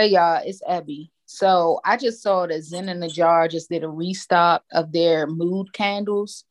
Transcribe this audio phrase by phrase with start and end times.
[0.00, 1.12] Hey y'all, it's Abby.
[1.26, 5.26] So I just saw that Zen in the Jar just did a restock of their
[5.26, 6.44] mood candles.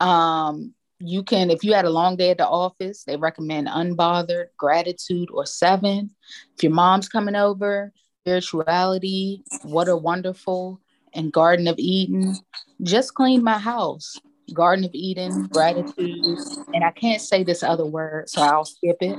[0.00, 4.46] Um, you can, if you had a long day at the office, they recommend Unbothered,
[4.56, 6.12] Gratitude, or Seven.
[6.56, 10.80] If your mom's coming over, Spirituality, What a Wonderful,
[11.12, 12.38] and Garden of Eden.
[12.82, 14.18] Just cleaned my house.
[14.54, 16.38] Garden of Eden, gratitude,
[16.72, 19.18] and I can't say this other word, so I'll skip it.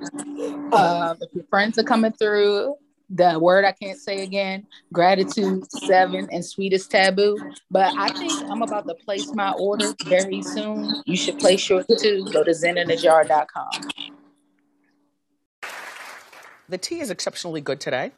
[0.74, 2.76] Um, if your friends are coming through,
[3.10, 7.38] the word I can't say again, gratitude, seven, and sweetest taboo.
[7.70, 11.04] But I think I'm about to place my order very soon.
[11.06, 12.28] You should place yours too.
[12.32, 13.90] Go to zeninthejar.com.
[16.68, 18.12] The tea is exceptionally good today.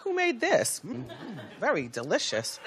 [0.00, 0.80] Who made this?
[0.84, 1.04] Mm,
[1.60, 2.58] very delicious.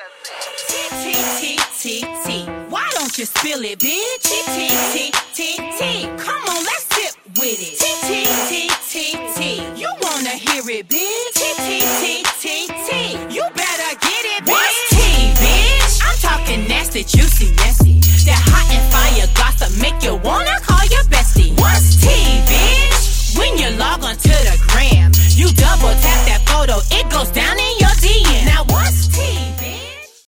[2.69, 4.23] Why don't you spill it, bitch?
[4.23, 6.07] T T T T T.
[6.17, 6.84] Come on, let's sip
[7.33, 7.81] with it.
[7.81, 9.57] T T T T T.
[9.81, 11.33] You wanna hear it, bitch?
[11.33, 12.89] T T T T T.
[13.33, 14.53] You better get it, bitch.
[14.53, 16.01] What's tea, bitch?
[16.05, 17.99] I'm talking nasty, juicy, messy.
[18.29, 21.57] That hot and fire gossip make you wanna call your bestie.
[21.59, 23.37] What's tea, bitch?
[23.37, 27.57] When you log on to the gram, you double tap that photo, it goes down
[27.57, 28.45] in your DM.
[28.45, 30.27] Now what's tea, bitch?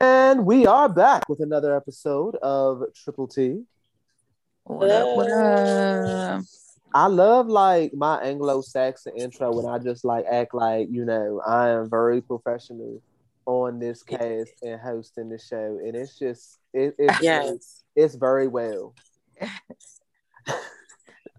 [0.00, 3.64] And we are back with another episode of Triple T.
[4.64, 5.16] What up?
[5.16, 6.44] What up?
[6.94, 11.70] I love like my Anglo-Saxon intro when I just like act like you know I
[11.70, 13.02] am very professional
[13.46, 17.82] on this cast and hosting the show, and it's just it, it's Yes.
[17.94, 18.94] it's very well.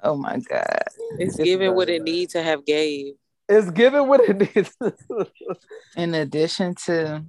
[0.03, 0.83] Oh my God.
[1.17, 2.05] It's It's giving what very it well.
[2.13, 3.13] needs to have gave.
[3.49, 4.75] It's giving what it needs,
[5.95, 7.23] In addition to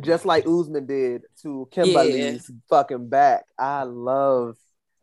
[0.00, 3.44] just like Usman did to Kimberly's fucking back.
[3.58, 4.56] I love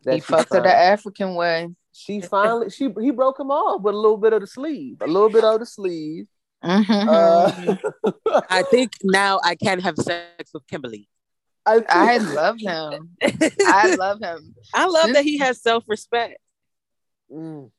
[0.03, 1.69] that he fucked her the African way.
[1.91, 5.07] she finally she he broke him off with a little bit of the sleeve, a
[5.07, 6.27] little bit of the sleeve.
[6.63, 7.07] Mhm.
[7.07, 11.07] Uh, I think now I can have sex with Kimberly.
[11.65, 13.15] I, I love him.
[13.67, 14.55] I love him.
[14.73, 16.37] I love that he has self respect.
[17.31, 17.71] Mm.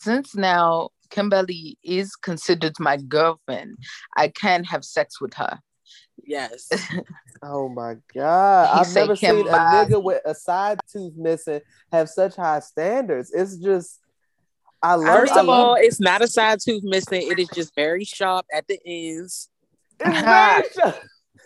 [0.00, 3.78] Since now Kimberly is considered my girlfriend,
[4.16, 5.58] I can have sex with her.
[6.24, 6.68] Yes.
[7.40, 8.74] Oh my god!
[8.74, 11.60] He I've say never seen a nigga with a side tooth missing
[11.92, 13.30] have such high standards.
[13.32, 14.00] It's just,
[14.82, 15.06] I love.
[15.20, 17.22] First of all, it's not a side tooth missing.
[17.30, 19.50] It is just very sharp at the ends.
[20.00, 20.96] It's very sharp.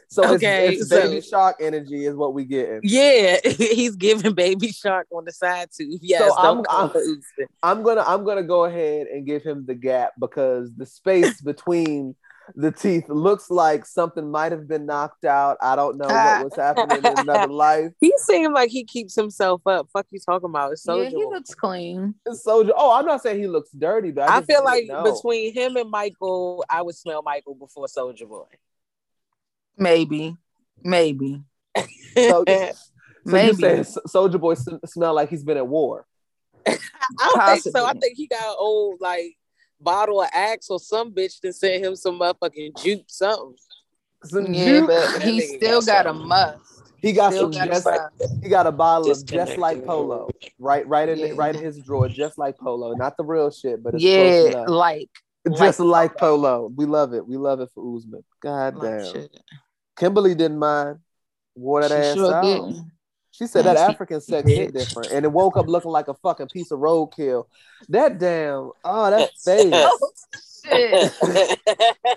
[0.09, 2.81] So Okay, it's, it's so- baby shark energy is what we getting.
[2.85, 6.01] Yeah, he's giving baby shark on the side tooth.
[6.03, 7.21] Yes, So I'm- don't I'm-
[7.63, 12.15] I'm gonna I'm gonna go ahead and give him the gap because the space between
[12.55, 15.57] the teeth looks like something might have been knocked out.
[15.61, 17.93] I don't know what was happening in another life.
[18.01, 19.89] He seemed like he keeps himself up.
[19.93, 20.73] Fuck you talking about?
[20.73, 22.15] It's yeah, he looks clean.
[22.27, 22.73] It's Soldier.
[22.77, 25.03] Oh, I'm not saying he looks dirty, but I, I feel like know.
[25.05, 28.45] between him and Michael, I would smell Michael before Soldier Boy.
[29.77, 30.37] Maybe.
[30.83, 31.43] Maybe.
[31.77, 32.73] So, so you
[33.25, 33.55] Maybe.
[33.57, 36.07] saying Soldier Boy s- smell like he's been at war?
[36.67, 36.79] I
[37.19, 37.85] don't think so.
[37.85, 39.37] I think he got old like
[39.83, 43.57] bottle of Axe or some bitch that sent him some motherfucking juke something.
[44.25, 44.87] Some Yeah, juke?
[44.87, 46.83] but he still got got a must.
[46.99, 48.43] he got Still some got a just must.
[48.43, 51.33] he got a bottle of just like Polo, right, right in Yeah.
[51.35, 55.11] right in his drawer, just like Polo, not the real shit, but it's Yeah, like
[55.57, 56.71] just like like Polo.
[56.75, 57.27] We love it.
[57.27, 58.23] We love it for Usman.
[58.41, 59.13] God like damn.
[59.13, 59.37] shit.
[59.97, 60.99] Kimberly didn't mind.
[61.55, 62.45] Wore that She ass sure out.
[62.45, 62.92] didn't.
[63.33, 66.49] She said that African sex hit different, and it woke up looking like a fucking
[66.49, 67.47] piece of roadkill.
[67.89, 69.75] That damn, oh, that face.
[70.65, 71.13] Shit.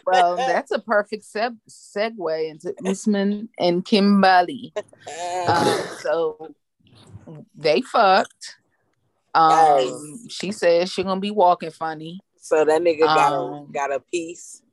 [0.06, 4.74] Well, that's a perfect seg- segue into Usman and Kimberly.
[5.48, 6.56] Um, so
[7.56, 8.56] they fucked.
[9.36, 12.20] Um, she said she's gonna be walking funny.
[12.40, 14.64] so that nigga got a Um, got a piece.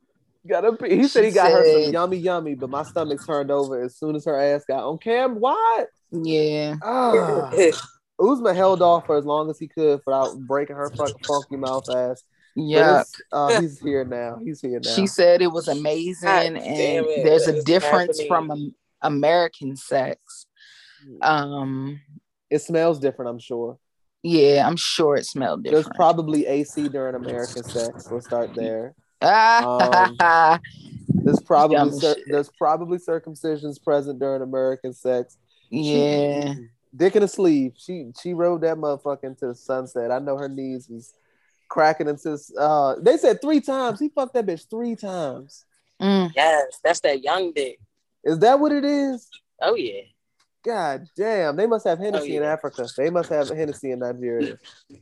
[0.46, 3.50] Got a, he said he She got her some yummy, yummy, but my stomach turned
[3.50, 5.38] over as soon as her ass got on cam.
[5.38, 5.88] What?
[6.12, 7.50] Yeah, Ah.
[8.20, 11.88] Usman held off for as long as he could without breaking her fucking funky mouth
[11.90, 12.22] ass.
[12.54, 13.02] Yeah.
[13.32, 14.38] uh, he's here now.
[14.44, 14.90] He's here now.
[14.92, 18.28] She said it was amazing, God and it, there's a difference happening?
[18.28, 20.46] from um, American sex.
[21.22, 22.00] Um,
[22.50, 23.78] it smells different, I'm sure.
[24.22, 25.86] yeah, I'm sure it smelled different.
[25.86, 28.08] There's probably AC during American sex.
[28.10, 28.94] We'll start there.
[29.22, 30.60] Ah,
[31.08, 35.38] There's probably cir- there's probably circumcisions present during American sex.
[35.72, 36.54] Yeah.
[36.94, 37.72] Dick in a sleeve.
[37.76, 40.10] She she rode that motherfucker into the sunset.
[40.10, 41.14] I know her knees was
[41.68, 42.38] cracking into.
[42.58, 43.98] Uh, they said three times.
[43.98, 45.64] He fucked that bitch three times.
[46.00, 46.32] Mm.
[46.34, 47.78] yes, that's that young dick.
[48.24, 49.28] Is that what it is?
[49.60, 50.02] Oh yeah.
[50.64, 52.52] God damn, they must have Hennessy in yeah.
[52.52, 52.86] Africa.
[52.96, 54.58] They must have Hennessy in Nigeria.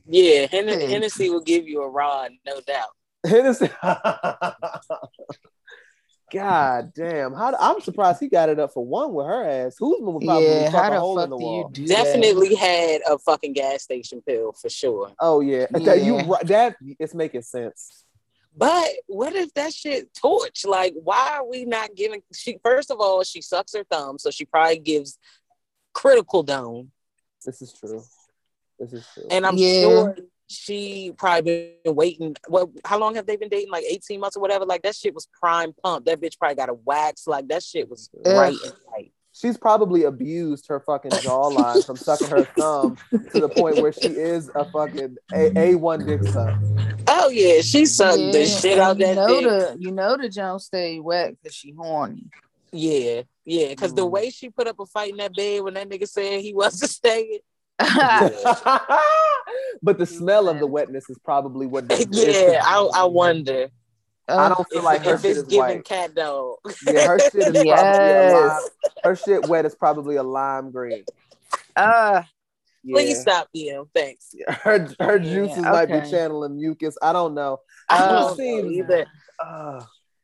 [0.07, 2.89] Yeah, Hen- Hennessy will give you a rod, no doubt.
[3.23, 3.69] Hennessy.
[6.31, 7.33] God damn!
[7.33, 9.75] How I'm surprised he got it up for one with her ass.
[9.77, 11.69] Who's would probably Yeah, fuck how a the hole fuck in the do you wall.
[11.69, 12.03] do that?
[12.03, 15.11] Definitely had a fucking gas station pill for sure.
[15.19, 18.05] Oh yeah, that you that it's making sense.
[18.55, 20.65] But what if that shit torch?
[20.65, 22.21] Like, why are we not giving?
[22.33, 25.17] She first of all, she sucks her thumb, so she probably gives
[25.93, 26.91] critical dome,
[27.45, 28.03] This is true.
[28.79, 29.27] This is true.
[29.29, 29.81] and I'm Yeah.
[29.81, 30.15] sure
[30.51, 32.35] she probably been waiting.
[32.47, 33.71] Well, how long have they been dating?
[33.71, 34.65] Like 18 months or whatever.
[34.65, 36.05] Like that shit was prime pump.
[36.05, 37.25] That bitch probably got a wax.
[37.27, 38.35] Like that shit was Ugh.
[38.35, 39.11] right and right.
[39.33, 42.97] She's probably abused her fucking jawline from sucking her thumb
[43.31, 46.53] to the point where she is a fucking a a one dick suck.
[47.07, 49.43] Oh yeah, she sucked the shit and out you that know dick.
[49.49, 52.25] the you know the Jones stay wet because she horny.
[52.73, 53.69] Yeah, yeah.
[53.69, 54.11] Because the Mm.
[54.11, 56.91] way she put up a fight in that bed when that nigga said he wasn't
[56.91, 57.39] staying.
[59.81, 61.87] but the smell of the wetness is probably what.
[61.89, 63.69] the- yeah, I, I wonder
[64.27, 65.85] I don't feel if, like her if shit it's is giving white.
[65.85, 66.57] cat dog.
[66.85, 68.33] Yeah, her shit is probably a Yes.
[68.33, 68.61] lime.
[69.03, 71.03] Her shit wet is probably a lime green.
[71.75, 72.21] Uh,
[72.83, 72.93] Yeah.
[72.95, 73.87] Please stop, DM.
[73.93, 74.33] Thanks.
[74.47, 76.97] Her her Yeah, juices might be channeling mucus.
[77.01, 77.59] I don't know.
[77.89, 79.05] I Uh, don't It know seems- either.
[79.43, 79.81] Uh,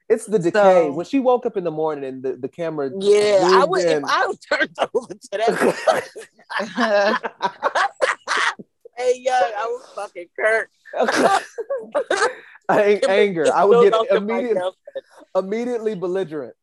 [0.09, 0.88] it's the decay.
[0.88, 2.89] So- when she woke up in the morning and the, the camera.
[2.98, 3.86] Yeah, I zoomed would.
[3.86, 4.04] If.
[4.06, 6.09] I was turned over to that.
[8.98, 10.69] hey, yo, I was fucking Kirk.
[12.69, 13.45] Ang- anger.
[13.54, 14.57] I would get no, no, immediate,
[15.36, 16.56] immediately belligerent.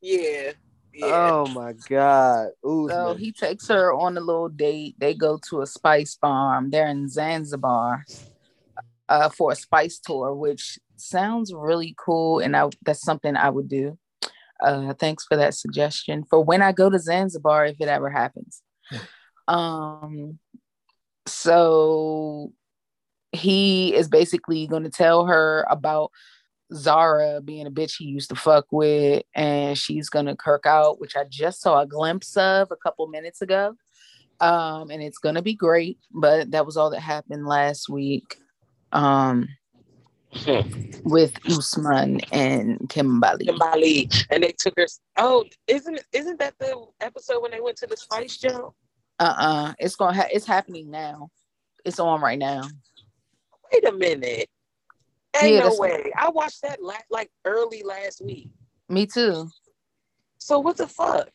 [0.00, 0.52] Yeah,
[0.94, 1.30] yeah.
[1.32, 2.50] Oh my god.
[2.66, 4.94] Ooh, so he takes her on a little date.
[4.98, 6.70] They go to a spice farm.
[6.70, 8.04] They're in Zanzibar
[9.08, 13.68] uh, for a spice tour, which sounds really cool, and I, that's something I would
[13.68, 13.98] do.
[14.62, 16.24] Uh, thanks for that suggestion.
[16.28, 18.62] For when I go to Zanzibar, if it ever happens.
[19.48, 20.38] Um,
[21.26, 22.52] so
[23.32, 26.10] he is basically going to tell her about
[26.72, 31.16] Zara being a bitch he used to fuck with, and she's gonna kirk out, which
[31.16, 33.74] I just saw a glimpse of a couple minutes ago.
[34.40, 38.38] Um, and it's gonna be great, but that was all that happened last week.
[38.92, 39.48] Um,
[40.32, 40.60] Hmm.
[41.02, 43.46] with Usman and Kimberly.
[43.46, 44.86] Kimberly, and they took her.
[45.16, 48.74] Oh, isn't isn't that the episode when they went to the spice jump?
[49.18, 49.74] Uh-uh.
[49.80, 51.30] It's gonna ha- it's happening now.
[51.84, 52.62] It's on right now.
[53.72, 54.48] Wait a minute.
[55.40, 56.12] Ain't Yeah, no way.
[56.16, 58.50] I watched that la- like early last week.
[58.88, 59.48] Me too.
[60.38, 61.28] So what the fuck?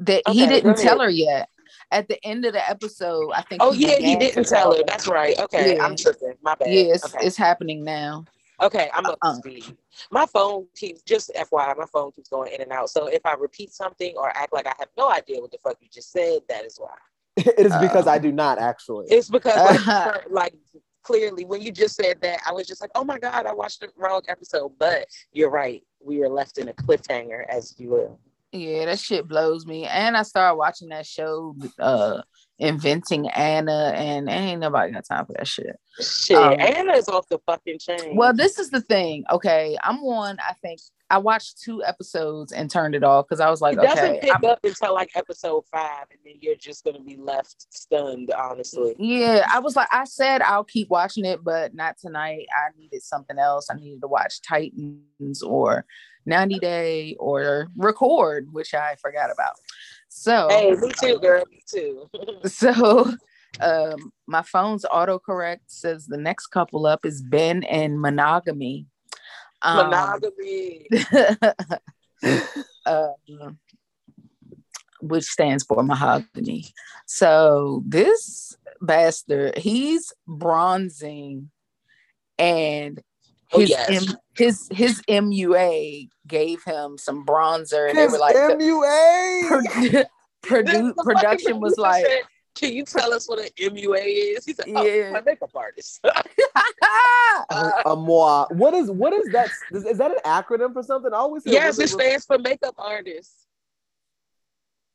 [0.00, 1.48] That he didn't tell her yet.
[1.92, 3.62] At the end of the episode, I think.
[3.62, 4.82] Oh yeah, he didn't tell her.
[4.86, 5.38] That's right.
[5.38, 5.84] Okay, Yeah.
[5.84, 6.34] I'm tripping.
[6.42, 6.68] My bad.
[6.72, 7.24] Yeah, it's, okay.
[7.26, 8.24] it's happening now.
[8.60, 9.32] okay, I'm up Uh-uh.
[9.34, 9.76] to speed.
[10.10, 12.88] My phone keeps just FYI, my phone keeps going in and out.
[12.90, 15.76] So if I repeat something or act like I have no idea what the fuck
[15.80, 16.94] you just said, that is why.
[17.36, 19.06] it is because Uh, I do not actually.
[19.08, 20.12] It's because like, Uh-huh.
[20.22, 20.54] cur- like
[21.02, 23.80] clearly when you just said that, I was just like, oh my god, I watched
[23.80, 24.72] the wrong episode.
[24.78, 25.82] But you're right.
[26.00, 28.18] We were left in a cliffhanger, as you will.
[28.52, 29.86] Yeah, that shit blows me.
[29.86, 32.20] And I started watching that show, uh,
[32.58, 35.74] Inventing Anna, and ain't nobody got time for that shit.
[36.00, 38.14] Shit, Um, Anna's off the fucking chain.
[38.14, 39.24] Well, this is the thing.
[39.32, 40.36] Okay, I'm one.
[40.46, 40.78] I think
[41.10, 44.20] I watched two episodes and turned it off because I was like, it doesn't okay,
[44.20, 48.30] pick I'm- up until like episode five, and then you're just gonna be left stunned.
[48.32, 52.46] Honestly, yeah, I was like, I said I'll keep watching it, but not tonight.
[52.54, 53.68] I needed something else.
[53.70, 55.84] I needed to watch Titans or
[56.26, 59.54] 90 Day or Record, which I forgot about.
[60.08, 62.08] So, hey, me too, girl, me too.
[62.44, 63.12] so
[63.60, 68.86] um my phone's autocorrect says the next couple up is Ben and Monogamy.
[69.62, 70.88] Um, Monogamy.
[72.86, 73.08] uh,
[75.00, 76.72] which stands for mahogany.
[77.06, 81.50] So this bastard, he's bronzing,
[82.38, 83.02] and
[83.52, 84.08] Oh, yes.
[84.08, 89.48] M- his his MUA gave him some bronzer, and they were like, MUA.
[89.48, 90.04] produ-
[90.42, 92.22] produ- production was like, said,
[92.54, 95.10] "Can you tell us what an MUA is?" He said, "Oh, Yeah.
[95.12, 96.00] my makeup artist."
[97.50, 98.46] a moi.
[98.50, 99.50] What is what is that?
[99.70, 101.12] Is, is that an acronym for something?
[101.12, 103.32] I always hear yes, it stands for makeup artist.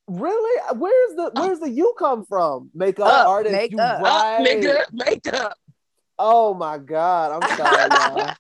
[0.08, 0.62] Really?
[0.77, 2.72] Where's the uh, where's the you come from?
[2.74, 3.53] Makeup Up, artist.
[3.53, 4.01] make you up.
[4.01, 4.39] right.
[4.39, 5.58] Up, nigga, makeup.
[6.17, 7.32] Oh my god.
[7.44, 8.34] I'm sorry, y'all.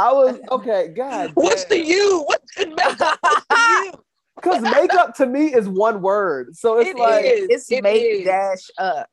[0.00, 0.88] I was okay.
[0.96, 2.22] God, What's the you?
[2.26, 3.18] What's the makeup?
[3.22, 3.98] What's the?
[4.36, 7.46] Because makeup to me is one word, so it's It like is.
[7.50, 8.24] it's It make is.
[8.24, 9.06] dash up.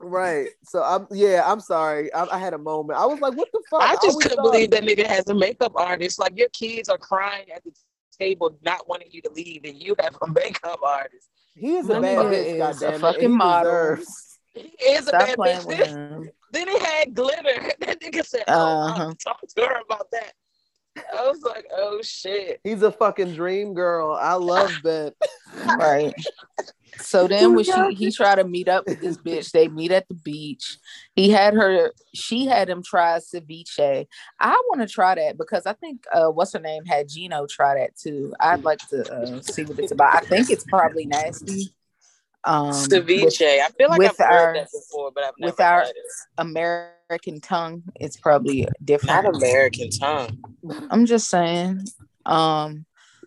[0.00, 0.48] right.
[0.64, 1.42] So I'm yeah.
[1.46, 2.12] I'm sorry.
[2.12, 2.98] I, I had a moment.
[2.98, 3.82] I was like, what the fuck?
[3.82, 6.18] I just always couldn't thought- believe that nigga has a makeup artist.
[6.18, 7.70] Like your kids are crying at the
[8.18, 11.28] table, not wanting you to leave, and you have a makeup artist.
[11.54, 12.58] he is a That bad bitch.
[12.58, 13.70] Goddamn a fucking he model.
[13.70, 16.28] deserves- He is a Stop bad playing bitch.
[16.52, 16.66] With him.
[16.66, 17.70] Then he had glitter.
[17.80, 18.52] That nigga said, "Oh,
[18.88, 19.02] Uh-huh.
[19.04, 20.32] I'll talk to her about that."
[21.16, 24.12] I was like, "Oh shit." He's a fucking dream girl.
[24.20, 25.14] I love that.
[25.78, 26.12] right.
[27.00, 30.08] So then when she he tried to meet up with this bitch, they meet at
[30.08, 30.78] the beach.
[31.14, 34.06] He had her, she had him try ceviche.
[34.40, 37.76] I want to try that because I think uh what's her name had Gino try
[37.78, 38.34] that too.
[38.40, 40.16] I'd like to uh, see what it's about.
[40.16, 41.72] I think it's probably nasty.
[42.44, 43.24] Um Ceviche.
[43.24, 45.86] with I feel like I've heard our- that before, but I've never with our-.
[46.38, 49.24] American tongue, it's probably different.
[49.24, 50.38] Not American tongue.
[50.90, 51.86] I'm just saying.
[52.26, 52.84] Um,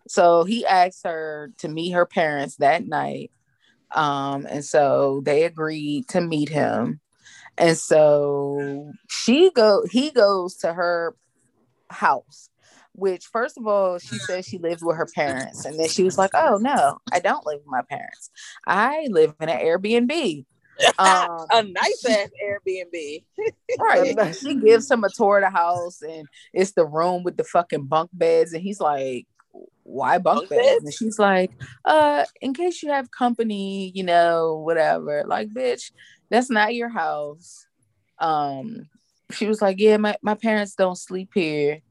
[0.07, 3.31] so he asked her to meet her parents that night.
[3.91, 6.99] Um, and so they agreed to meet him.
[7.57, 11.15] And so she go he goes to her
[11.89, 12.49] house,
[13.01, 15.65] which first of all, she said she lived with her parents.
[15.65, 18.29] And then she was like, Oh no, I don't live with my parents.
[18.67, 20.45] I live in an Airbnb.
[20.97, 23.23] Um, a nice ass Airbnb.
[23.79, 24.35] Right.
[24.35, 27.85] She gives him a tour of the house and it's the room with the fucking
[27.85, 28.53] bunk beds.
[28.53, 29.27] And he's like,
[29.83, 30.63] Why bunk Bunk beds?
[30.67, 30.85] beds?
[30.85, 31.51] And she's like,
[31.85, 35.23] uh, in case you have company, you know, whatever.
[35.27, 35.91] Like, bitch,
[36.31, 37.67] that's not your house.
[38.17, 38.87] Um,
[39.31, 41.81] she was like, Yeah, my, my parents don't sleep here.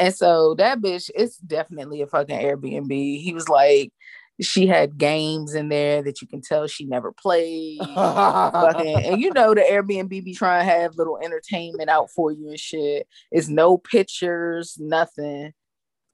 [0.00, 3.20] And so that bitch, it's definitely a fucking Airbnb.
[3.20, 3.92] He was like,
[4.40, 9.30] she had games in there that you can tell she never played fucking, and you
[9.34, 13.06] know the Airbnb be trying to have little entertainment out for you and shit.
[13.30, 15.52] It's no pictures, nothing.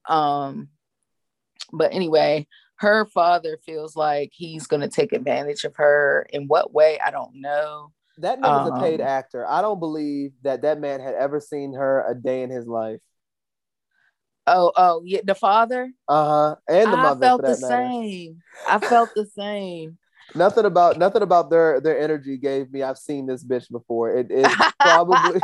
[0.09, 0.71] Um,
[1.73, 6.26] but anyway, her father feels like he's gonna take advantage of her.
[6.33, 6.99] In what way?
[6.99, 7.93] I don't know.
[8.19, 9.47] That nigga's a paid Um, actor.
[9.47, 12.99] I don't believe that that man had ever seen her a day in his life.
[14.47, 15.93] Oh, oh, yeah, the father.
[16.09, 16.57] Uh huh.
[16.69, 17.26] And the mother.
[17.26, 17.88] I felt the matter.
[17.91, 18.43] same.
[18.69, 19.99] I felt the same.
[20.35, 22.83] Nothing about nothing about their their energy gave me.
[22.83, 24.15] I've seen this bitch before.
[24.15, 24.50] It, it
[24.81, 25.41] probably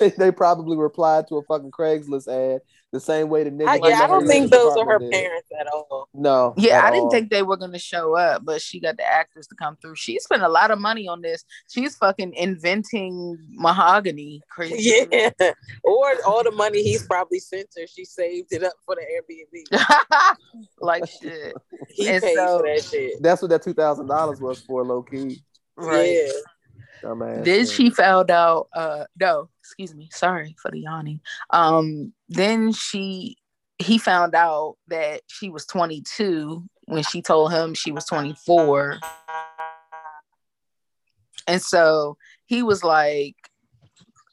[0.00, 3.68] they, they probably replied to a fucking Craigslist ad the same way the nigga.
[3.68, 5.10] I, yeah, I don't think those are her did.
[5.10, 6.08] parents at all.
[6.12, 6.52] No.
[6.58, 7.10] Yeah, at I didn't all.
[7.10, 9.96] think they were gonna show up, but she got the actors to come through.
[9.96, 11.42] She spent a lot of money on this.
[11.70, 14.42] She's fucking inventing mahogany.
[14.50, 15.06] Crazy.
[15.10, 15.30] Yeah.
[15.84, 20.36] Or all the money he's probably sent her, she saved it up for the Airbnb.
[20.80, 21.54] like shit.
[21.88, 23.22] He And paid so- for that shit.
[23.22, 25.42] That's what that two thousand dollars was for, low key.
[25.76, 26.12] Right.
[26.12, 26.32] Yeah.
[27.02, 27.68] Dumbass Then shit.
[27.70, 31.20] she found out uh no, excuse me, sorry for the yawning.
[31.50, 33.36] Um then she
[33.78, 38.98] he found out that she was 22 when she told him she was 24.
[41.46, 42.16] And so
[42.46, 43.36] he was like,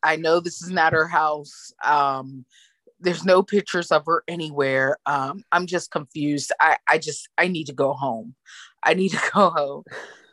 [0.04, 1.74] I know this is not her house.
[1.84, 2.46] Um,
[3.00, 4.98] there's no pictures of her anywhere.
[5.06, 6.52] Um, I'm just confused.
[6.60, 8.36] I, I just I need to go home.
[8.84, 9.84] I need to go home.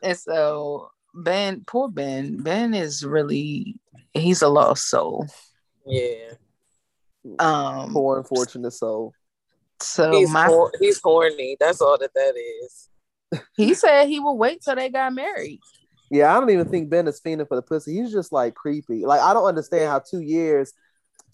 [0.03, 3.77] And so Ben, poor Ben, Ben is really
[4.13, 5.27] he's a lost soul.
[5.87, 6.33] Yeah.
[7.39, 9.13] Um poor unfortunate soul.
[9.81, 11.57] so He's, my hor- he's horny.
[11.59, 12.89] That's all that that is.
[13.57, 15.61] he said he will wait till they got married.
[16.11, 17.95] Yeah, I don't even think Ben is fiending for the pussy.
[17.95, 19.05] He's just like creepy.
[19.05, 20.73] Like I don't understand how two years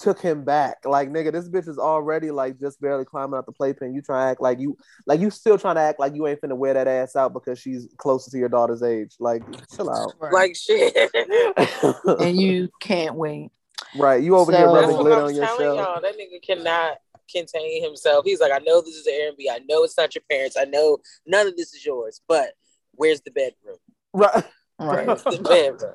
[0.03, 0.79] took him back.
[0.85, 3.95] Like nigga, this bitch is already like just barely climbing out the playpen.
[3.95, 6.41] You try to act like you like you still trying to act like you ain't
[6.41, 9.15] finna wear that ass out because she's closer to your daughter's age.
[9.21, 9.43] Like
[9.75, 10.13] chill out.
[10.33, 10.95] Like shit.
[12.21, 13.51] and you can't wait.
[13.97, 15.79] right, you over here So- That's rubbing glitter I'm on your telling shelf.
[15.79, 16.01] y'all.
[16.03, 16.99] That nigga cannot
[17.31, 18.25] contain himself.
[18.25, 19.45] He's like, I know this is an Airbnb.
[19.51, 20.57] I know it's not your parents.
[20.59, 22.21] I know none of this is yours.
[22.29, 22.51] But
[22.95, 23.79] where's the bedroom?
[24.13, 24.45] Right.
[24.79, 25.07] Right.
[25.07, 25.95] Where's the bedroom?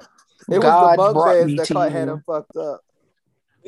[0.49, 2.81] It was God the bunk beds that to caught had him fucked up.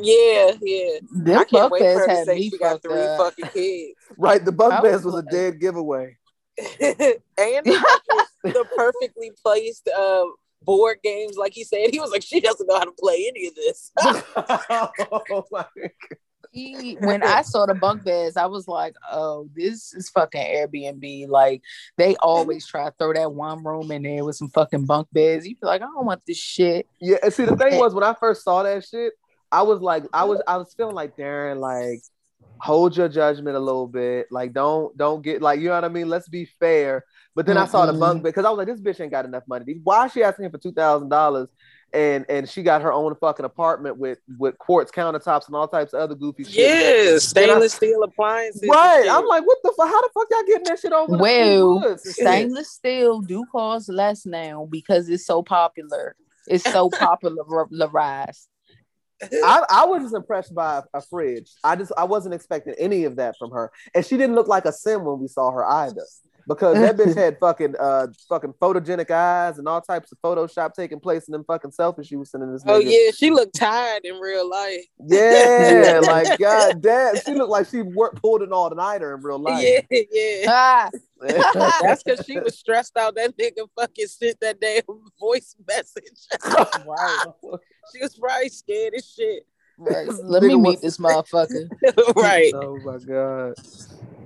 [0.01, 0.99] Yeah, yeah.
[1.11, 3.01] Them I can't bunk wait for beds her to had say me she got three
[3.01, 3.17] up.
[3.17, 3.93] fucking kids.
[4.17, 6.17] Right, the bunk beds was was a dead giveaway.
[6.59, 10.25] and the, perfectly placed uh,
[10.63, 11.89] board games, like he said.
[11.91, 13.91] He was like, she doesn't know how to play any of this.
[14.01, 15.65] oh my
[16.51, 21.29] He- when I saw the bunk beds, I was like, "Oh, this is fucking Airbnb."
[21.29, 21.61] Like
[21.97, 25.47] they always try to throw that one room in there with some fucking bunk beds.
[25.47, 26.87] You feel like I don't want this shit.
[26.99, 29.13] Yeah, and see the thing was when I first saw that shit,
[29.51, 32.01] I was like, I was I was feeling like Darren, like
[32.61, 34.27] hold your judgment a little bit.
[34.31, 36.09] Like don't don't get like you know what I mean.
[36.09, 37.05] Let's be fair.
[37.35, 37.99] But then I saw the Mm-mm.
[37.99, 39.79] bunk bed because I was like, this bitch ain't got enough money.
[39.83, 41.47] Why is she asking him for two thousand dollars?
[41.91, 45.93] And and she got her own fucking apartment with with quartz countertops and all types
[45.93, 47.11] of other goofy shit.
[47.13, 48.61] yeah, stainless steel appliances.
[48.61, 49.07] and Right.
[49.09, 49.87] I'm like, what the fuck?
[49.87, 51.17] How the fuck y'all getting that shit over?
[51.17, 52.03] Well, woods?
[52.15, 56.15] Stainless steel do cost less now because it's so popular.
[56.47, 58.47] It's so popularized.
[59.21, 61.51] I, I was just impressed by a fridge.
[61.63, 64.65] I just I wasn't expecting any of that from her, and she didn't look like
[64.65, 66.05] a sim when we saw her either.
[66.47, 70.99] because that bitch had fucking uh fucking photogenic eyes and all types of Photoshop taking
[70.99, 72.63] place in them fucking selfies she was sending this.
[72.65, 72.91] Oh nigga.
[72.91, 74.85] yeah, she looked tired in real life.
[75.05, 79.39] Yeah, like god damn, she looked like she worked pulled an all nighter in real
[79.39, 79.63] life.
[79.63, 80.45] Yeah, yeah.
[80.47, 80.89] Ah,
[81.21, 83.15] That's because she was stressed out.
[83.15, 84.81] That nigga fucking sent that damn
[85.19, 86.27] voice message.
[86.85, 87.25] right.
[87.93, 89.45] she was probably scared as shit.
[89.77, 90.07] right.
[90.23, 91.69] Let me meet this motherfucker.
[92.15, 92.53] right.
[92.55, 93.55] Oh my god.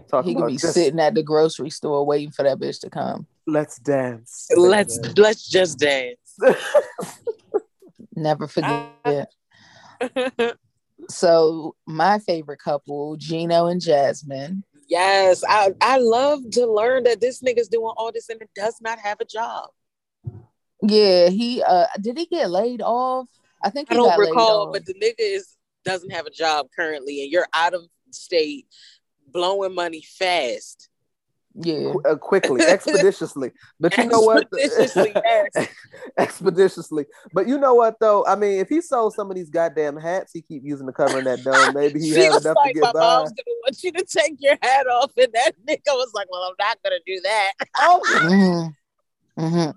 [0.10, 2.90] Talk He could be just- sitting at the grocery store waiting for that bitch to
[2.90, 3.26] come.
[3.48, 4.48] Let's dance.
[4.56, 6.38] Let's let's just dance.
[8.16, 8.94] Never forget.
[9.06, 10.54] yes,
[11.10, 14.64] So my favorite couple, Gino and Jasmine.
[14.98, 19.00] I I love to learn that this nigga's doing all this and it does not
[19.00, 19.70] have a job.
[20.82, 23.28] Yeah, he uh did he get laid off?
[23.64, 24.74] I think I don't got laid recall, off.
[24.74, 28.68] but the nigga is doesn't have a job currently, and you're out of state,
[29.32, 30.90] blowing money fast.
[31.56, 31.92] yeah.
[31.92, 33.52] Qu- uh, quickly, expeditiously.
[33.80, 34.48] But you know what?
[34.54, 35.70] Expeditiously fast.
[36.18, 37.06] expeditiously.
[37.34, 38.26] But you know what though?
[38.26, 41.20] I mean, if he sold some of these goddamn hats he keep using to cover
[41.20, 43.26] in that dome, maybe he she had was enough to get "My by.
[43.74, 46.44] Mom's gonna want you to take your hat off," and that nigga was like, "Well,
[46.44, 47.54] I'm not gonna do that."
[49.38, 49.72] hmm hmm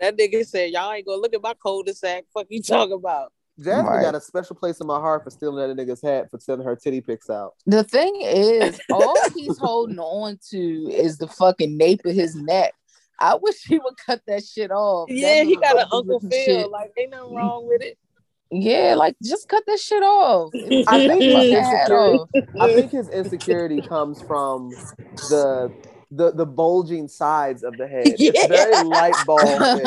[0.00, 2.24] That nigga said, "Y'all ain't gonna look at my cul-de-sac.
[2.32, 4.02] Fuck you talking about?" Jasmine Right.
[4.02, 6.76] got a special place in my heart for stealing that nigga's hat for sending her
[6.76, 7.54] titty pics out.
[7.66, 12.72] The thing is, all he's holding on to is the fucking nape of his neck.
[13.18, 15.08] I wish he would cut that shit off.
[15.08, 16.30] That Yeah, he got an Uncle Phil.
[16.32, 16.70] shit.
[16.70, 17.98] Like, ain't nothing wrong with it.
[18.50, 20.50] Yeah, like just cut this shit off.
[20.88, 22.28] I think his insecurity, off.
[22.34, 25.72] Uh, I think his insecurity comes from the
[26.12, 28.02] the the bulging sides of the head.
[28.06, 29.84] It's very light bulb, shape,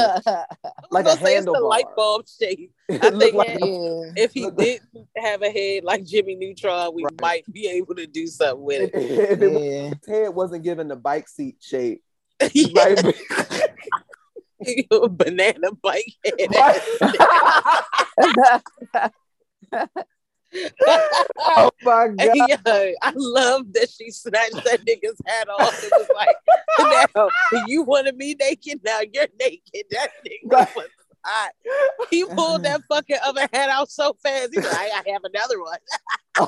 [0.91, 2.71] like a I'm gonna it's the light bulb shape.
[2.89, 4.23] I think like that- a- yeah.
[4.23, 7.21] If he didn't have a head like Jimmy Neutron, we Right.
[7.21, 9.29] might be able to do something with if, it.
[9.31, 9.89] if it was- Yeah.
[9.89, 12.01] his head wasn't given the bike seat shape,
[12.53, 12.95] Yeah.
[14.65, 16.49] be- Banana bike head.
[21.39, 22.35] oh my god!
[22.35, 25.83] Yo, I love that she snatched that nigga's hat off.
[25.83, 26.35] It was like,
[27.15, 27.29] now
[27.67, 29.85] you wanted me naked, now you're naked.
[29.91, 30.75] That nigga Right.
[30.75, 30.87] was
[31.25, 31.51] hot.
[32.09, 34.49] He pulled that fucking other hat out so fast.
[34.53, 35.77] He's like, I have another one.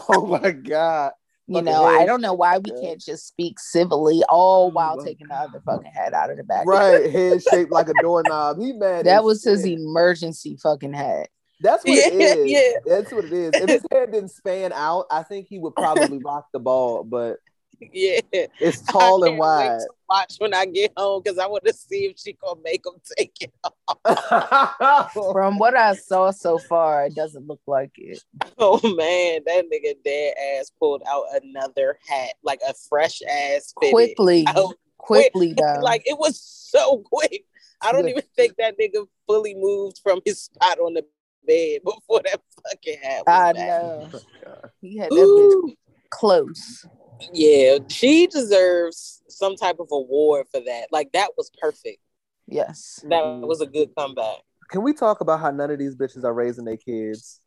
[0.10, 1.12] Oh my god!
[1.47, 2.81] You know, I don't know why we Yeah.
[2.89, 5.05] can't just speak civilly all mm, while Right.
[5.08, 6.65] taking the other fucking head out of the back.
[6.65, 8.60] Right, head shaped like a doorknob.
[8.60, 9.05] He mad.
[9.05, 11.29] That was his emergency fucking hat.
[11.62, 12.51] That's what it is.
[12.51, 12.79] yeah.
[12.86, 13.55] That's what it is.
[13.62, 17.03] If his head didn't span out, I think he would probably rock the ball.
[17.03, 17.38] But
[17.93, 18.19] Yeah.
[18.59, 19.69] it's tall I and can't wide.
[19.71, 22.59] Wait to watch when I get home because I want to see if she gonna
[22.63, 23.51] make him take it.
[23.63, 25.13] off.
[25.13, 28.23] From what I saw so far, it doesn't look like it.
[28.57, 33.93] Oh man, that nigga dead ass pulled out another hat, like a fresh ass fitted.
[33.93, 35.79] Quickly, Oh, quickly though.
[35.81, 37.45] like it was so quick.
[37.81, 41.05] I don't even think that nigga fully moved from his spot on the
[41.45, 43.23] bed before that fucking hat.
[43.27, 43.67] Was I back.
[43.81, 44.09] know
[44.81, 45.75] he had that bitch
[46.09, 46.85] close.
[47.34, 50.88] Yeah, she deserves some type of award for that.
[50.91, 51.99] Like that was perfect.
[52.47, 53.04] Yes.
[53.10, 54.38] That was a good comeback.
[54.69, 57.39] Can we talk about how none of these bitches are raising their kids?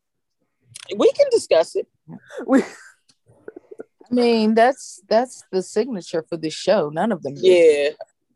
[0.96, 1.86] We can discuss it.
[2.46, 2.62] We
[4.10, 6.88] I mean, that's that's the signature for this show.
[6.88, 7.34] None of them.
[7.34, 7.42] did.
[7.42, 7.90] Yeah,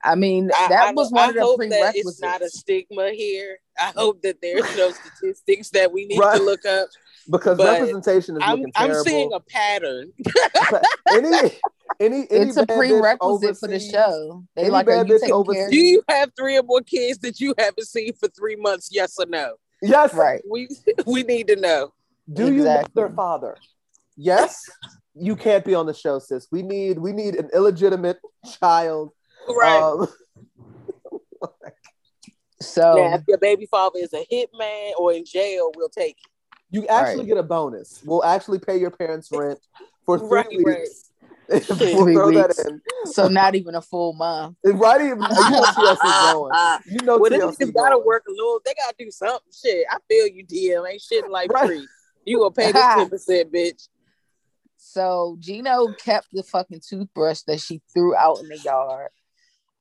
[0.05, 2.09] I mean, that I- was one I of the hope that prerequisites.
[2.09, 3.59] it's not a stigma here.
[3.79, 6.37] I hope that there's no statistics that we need Right.
[6.37, 6.88] to look up.
[7.31, 10.13] Because But representation is I'm looking I'm seeing a pattern.
[11.11, 11.53] any any
[12.01, 14.45] any it's a bad bitch prerequisite for the show.
[14.57, 15.71] They any like, are bad you bitch taking overseas- care?
[15.71, 18.89] Do you have three or more kids that you haven't seen for three months?
[18.91, 19.55] Yes or no?
[19.83, 20.43] Yes, Right.
[20.51, 20.69] We
[21.07, 21.93] we need to know.
[22.33, 22.93] Do you know Exactly.
[22.95, 23.57] their father?
[24.17, 24.63] Yes.
[25.15, 26.47] You can't be on the show, sis.
[26.51, 28.19] We need we need an illegitimate
[28.61, 29.11] child.
[29.49, 29.81] Right.
[29.83, 30.09] Um,
[32.61, 36.31] So now, if your baby father is a hitman or in jail, we'll take it.
[36.73, 37.29] You actually Right.
[37.29, 38.01] get a bonus.
[38.05, 39.61] We'll actually pay your parents rent
[40.05, 40.79] for three Right, right.
[40.81, 41.11] weeks.
[41.69, 42.57] we'll Three throw weeks.
[42.57, 42.81] that in.
[43.13, 44.57] so not even a full month.
[44.65, 46.55] Right you know TLC going.
[46.87, 48.07] You know well, them TLC niggas gotta going.
[48.07, 48.61] work a little.
[48.65, 49.53] They gotta do something.
[49.53, 50.91] Shit, I feel you, DM.
[50.91, 51.67] Ain't shit like Right.
[51.67, 51.89] free.
[52.25, 53.89] You gonna pay this ten percent, bitch?
[54.79, 59.11] So Gino kept the fucking toothbrush that she threw out in the yard.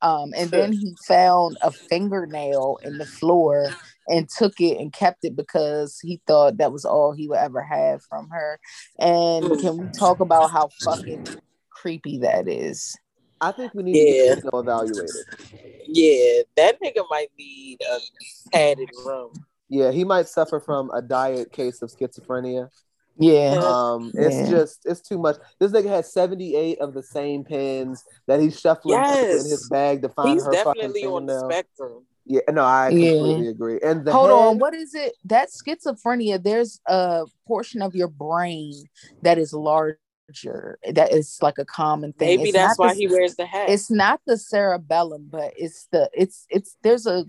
[0.02, 3.70] Um, and then he found a fingernail in the floor
[4.12, 7.62] and took it and kept it because he thought that was all he would ever
[7.64, 8.60] have from her.
[9.00, 11.28] And can we talk about how fucking
[11.70, 12.96] creepy that is?
[13.40, 14.36] I think we need Yeah.
[14.36, 15.26] to get Gino evaluated.
[15.88, 17.98] Yeah, that nigga might need a
[18.52, 19.32] padded room.
[19.70, 22.70] Yeah, he might suffer from a diet case of schizophrenia.
[23.18, 23.60] Yeah.
[23.64, 24.50] Um, it's Yeah.
[24.50, 25.38] just it's too much.
[25.60, 29.44] This nigga has 78 of the same pins that he's shuffling Yes.
[29.46, 32.06] in his bag to find He's her fucking definitely on the spectrum.
[32.26, 33.12] Yeah, no, I Yeah.
[33.18, 33.80] completely agree.
[33.84, 35.16] And the Hold head, on, what is it?
[35.26, 38.84] That schizophrenia, there's a portion of your brain
[39.22, 39.98] that is larger.
[40.90, 42.38] That is like a common thing.
[42.38, 43.70] Maybe It's that's why the- he wears the hat.
[43.70, 47.26] It's not the cerebellum, but it's the it's it's there's a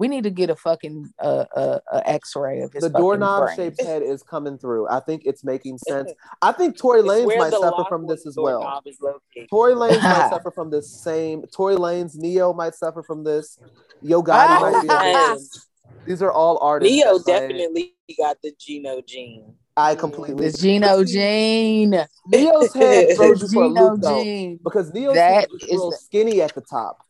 [0.00, 3.82] we need to get a fucking uh, uh, uh X-ray of his the doorknob shaped
[3.82, 4.88] head is coming through.
[4.88, 6.10] I think it's making sense.
[6.40, 8.62] I think Tory It's Lanez might suffer from this as well.
[8.62, 9.50] doorknob is located.
[9.50, 11.42] Tory Lanez might suffer from this same.
[11.54, 13.58] Tory Lanez, Ne-Yo might suffer from this.
[14.00, 15.66] Yo Gotti might be having Yes.
[16.06, 16.90] These are all artists.
[16.90, 19.52] Ne-Yo that, like, definitely got the Gino gene.
[19.76, 20.48] I completely.
[20.48, 21.90] The Gino gene.
[22.26, 24.58] Ne-Yo's head throws you for a Gino loop though, gene.
[24.64, 27.04] because Ne-Yo's That head is is real the- skinny at the top.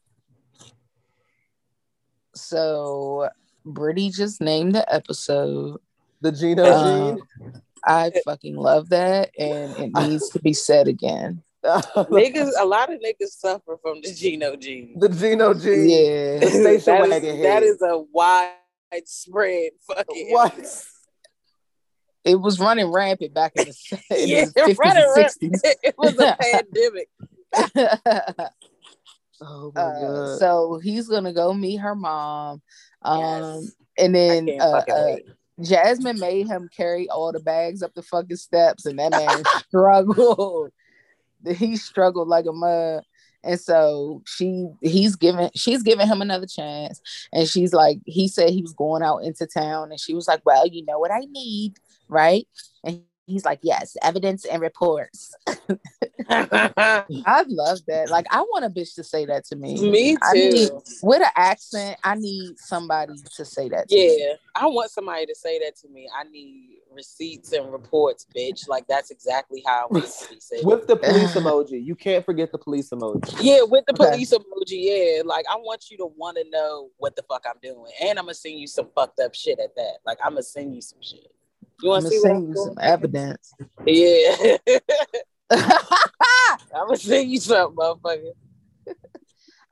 [2.35, 3.29] So
[3.65, 5.81] Brittany just named the episode.
[6.21, 7.53] The Gino Um, gene.
[7.85, 11.43] I fucking love that, and it needs to be said again.
[11.65, 14.99] niggas, a lot of niggas suffer from the Gino gene.
[14.99, 15.89] the Gino gene.
[15.89, 16.39] Yeah.
[16.41, 17.45] The station that, wagon is, head.
[17.45, 20.31] that is a widespread fucking.
[20.31, 20.85] What?
[22.23, 23.75] It was running rampant back in the,
[24.23, 25.61] in Yeah, the 50s running and rampant.
[25.83, 27.09] It was a pandemic.
[29.41, 29.47] 60s.
[29.47, 30.39] Oh my uh, god.
[30.39, 32.63] so he's gonna go meet her mom.
[33.03, 33.73] Um, Yes.
[33.99, 35.17] and then uh, uh.
[35.63, 40.71] Jasmine made him carry all the bags up the fucking steps, and that man struggled.
[41.47, 43.03] He struggled like a mud.
[43.43, 47.01] And so she he's giving she's giving him another chance.
[47.33, 50.41] And she's like, he said he was going out into town, and she was like,
[50.45, 51.75] Well, you know what I need,
[52.09, 52.47] right?
[52.85, 55.35] And he's like, Yes, evidence and reports.
[56.29, 58.09] I love that.
[58.11, 59.91] Like, I want a bitch to say that to me.
[59.91, 60.83] Me I need- too.
[61.03, 64.19] with an accent, I need somebody to say that to me.
[64.21, 66.09] Yeah, I want somebody to say that to me.
[66.17, 68.69] I need receipts and reports, bitch.
[68.69, 70.61] Like that's exactly how I want it to be said.
[70.65, 71.85] With the police emoji.
[71.85, 73.37] You can't forget the police emoji.
[73.41, 74.11] Yeah, with the Okay.
[74.11, 75.17] police emoji.
[75.17, 78.19] Yeah, like I want you to want to know what the fuck I'm doing, and
[78.19, 79.99] I'm gonna send you some fucked up shit at that.
[80.05, 81.33] Like I'm gonna send you some shit.
[81.83, 83.55] You want to gonna see send you some evidence.
[83.87, 84.57] Yeah,
[85.51, 88.33] I'm gonna send you something, motherfucker.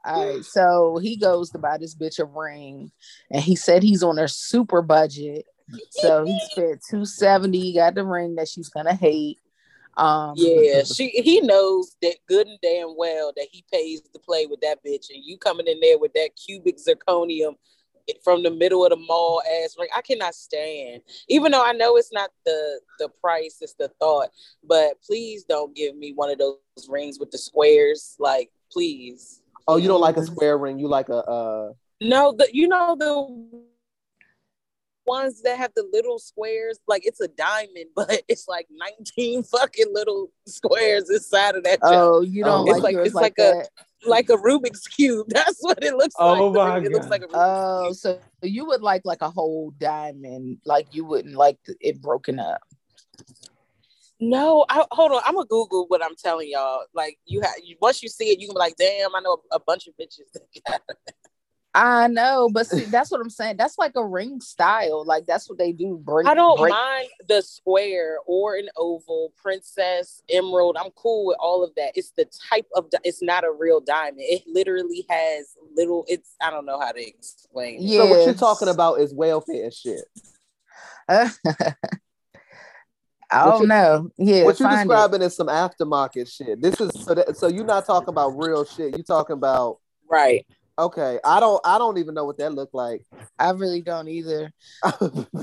[0.04, 2.90] All right, so he goes to buy this bitch a ring,
[3.30, 5.44] and he said he's on a super budget.
[5.90, 7.74] So he spent two seventy.
[7.74, 9.38] Got the ring that she's gonna hate.
[9.96, 14.46] Um, Yeah, she he knows that good and damn well that he pays to play
[14.46, 17.56] with that bitch, and you coming in there with that cubic zirconium
[18.22, 19.88] from the middle of the mall ass ring.
[19.96, 21.02] I cannot stand.
[21.28, 24.28] Even though I know it's not the the price, it's the thought.
[24.64, 26.56] But please don't give me one of those
[26.88, 28.16] rings with the squares.
[28.18, 29.42] Like, please.
[29.66, 30.78] Oh, you don't like a square ring.
[30.78, 33.62] You like a uh No, the you know the
[35.06, 39.86] ones that have the little squares, like it's a diamond, but it's like 19 fucking
[39.92, 41.80] little squares inside of that.
[41.80, 41.94] junk.
[41.94, 43.68] Oh, you don't like, It's like- yours it's like, like a- that?
[44.06, 45.26] Like a Rubik's cube.
[45.30, 46.52] That's what it looks Oh like.
[46.52, 47.10] The my Rubik- It looks God.
[47.10, 47.96] like a Rubik's Oh, cube.
[47.96, 52.60] so you would like like a whole diamond, like you wouldn't like it broken up.
[54.20, 55.22] No, I, hold on.
[55.24, 56.80] I'm gonna Google what I'm telling y'all.
[56.92, 59.56] Like you have once you see it, you can be like, damn, I know a,
[59.56, 60.36] a bunch of bitches.
[61.78, 62.04] That got it.
[62.04, 63.56] I know, but see, that's what I'm saying.
[63.56, 65.04] That's like a ring style.
[65.04, 65.96] Like that's what they do.
[66.02, 66.72] Break, I don't break.
[66.72, 70.76] mind the square or an oval, princess, emerald.
[70.78, 71.92] I'm cool with all of that.
[71.94, 72.90] It's the type of.
[72.90, 74.20] di- It's not a real diamond.
[74.20, 76.04] It literally has little.
[76.08, 76.34] It's.
[76.40, 77.76] I don't know how to explain.
[77.76, 77.82] it.
[77.82, 77.98] Yeah.
[78.00, 80.04] so what you're talking about is welfare shit.
[83.30, 84.10] I What don't you- know.
[84.16, 86.60] Yeah, what you're describing is some aftermarket shit.
[86.62, 88.96] This is so that, so you're not talking about real shit.
[88.96, 89.78] You're talking about
[90.10, 90.46] Right.
[90.78, 91.18] Okay.
[91.24, 93.04] I don't I don't even know what that looked like.
[93.38, 94.52] I really don't either.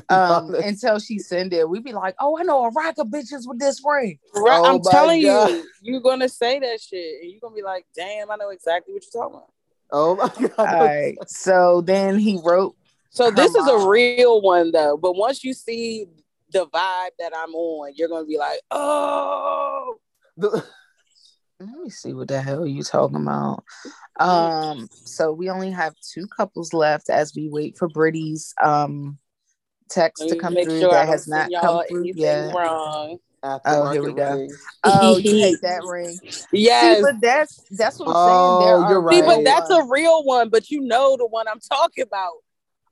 [0.09, 3.47] Um, until she send it, we'd be like, "Oh, I know a rack of bitches
[3.47, 4.59] with this ring." Right.
[4.63, 5.49] Oh I'm telling God.
[5.49, 8.93] you, you're gonna say that shit, and you're gonna be like, damn, I know exactly
[8.93, 9.51] what you're talking about.
[9.91, 10.75] oh my god.
[10.75, 11.17] All right.
[11.27, 12.75] So then he wrote.
[13.09, 14.97] So this is a real one though.
[14.97, 16.05] But once you see
[16.51, 19.95] the vibe that I'm on, you're gonna be like, oh,
[20.37, 20.63] The- Let
[21.85, 23.63] me see what the hell you talking about.
[24.19, 29.17] Um, so we only have two couples left as we wait for Britty's um
[29.89, 32.53] text to come through sure that has not come through yet.
[32.53, 33.17] wrong.
[33.43, 34.35] Oh, here we go.
[34.35, 34.51] ring.
[34.83, 36.19] Oh, you hate that ring.
[36.51, 36.97] Yes.
[36.97, 38.59] See, but that's that's what I'm Oh, saying.
[38.59, 39.25] There you're See, right.
[39.25, 42.33] but that's a real one, but you know the one I'm talking about.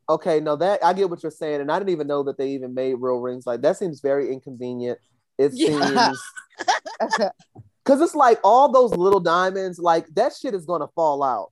[0.09, 2.49] Okay, no, that I get what you're saying, and I didn't even know that they
[2.49, 3.47] even made real rings.
[3.47, 4.99] Like that seems very inconvenient.
[5.37, 6.11] It Yeah.
[6.11, 6.21] seems
[7.83, 11.51] because it's like all those little diamonds, like that shit is gonna fall out.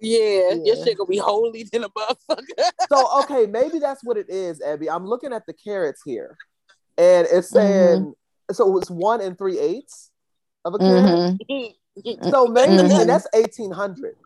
[0.00, 2.70] Yeah, your shit gonna be holy than a motherfucker.
[2.90, 4.88] So okay, maybe that's what it is, Abby.
[4.88, 6.36] I'm looking at the carats here.
[6.96, 8.54] and it's saying Mm-hmm.
[8.54, 10.10] so it's one and three eighths
[10.64, 11.38] of a carat.
[11.50, 11.74] Mhm.
[12.30, 13.00] So maybe Mhm.
[13.00, 14.16] and that's eighteen hundred,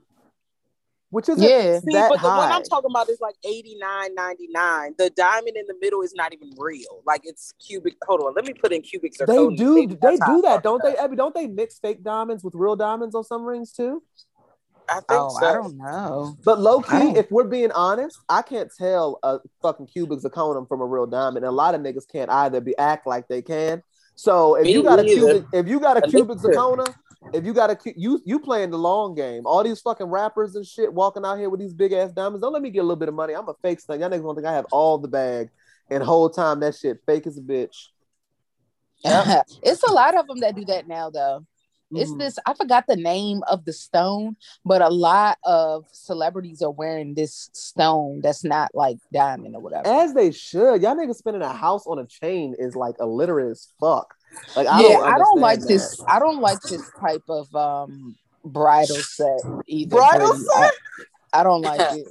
[1.13, 1.79] which is Yeah.
[1.79, 2.51] See, that but the one.
[2.51, 4.97] I'm talking about is like 89.99.
[4.97, 7.03] The diamond in the middle is not even real.
[7.07, 7.97] Like it's cubic.
[8.07, 9.51] Hold on, let me put in cubic zirconia.
[9.51, 10.97] they do Maybe they that's how I do that, don't they?
[10.97, 14.03] Abby, don't they mix fake diamonds with real diamonds on some rings too?
[14.89, 15.47] I think Oh, so.
[15.47, 16.35] I don't know.
[16.45, 20.81] But low key, if we're being honest, I can't tell a fucking cubic zirconium from
[20.81, 21.45] a real diamond.
[21.45, 23.83] And a lot of niggas can't either be act like they can.
[24.15, 26.95] So if Me you got a cubic, if you got a A cubic nigga.
[27.33, 29.47] If you got a cu- you you playing the long game.
[29.47, 32.43] All these fucking rappers and shit walking out here with these big ass diamonds.
[32.43, 33.35] Don't let me get a little bit of money.
[33.35, 34.01] I'm a fake thing.
[34.01, 35.51] Y'all niggas gonna think I have all the bag,
[35.91, 37.89] and whole time that shit fake as a bitch.
[39.05, 41.45] it's a lot of them that do that now, though.
[41.95, 42.19] It's Mhm.
[42.21, 42.39] this.
[42.47, 47.51] I forgot the name of the stone, but a lot of celebrities are wearing this
[47.53, 49.87] stone that's not like diamond or whatever.
[49.87, 50.81] As they should.
[50.81, 54.15] Y'all niggas spending a house on a chain is like illiterate as fuck.
[54.57, 56.01] Like I yeah, don't I don't like understand this.
[56.09, 59.97] I don't like this type of um bridal set either.
[59.97, 60.75] Bridal set?
[61.33, 62.09] I, I don't like it.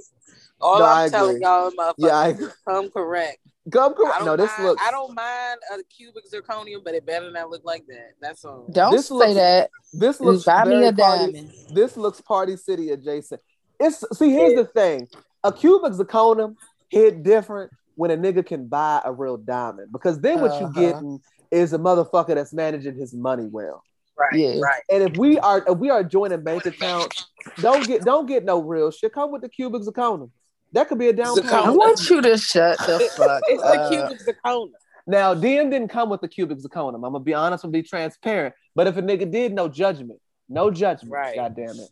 [0.60, 1.42] All No, I'm I telling agree.
[1.42, 2.36] y'all, motherfuckers, Yeah, I-
[2.68, 3.38] come correct.
[3.70, 4.18] Come correct.
[4.18, 4.82] don't No, this mind, looks.
[4.84, 8.12] I don't mind a cubic zirconium, but it better not look like that.
[8.20, 8.66] That's all.
[8.72, 9.70] Don't This say looks that.
[9.92, 11.32] This looks Buy me very a party.
[11.32, 11.52] diamond.
[11.72, 13.40] This looks Party City adjacent.
[13.78, 14.30] It's see.
[14.32, 15.06] Here's the thing:
[15.44, 16.56] a cubic zirconium
[16.90, 20.80] hit different when a nigga can buy a real diamond because then what you Uh-huh.
[20.80, 21.20] getting
[21.52, 23.84] is a motherfucker that's managing his money well.
[24.18, 24.58] Right, Yeah.
[24.60, 24.82] right.
[24.90, 27.28] And if we are if we are joining bank accounts,
[27.60, 29.12] don't get don't get no real shit.
[29.12, 30.30] Come with the cubic zirconium.
[30.72, 31.66] That could be a down Zirconia.
[31.66, 33.90] I want you to shut the fuck It's the up.
[33.90, 34.70] cubic zirconia.
[35.06, 36.94] Now, DM didn't come with the cubic zirconium.
[36.96, 38.54] I'm gonna be honest and be transparent.
[38.74, 40.18] But if a nigga did, no judgment.
[40.48, 41.12] No judgment.
[41.12, 41.36] Right.
[41.36, 41.88] God damn it.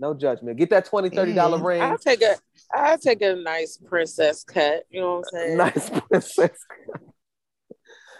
[0.00, 0.56] No judgment.
[0.58, 1.64] Get that 20 30 dollar Mm.
[1.64, 1.82] ring.
[1.82, 2.36] I'll take a
[2.74, 4.84] I'll take a nice princess cut.
[4.90, 5.56] You know what I'm saying?
[5.56, 6.58] nice princess.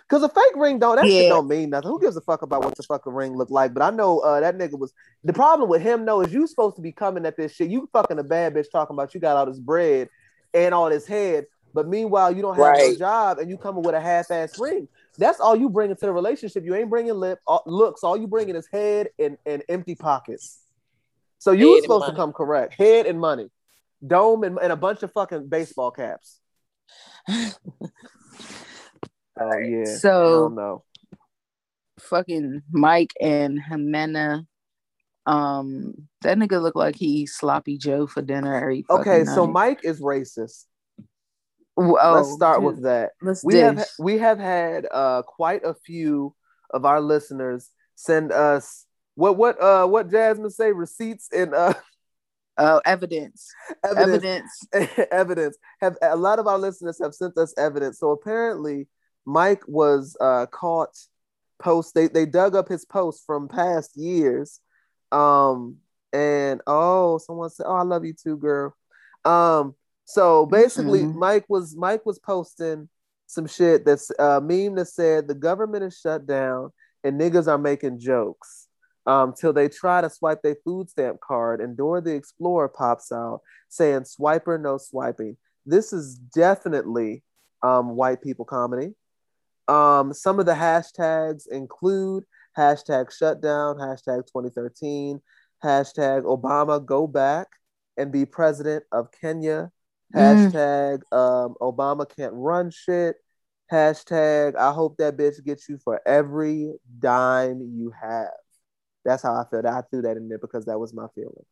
[0.08, 1.90] Cause a fake ring don't that shit don't mean nothing.
[1.90, 3.74] Who gives a fuck about what the fucking ring look like?
[3.74, 6.76] But I know uh, that nigga was the problem with him though is you supposed
[6.76, 7.68] to be coming at this shit.
[7.68, 10.08] You fucking a bad bitch talking about you got all this bread
[10.54, 11.44] and all this head,
[11.74, 14.88] but meanwhile you don't have no job and you coming with a half ass ring.
[15.18, 16.64] That's all you bring into the relationship.
[16.64, 18.02] You ain't bringing lip all, looks.
[18.02, 20.60] All you bringing is head and, and empty pockets.
[21.36, 22.72] So you were supposed to come correct.
[22.72, 23.50] Head and money,
[24.06, 26.40] dome and, and a bunch of fucking baseball caps.
[29.40, 29.96] Oh yeah.
[29.96, 30.54] So don't
[31.98, 34.46] fucking Mike and Ximena.
[35.26, 38.84] Um, that nigga look like he sloppy Joe for dinner every.
[38.88, 39.52] Okay, so night.
[39.52, 40.64] Mike is racist.
[41.76, 43.12] Oh, Let's start with that.
[43.22, 43.62] Let's We dish.
[43.62, 46.34] have we have had uh quite a few
[46.70, 51.74] of our listeners send us what what uh what Jasmine say receipts and uh
[52.56, 53.52] uh, evidence,
[53.84, 55.08] evidence evidence.
[55.12, 58.00] evidence have a lot of our listeners have sent us evidence.
[58.00, 58.88] So apparently
[59.28, 60.96] Mike was uh caught
[61.58, 64.60] post they they dug up his post from past years.
[65.12, 65.76] Um
[66.12, 68.74] and oh someone said, Oh, I love you too, girl.
[69.24, 69.74] Um
[70.06, 71.14] so basically Mhm.
[71.14, 72.88] Mike was Mike was posting
[73.26, 76.72] some shit that's a meme that said the government is shut down
[77.04, 78.68] and niggas are making jokes
[79.06, 83.12] um, till they try to swipe their food stamp card and Dora the Explorer pops
[83.12, 85.36] out saying swiper no swiping.
[85.66, 87.22] This is definitely
[87.62, 88.94] um, white people comedy.
[89.68, 92.24] Um, some of the hashtags include
[92.56, 95.20] hashtag shutdown, hashtag 2013,
[95.62, 97.48] hashtag Obama go back
[97.96, 99.70] and be president of Kenya,
[100.14, 100.50] Mm.
[100.50, 103.16] hashtag um, Obama can't run shit,
[103.70, 108.30] hashtag I hope that bitch gets you for every dime you have.
[109.04, 109.66] That's how I felt.
[109.66, 111.44] I threw that in there because that was my feeling.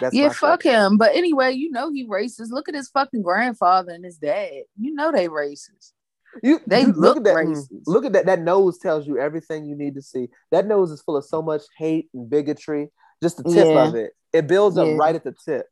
[0.00, 0.96] That's yeah, fuck him.
[0.96, 2.50] But anyway, you know he racist.
[2.50, 4.62] Look at his fucking grandfather and his dad.
[4.78, 5.92] You know they racist.
[6.42, 7.34] You, They you- look at that.
[7.36, 7.68] racist.
[7.86, 8.26] Look at that.
[8.26, 10.28] That nose tells you everything you need to see.
[10.50, 12.90] That nose is full of so much hate and bigotry.
[13.22, 13.88] Just the tip Yeah.
[13.88, 14.12] of it.
[14.32, 15.66] It builds up right at the tip.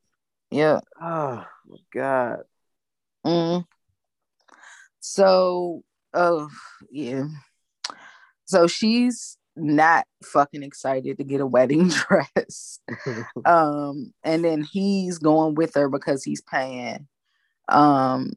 [0.51, 0.81] Yeah.
[1.01, 2.40] Oh my god.
[3.27, 3.64] Mm.
[5.01, 5.83] So,
[6.14, 6.48] oh
[6.90, 7.25] yeah.
[8.44, 11.88] So she's not fucking excited to get a wedding
[12.37, 12.79] dress.
[13.44, 17.09] um, and then he's going with her because he's paying.
[17.68, 18.33] Um,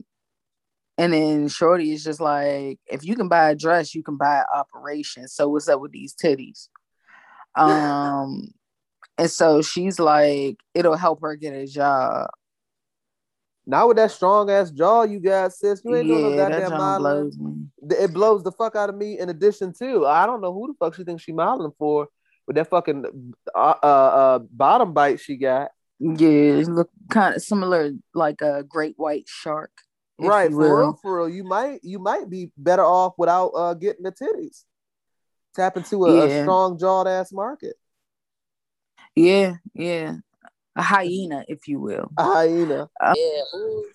[0.98, 4.40] and then Shorty is just like, if you can buy a dress, you can buy
[4.40, 5.28] an operation.
[5.28, 6.70] So what's up with these titties?
[7.56, 8.50] Um,
[9.18, 12.30] and so she's like, it'll help her get a job.
[13.68, 15.82] Not with that strong ass jaw you got, sis.
[15.84, 17.32] You ain't doing no yeah, that goddamn modeling.
[17.82, 18.00] blows.
[18.00, 19.20] It blows the fuck out of me.
[19.20, 22.08] In addition to, I don't know who the fuck she thinks she modeling for
[22.46, 25.72] with that fucking uh, uh, uh bottom bite she got.
[26.00, 29.72] Yeah, it look kind of similar like a great white shark.
[30.20, 31.30] If right, you for real, for real.
[31.30, 34.64] You might you might be better off without uh getting the titties.
[35.56, 37.76] Tap into a, a strong jawed ass market.
[39.16, 40.18] Yeah, yeah.
[40.76, 42.12] A hyena, if you will.
[42.18, 42.90] A hyena.
[43.02, 43.42] Yeah.
[43.56, 43.86] Ooh.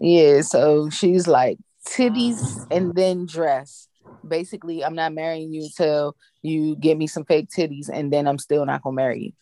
[0.00, 3.88] Yeah, so she's like titties and then dress.
[4.26, 8.38] Basically, I'm not marrying you till you give me some fake titties, and then I'm
[8.38, 9.32] still not gonna marry you.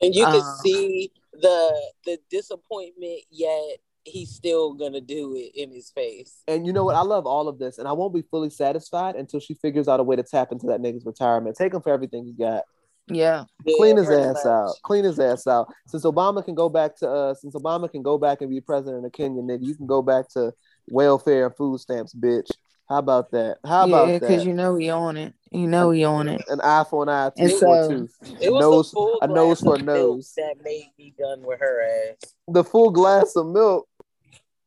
[0.00, 5.70] And you can Um, see the the disappointment, yet he's still gonna do it in
[5.72, 6.42] his face.
[6.48, 6.96] And you know what?
[6.96, 10.00] I love all of this, and I won't be fully satisfied until she figures out
[10.00, 11.56] a way to tap into that nigga's retirement.
[11.56, 12.64] Take him for everything he got.
[13.08, 14.46] Yeah, Yeah, Clean his ass much.
[14.46, 14.74] out.
[14.82, 15.70] Clean his ass out.
[15.88, 19.04] Since Obama can go back to uh, since Obama can go back and be president
[19.04, 20.52] of Kenya, nigga, you can go back to
[20.88, 22.50] welfare and food stamps, bitch.
[22.88, 23.58] How about that?
[23.64, 25.34] How yeah, about because you know he on it.
[25.50, 26.42] You know he on it.
[26.48, 28.14] An eye for an eye, And tooth for a tooth.
[28.40, 30.32] It was nose- the full a nose for a nose.
[30.36, 32.34] that made me done with her ass.
[32.48, 33.86] The full glass of milk.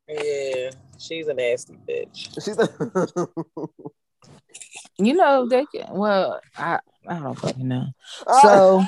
[0.07, 2.33] Yeah, she's a nasty bitch.
[2.43, 3.67] She's a-
[4.99, 5.93] You know they can.
[5.93, 7.85] Well, I I don't fucking know.
[8.25, 8.41] Ah.
[8.41, 8.83] So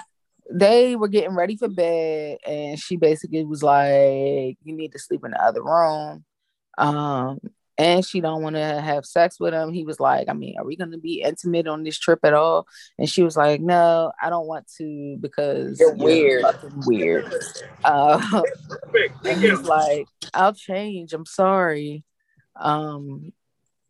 [0.51, 5.23] they were getting ready for bed, and she basically was like, "You need to sleep
[5.23, 6.25] in the other room."
[6.77, 7.39] Um,
[7.80, 9.72] and she don't want to have sex with him.
[9.72, 12.34] He was like, "I mean, are we going to be intimate on this trip at
[12.34, 17.34] all?" And she was like, "No, I don't want to because You're weird." fucking weird."
[17.86, 18.44] Uh,
[19.26, 21.13] and he's like, "I'll change.
[21.13, 22.04] I'm sorry."
[22.58, 23.32] Um,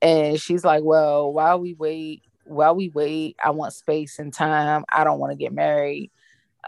[0.01, 4.83] and she's like, "Well, while we wait." While we wait, I want space and time.
[4.91, 6.09] I don't want to get married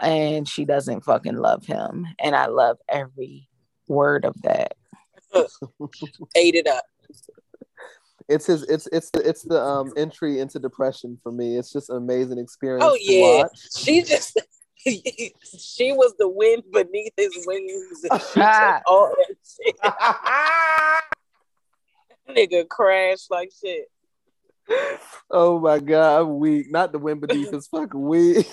[0.00, 2.06] and she doesn't fucking love him.
[2.20, 3.48] And I love every
[3.88, 4.76] word of that.
[6.36, 6.84] Ate it up.
[8.28, 11.56] It's his it's it's the it's the um entry into depression for me.
[11.56, 13.20] It's just an amazing experience Oh, to yeah.
[13.42, 13.58] watch.
[13.76, 14.40] She just
[14.84, 18.04] she was the wind beneath his wings.
[18.10, 19.76] And she took all that shit.
[22.50, 23.90] Nigga crashed like shit.
[25.30, 26.70] oh my god, I'm weak.
[26.70, 28.44] Not the wind beneath his fucking wing.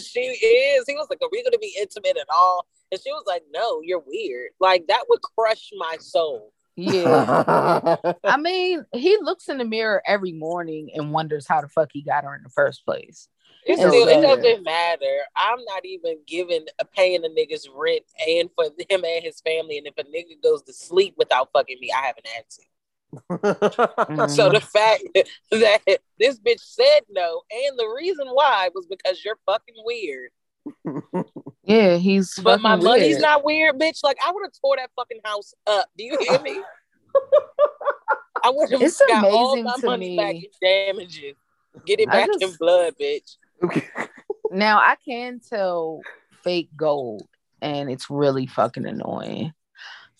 [0.00, 0.84] she is.
[0.86, 2.66] He was like, Are we gonna be intimate at all?
[2.90, 4.50] And she was like, No, you're weird.
[4.60, 6.52] Like that would crush my soul.
[6.76, 7.96] Yeah.
[8.24, 12.02] I mean, he looks in the mirror every morning and wonders how the fuck he
[12.02, 13.28] got her in the first place.
[13.66, 15.18] It, still, it doesn't matter.
[15.34, 19.78] I'm not even giving a paying a nigga's rent and for him and his family.
[19.78, 22.62] And if a nigga goes to sleep without fucking me, I haven't had to.
[23.30, 24.30] Mhm.
[24.30, 25.02] So the fact
[25.50, 30.30] that this bitch said no, and the reason why was because you're fucking weird.
[31.66, 33.22] yeah, he's But my money's weird.
[33.22, 34.02] not weird, bitch.
[34.04, 35.88] Like I would have tore that fucking house up.
[35.98, 36.60] Do you hear me?
[38.44, 40.16] I would have got all my money me.
[40.16, 41.36] back in damages.
[41.84, 43.36] Get it back in blood, bitch.
[44.50, 46.00] Now I can tell
[46.44, 47.26] fake gold,
[47.60, 49.52] and it's really fucking annoying.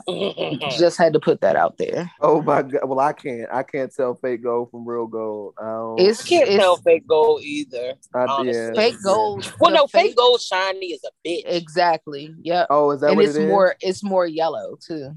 [0.78, 2.10] Just had to put that out there.
[2.20, 2.82] oh my god.
[2.84, 3.48] Well, I can't.
[3.52, 5.54] I can't tell fake gold from real gold.
[5.58, 7.94] I don't, It's Can't it's tell fake gold either.
[8.14, 8.62] I, honestly.
[8.62, 8.72] yeah.
[8.74, 9.52] fake gold.
[9.60, 11.42] Well, no, fake gold shiny is a bitch.
[11.46, 12.32] Exactly.
[12.40, 12.66] Yeah.
[12.70, 13.48] Oh, is that and what it's it is?
[13.48, 15.12] more it's more yellow too.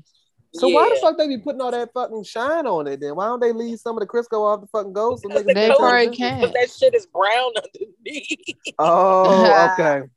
[0.56, 3.16] So why the fuck they be putting all that fucking shine on it then?
[3.16, 5.22] Why don't they leave some of the Crisco off the fucking gold?
[5.22, 6.42] So Because niggas the They can gold- probably tell the can't.
[6.42, 8.58] But that shit is brown underneath.
[8.80, 10.08] Oh, okay.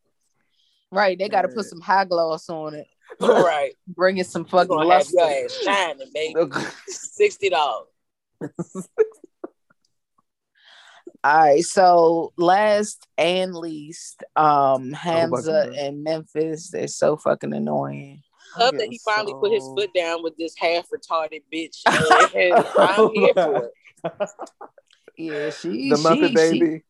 [0.91, 1.19] Right.
[1.19, 2.87] They got to put some high gloss on it.
[3.21, 3.73] All right.
[3.87, 6.41] Bring it some fucking gonna have your ass shining, baby.
[6.87, 7.89] Sixty dollars.
[11.25, 11.63] All right.
[11.63, 15.79] So last and least, um, Hamza God.
[15.79, 18.23] and Memphis, they're so fucking annoying.
[18.59, 21.83] Love that he finally put his foot down with this half retarded bitch.
[22.77, 23.73] I'm here for it.
[25.17, 26.67] Yeah, she The she, Muppet she, baby.
[26.79, 26.83] she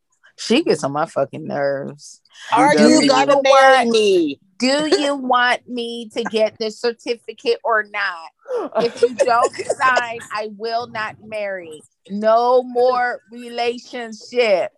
[0.64, 2.21] gets on my fucking nerves.
[2.53, 4.40] Are Do you you gonna want- marry me?
[4.59, 8.85] Do you want me to get the certificate or not?
[8.85, 11.83] If you don't sign, I will not marry.
[12.09, 14.71] No more relationship.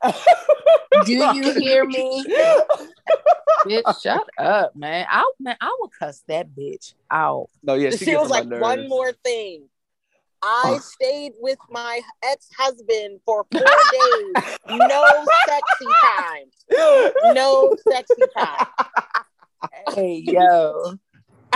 [1.04, 2.24] Do you hear me?
[3.66, 5.06] Bitch, shut up, man.
[5.10, 7.48] I man, I will cuss that bitch out.
[7.62, 9.68] No, yeah, she, She, was on my like, one more thing.
[10.46, 10.78] I Oh.
[10.78, 13.60] stayed with my ex-husband for four
[13.92, 14.58] days.
[14.68, 17.34] No sexy time.
[17.34, 18.66] No sexy time.
[19.94, 20.94] Hey yo.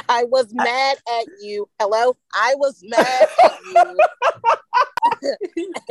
[0.09, 1.68] I was mad at you.
[1.78, 2.16] Hello?
[2.34, 3.99] I was mad at you.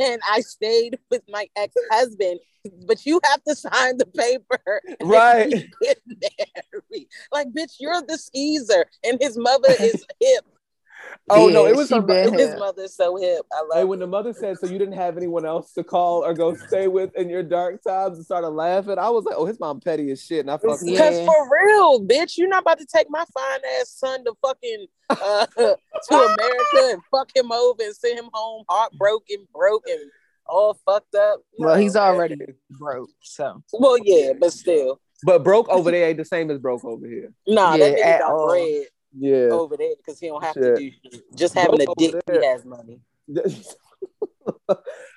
[0.00, 2.40] and I stayed with my ex-husband.
[2.86, 4.80] But you have to sign the paper.
[5.02, 5.50] Right.
[5.80, 7.06] get married.
[7.30, 8.86] Like, bitch, you're the skeezer.
[9.04, 10.44] And his mother is hip.
[11.30, 12.58] Oh no, it was she her, it was- His hip.
[12.58, 13.44] mother's so hip.
[13.52, 13.88] I love Hey, it.
[13.88, 16.88] when the mother said, "So you didn't have anyone else to call or go stay
[16.88, 20.10] with in your dark times," and started laughing, I was like, "Oh, his mom petty
[20.10, 21.26] as shit," and I fucked with Because Yeah.
[21.26, 25.46] for real, bitch, you're not about to take my fine ass son to fucking uh,
[25.56, 25.76] to
[26.10, 30.10] America and fuck him over and send him home heartbroken, broken,
[30.46, 31.40] all fucked up.
[31.58, 31.80] Well, No.
[31.80, 32.36] he's already
[32.70, 36.84] broke, so well, yeah, but still, But broke over there ain't the same as broke
[36.84, 37.32] over here.
[37.46, 38.48] nah, Yeah, that nigga at got all.
[38.48, 38.86] bread
[39.16, 39.48] Yeah.
[39.50, 40.76] over there because he don't have Shit.
[40.76, 41.20] to do.
[41.34, 43.00] Just having a dick, he has money.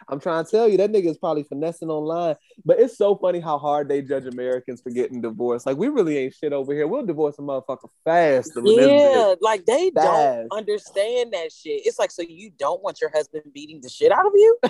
[0.09, 2.35] I'm trying to tell you that nigga is probably finessing online.
[2.65, 5.65] But it's so funny how hard they judge Americans for getting divorced.
[5.65, 6.87] Like we really ain't shit over here.
[6.87, 8.51] We'll divorce a motherfucker fast.
[8.61, 10.07] Yeah, like they Fast.
[10.07, 11.85] don't understand that shit.
[11.85, 14.57] It's like, so you don't want your husband beating the shit out of you?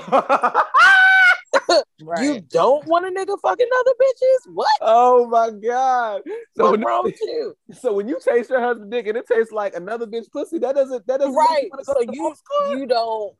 [2.01, 2.23] bitch.
[2.23, 4.53] You don't want a nigga fucking other bitches?
[4.53, 4.67] What?
[4.81, 6.21] oh my god.
[6.55, 7.55] So What's when, wrong with you?
[7.73, 10.75] so when you taste your husband dick and it tastes like another bitch pussy, that
[10.75, 11.69] doesn't that doesn't make Right.
[11.71, 12.35] you So you
[12.69, 13.33] you don't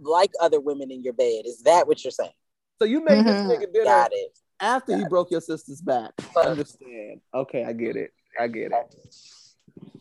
[0.00, 1.42] like other women in your bed.
[1.46, 2.32] Is that what you're saying?
[2.80, 3.26] so you made Mhm.
[3.26, 4.38] this nigga dinner Got it.
[4.60, 6.12] after he broke your sister's back.
[6.36, 7.20] I understand.
[7.34, 8.12] Okay, I get it.
[8.38, 9.04] I get it.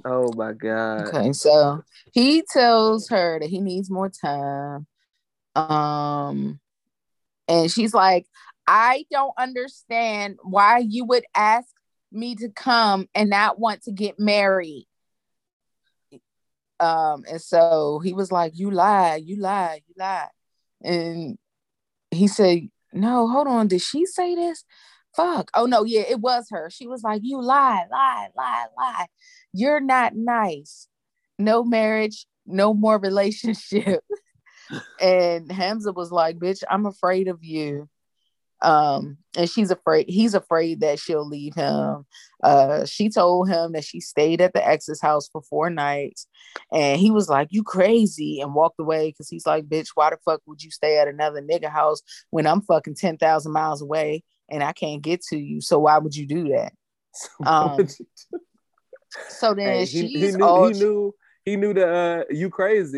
[0.06, 1.08] Oh my god.
[1.08, 1.34] okay.
[1.34, 1.84] So
[2.14, 4.86] he tells her that he needs more time.
[5.56, 6.60] Um,
[7.48, 8.26] and she's like,
[8.68, 11.68] I don't understand why you would ask
[12.12, 14.88] me to come and not want to get married.
[16.80, 20.28] Um, and so he was like, You lie, you lie, you lie.
[20.84, 21.38] And
[22.12, 24.64] he said, No, hold on, did she say this?
[25.16, 25.50] Fuck.
[25.56, 26.70] Oh no, yeah, it was her.
[26.70, 29.08] She was like, You lie, lie, lie, lie.
[29.54, 30.88] You're not nice.
[31.40, 34.04] No marriage, no more relationship.
[35.00, 37.90] And Hamza was like, Bitch, I'm afraid of you.
[38.64, 42.06] Um, and she's afraid, he's afraid that she'll leave him.
[42.44, 46.28] Uh, she told him that she stayed at the ex's house for four nights,
[46.72, 50.18] and he was like, You crazy, and walked away because he's like, Bitch, why the
[50.26, 52.02] fuck would you stay at another nigga house
[52.32, 55.62] when I'm fucking 10,000 miles away and I can't get to you?
[55.62, 56.74] So why would you do that?
[57.46, 57.88] Um,
[59.30, 61.16] So then Hey, she's he, he knew all he knew
[61.46, 62.98] he knew that uh, you crazy.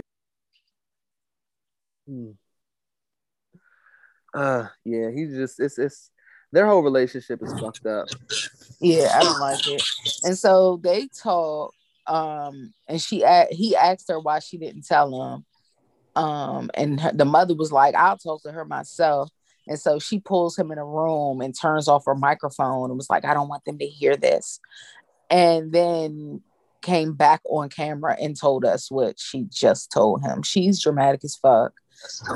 [2.10, 2.32] Hmm.
[4.34, 6.12] Uh yeah, he's just it's it's
[6.52, 8.08] their whole relationship is fucked up.
[8.82, 9.84] Yeah, I don't like it.
[10.24, 11.74] And so they talk,
[12.08, 15.46] um, and she he asked her why she didn't tell him.
[16.16, 19.30] Um, and her, the mother was like, I'll talk to her myself.
[19.68, 23.10] And so she pulls him in a room and turns off her microphone and was
[23.10, 24.60] like, I don't want them to hear this.
[25.30, 26.42] And then
[26.82, 30.42] came back on camera and told us what she just told him.
[30.42, 31.74] She's dramatic as fuck.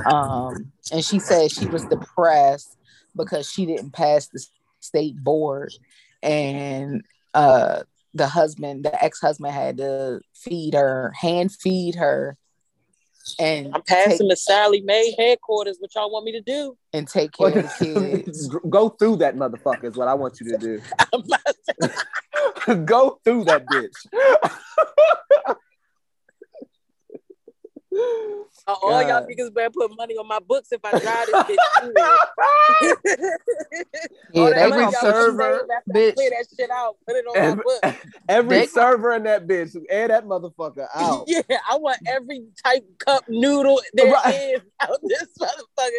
[0.06, 2.76] Um, and she said she was depressed
[3.16, 4.44] because she didn't pass the
[4.80, 5.72] state board
[6.22, 7.04] and
[7.34, 7.84] uh
[8.14, 12.36] the husband the ex-husband had to feed her hand feed her
[13.40, 15.78] and I'm passing take, the Sallie Mae headquarters.
[15.80, 16.78] What y'all want me to do?
[16.92, 20.52] and take care of the kids Go through that motherfucker is what I want you
[20.52, 20.82] to do.
[22.66, 23.96] To- Go through that bitch.
[28.68, 29.28] Uh, all y'all God.
[29.28, 32.98] niggas better put money on my books if I drive this bitch it.
[34.34, 36.16] yeah that every money gonna y'all put gonna you, server, save bitch.
[36.16, 36.96] clear that shit out.
[37.08, 37.96] Put it on Every, my book.
[38.30, 41.26] every They- server in that bitch, air that motherfucker out.
[41.28, 44.62] Yeah, I want every type cup noodle there is Right.
[44.82, 45.90] out this motherfucker.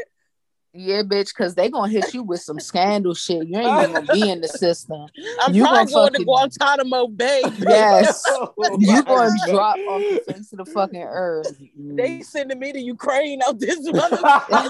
[0.77, 4.07] Yeah bitch because they gonna hit you with some scandal shit you ain't even gonna
[4.13, 5.07] be in the system
[5.41, 7.43] I'm You probably gonna going to Guantanamo Bay.
[7.61, 9.51] yes Oh you gonna God.
[9.53, 13.79] drop off the face of the fucking earth They sending me to Ukraine out this
[13.89, 14.69] motherfucker.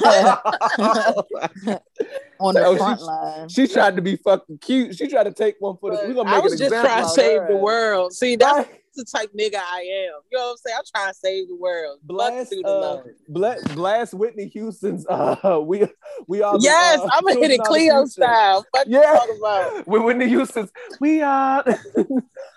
[2.40, 4.96] on the Oh, front she- line She tried to be fucking cute.
[4.96, 6.06] She tried to take one for the.
[6.08, 8.12] We gonna make I was just example trying to save her the world.
[8.12, 8.80] See, that's Right.
[8.94, 10.20] The type nigga I am.
[10.30, 10.76] You know what I'm saying?
[10.78, 11.98] I'm trying to save the world.
[12.02, 15.06] Blast, uh, blast, blast Whitney Houston's.
[15.08, 15.86] Uh, we
[16.26, 16.58] we are.
[16.58, 18.64] the, Yes, uh, I'm gonna hit it Cleo style.
[18.74, 19.18] Fuck Yeah.
[19.86, 20.70] With Whitney Houston's,
[21.00, 21.64] we are.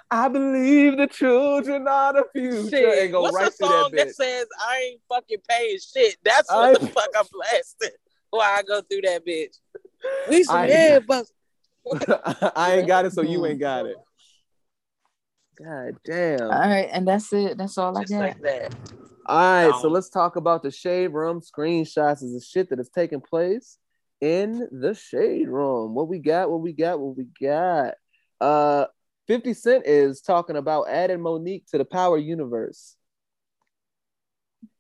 [0.09, 2.69] I believe the children are the future.
[2.69, 3.03] Shit.
[3.03, 6.17] And go What's right a song that that, says I ain't fucking paying shit?
[6.23, 7.89] That's I- what the fuck I'm blasting.
[8.29, 9.57] While I go through that bitch.
[10.29, 10.99] We some I-.
[12.55, 13.95] I ain't got it, so you ain't got it.
[15.64, 16.51] God damn.
[16.51, 18.74] all right and that's it that's all i got like that.
[19.30, 22.80] All right, so Um, let's talk about the shade room screenshots of the shit that
[22.80, 23.78] is taking place
[24.22, 25.93] in the shade room.
[25.93, 27.95] What we got, what we got, what we got.
[28.39, 28.86] Uh
[29.28, 32.95] 50 Cent is talking about adding Monique to the Power Universe.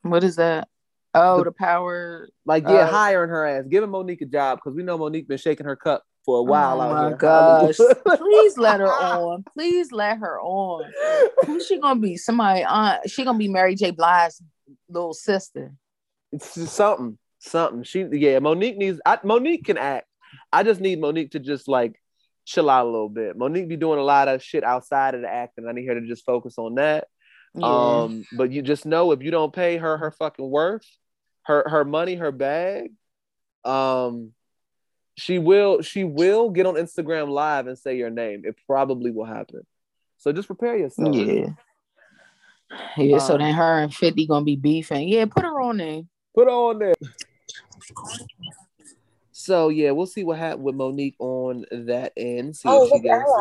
[0.03, 0.69] what is that
[1.13, 4.75] oh The- the power Like, yeah, Uh, hiring her ass, giving Monique a job because
[4.77, 6.81] we know Monique been shaking her cup for a while.
[6.81, 7.77] oh out my gosh!
[8.17, 9.45] Please let her on.
[9.53, 10.83] Please let her on.
[11.45, 12.17] Who's she gonna be?
[12.17, 12.63] Somebody?
[12.63, 13.91] Uh, she gonna be Mary J.
[13.91, 14.43] Blige's
[14.89, 15.71] little sister.
[16.33, 17.83] It's just something, something.
[17.83, 18.99] She, yeah, Monique needs.
[19.05, 20.07] I, Monique can act.
[20.51, 21.99] I just need Monique to just like
[22.43, 23.37] chill out a little bit.
[23.37, 25.65] Monique be doing a lot of shit outside of the acting.
[25.65, 27.07] I need her to just focus on that.
[27.55, 28.03] Yeah.
[28.03, 30.85] Um, but you just know if you don't pay her her fucking worth,
[31.43, 32.91] her her money, her bag,
[33.63, 34.33] um,
[35.17, 38.43] she will she will get on Instagram live and say your name.
[38.45, 39.65] It probably will happen.
[40.17, 41.15] So just prepare yourself.
[41.15, 41.49] yeah.
[42.97, 43.17] Yeah.
[43.19, 45.07] so Um, then her and Fifty gonna be beefing.
[45.07, 46.01] Yeah, put her on there.
[46.35, 46.93] Put her on there.
[49.31, 52.55] So yeah, we'll see what happens with Monique on that end.
[52.55, 53.31] See Oh, if she gets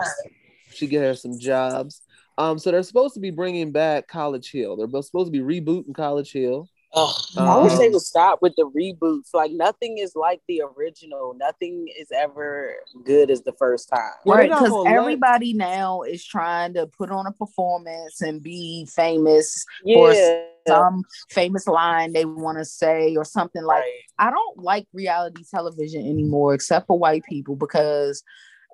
[0.71, 2.03] she get her some jobs.
[2.39, 4.77] Um, so they're supposed to be bringing back College Hill.
[4.77, 6.69] They're supposed to be rebooting College Hill.
[6.97, 9.35] Ugh, I wish Um, they would stop with the reboots.
[9.35, 11.35] Like nothing is like the original.
[11.39, 12.75] Nothing is ever
[13.05, 14.01] good as the first time.
[14.25, 19.65] Right, because gonna everybody now is trying to put on a performance and be famous
[19.85, 23.93] or Yeah, some famous line they want to say or something like right.
[24.19, 28.23] I don't like reality television anymore, except for white people, because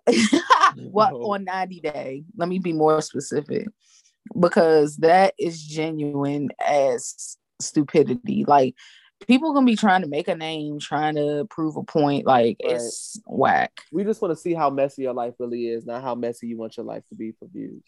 [0.92, 1.32] what No.
[1.32, 3.66] on 90 Day, let me be more specific,
[4.38, 8.44] because that is genuine as stupidity.
[8.46, 8.74] Like
[9.26, 12.74] people gonna be trying to make a name, trying to prove a point, like Right.
[12.74, 13.72] it's whack.
[13.92, 16.56] We just want to see how messy your life really is, not how messy you
[16.58, 17.82] want your life to be for views.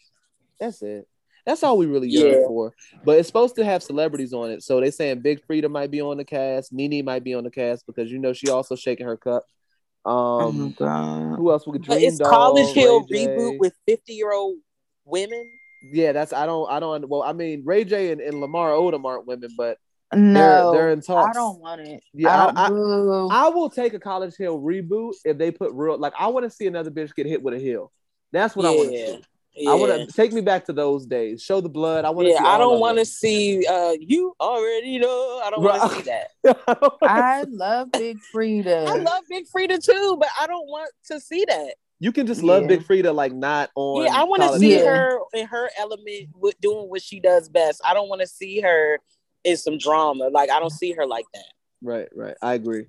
[0.59, 1.07] That's it.
[1.45, 2.47] That's all we really yearn Yeah.
[2.47, 2.73] for.
[3.03, 4.63] But it's supposed to have celebrities on it.
[4.63, 7.51] So they saying Big Freedia might be on the cast, Nene might be on the
[7.51, 9.43] cast because you know she also shaking her cup.
[10.05, 11.35] oh Um, god.
[11.37, 11.67] who else?
[11.67, 13.27] We could But Dream it's Doll, College Hill Ray J.
[13.27, 14.55] reboot with fifty year old
[15.03, 15.51] women.
[15.91, 19.05] Yeah, that's I don't I don't well I mean Ray J and, and Lamar Odom
[19.05, 19.77] aren't women, but
[20.13, 21.35] No, they're in talks.
[21.35, 22.01] I don't want it.
[22.13, 25.97] Yeah, I I- I- I will take a College Hill reboot if they put real
[25.97, 27.91] like I want to see another bitch get hit with a hill.
[28.31, 29.21] That's what I want to yeah, see.
[29.55, 29.71] yeah.
[29.71, 31.41] I want to take me back to those days.
[31.41, 32.03] Show the blood.
[32.03, 32.31] I want to.
[32.33, 33.65] yeah, see I don't want to see.
[33.65, 35.41] Uh, you already know.
[35.43, 36.91] I don't want to see that.
[37.01, 38.85] I love Big Freedia.
[38.87, 41.75] I love Big Freedia too, but I don't want to see that.
[42.05, 42.67] You can just love Yeah.
[42.67, 44.05] Big Freedia like not on.
[44.05, 44.85] yeah, I want to see Yeah.
[44.85, 47.81] her in her element with doing what she does best.
[47.83, 48.99] I don't want to see her
[49.43, 50.27] in some drama.
[50.27, 51.47] Like I don't see her like that.
[51.81, 52.35] Right, right.
[52.43, 52.85] I agree.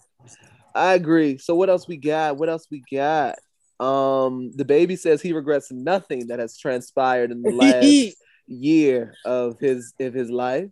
[0.75, 1.39] I agree.
[1.39, 2.37] So what else we got?
[2.37, 3.37] What else we got?
[3.81, 7.51] Um, DaBaby says he regrets nothing that has transpired in the
[8.11, 10.69] last year of his of his life.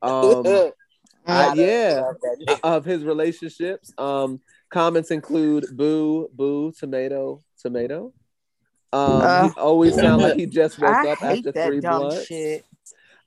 [0.00, 0.46] Um,
[1.26, 2.60] I- yeah, Love that nigga.
[2.62, 3.92] of his relationships.
[3.98, 8.12] Um, comments include boo, boo, tomato, tomato.
[8.92, 11.80] Um, Uh, he always sound like he just woke I up hate after that three
[11.80, 12.26] dumb blunts.
[12.26, 12.64] shit.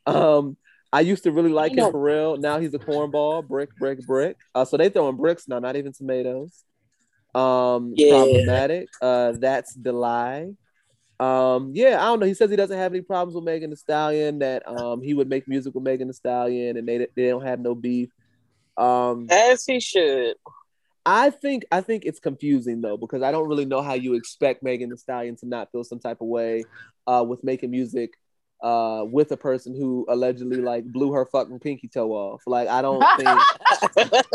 [0.05, 0.57] Um,
[0.91, 2.37] I used to really like him for real.
[2.37, 4.37] Now he's a cornball, brick, brick, brick.
[4.53, 6.63] Uh, so they throwing bricks now, not even tomatoes.
[7.33, 8.09] Um, Yeah.
[8.09, 8.89] problematic.
[9.01, 10.51] Uh, that's the lie.
[11.19, 12.25] Um, yeah, I don't know.
[12.25, 14.39] He says he doesn't have any problems with Megan Thee Stallion.
[14.39, 17.59] That um, he would make music with Megan Thee Stallion, and they they don't have
[17.59, 18.09] no beef.
[18.77, 20.35] Um, As he should.
[21.05, 24.63] I think I think it's confusing though because I don't really know how you expect
[24.63, 26.63] Megan Thee Stallion to not feel some type of way
[27.07, 28.11] uh, with making music
[28.63, 32.41] uh, with a person who allegedly like blew her fucking pinky toe off.
[32.47, 34.25] Like I don't think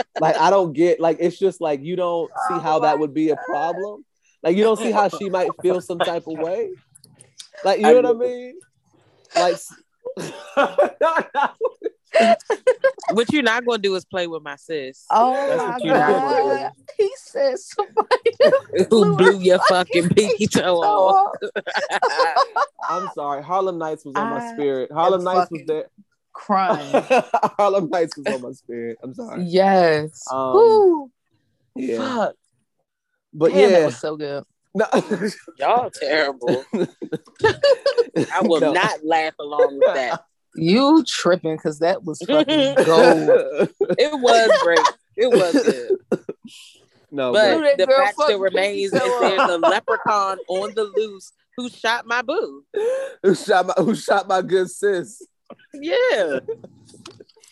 [0.20, 3.30] like I don't get like it's just like you don't see how that would be
[3.30, 4.04] a problem.
[4.42, 6.68] Like you don't see how she might feel some type of way.
[7.64, 8.58] Like you I know what I mean?
[9.34, 9.56] Like
[13.12, 15.04] what you're not gonna do is play with my sis.
[15.10, 16.72] Oh That's my what you not gonna god.
[16.96, 18.30] He said somebody
[18.90, 21.36] Who blew your fucking pinky toe off?
[22.88, 23.42] I'm sorry.
[23.42, 24.90] Harlem Nights was on my spirit.
[24.92, 25.86] Harlem Nights was fucking- there.
[26.32, 27.04] crying.
[27.58, 28.98] Harlem Nights was on my spirit.
[29.02, 29.42] I'm sorry.
[29.44, 30.24] Yes.
[30.30, 31.10] Um,
[31.74, 31.98] Yeah.
[31.98, 32.34] Fuck.
[33.34, 33.86] But Damn, that yeah.
[33.86, 34.44] was so good.
[34.74, 34.86] No.
[35.58, 36.64] Y'all terrible.
[36.74, 38.72] I will No.
[38.72, 40.24] not laugh along with that.
[40.54, 43.68] You tripping because that was fucking gold.
[43.98, 44.78] It was great.
[45.16, 45.98] It was good.
[47.10, 50.90] no, But Blew the girl fact still remains is toe there's a leprechaun on the
[50.96, 52.64] loose who shot my boo.
[53.22, 55.26] who shot my who shot my good sis?
[55.74, 56.38] Yeah.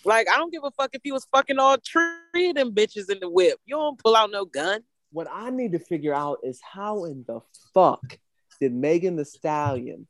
[0.05, 3.11] Like I don't give a fuck if he was fucking all three of them bitches
[3.11, 3.59] in the whip.
[3.67, 4.83] You don't pull out no gun.
[5.11, 7.41] What I need to figure out is how in the
[7.75, 8.19] fuck
[8.61, 10.07] did Megan Thee Stallion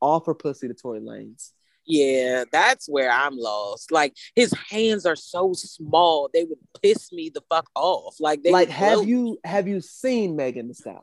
[0.00, 1.52] offer pussy to Tory Lanez?
[1.90, 3.90] Yeah, that's where I'm lost.
[3.90, 8.16] Like his hands are so small, they would piss me the fuck off.
[8.20, 9.08] Like they like, have bloat.
[9.08, 11.02] you have you seen Megan Thee Stallion?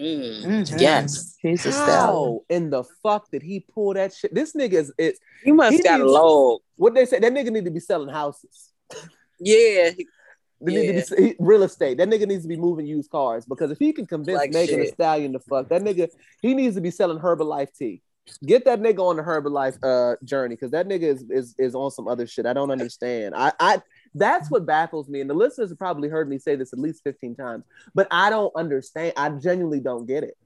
[0.00, 0.80] Mm, Mhm.
[0.80, 2.40] Yes, He's a How stallion.
[2.48, 4.34] in the fuck did he pull that shit?
[4.34, 5.18] This nigga is it.
[5.44, 6.60] you must He got a needs- log.
[6.74, 7.20] What they say?
[7.20, 8.72] That nigga need to be selling houses.
[9.38, 10.08] Yeah, he-
[10.60, 11.98] They need to be he- real estate.
[11.98, 14.80] That nigga needs to be moving used cars because if he can convince Like Megan
[14.80, 14.94] Thee shit.
[14.94, 16.08] Stallion to fuck, that nigga
[16.40, 18.02] he needs to be selling Herbalife tea.
[18.44, 21.90] Get that nigga on the Herbalife uh journey because that nigga is, is is on
[21.90, 22.46] some other shit.
[22.46, 23.34] I don't understand.
[23.34, 23.82] I I
[24.14, 27.02] that's what baffles me, and the listeners have probably heard me say this at least
[27.02, 27.64] fifteen times,
[27.94, 29.14] but I don't understand.
[29.16, 30.36] I genuinely don't get it.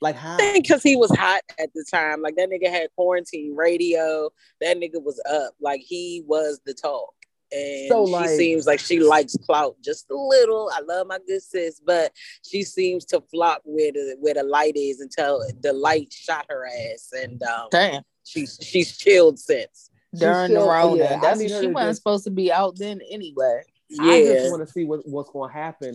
[0.00, 0.36] Like how?
[0.52, 2.20] Because he was hot at the time.
[2.20, 4.30] Like that nigga had quarantine radio.
[4.60, 5.54] That nigga was up.
[5.60, 7.14] Like he was the talk.
[7.54, 10.70] And So, she like- seems like she likes clout just a little.
[10.74, 14.76] I love my good sis, but she seems to flop where the where the light
[14.76, 18.02] is until the light shot her ass, and um, Damn.
[18.24, 19.90] she's she's chilled since.
[20.14, 20.96] During still- the Rona.
[20.96, 23.62] yeah, I That's she wasn't just- supposed to be out then anyway.
[24.00, 25.94] I just want to see what, what's going to happen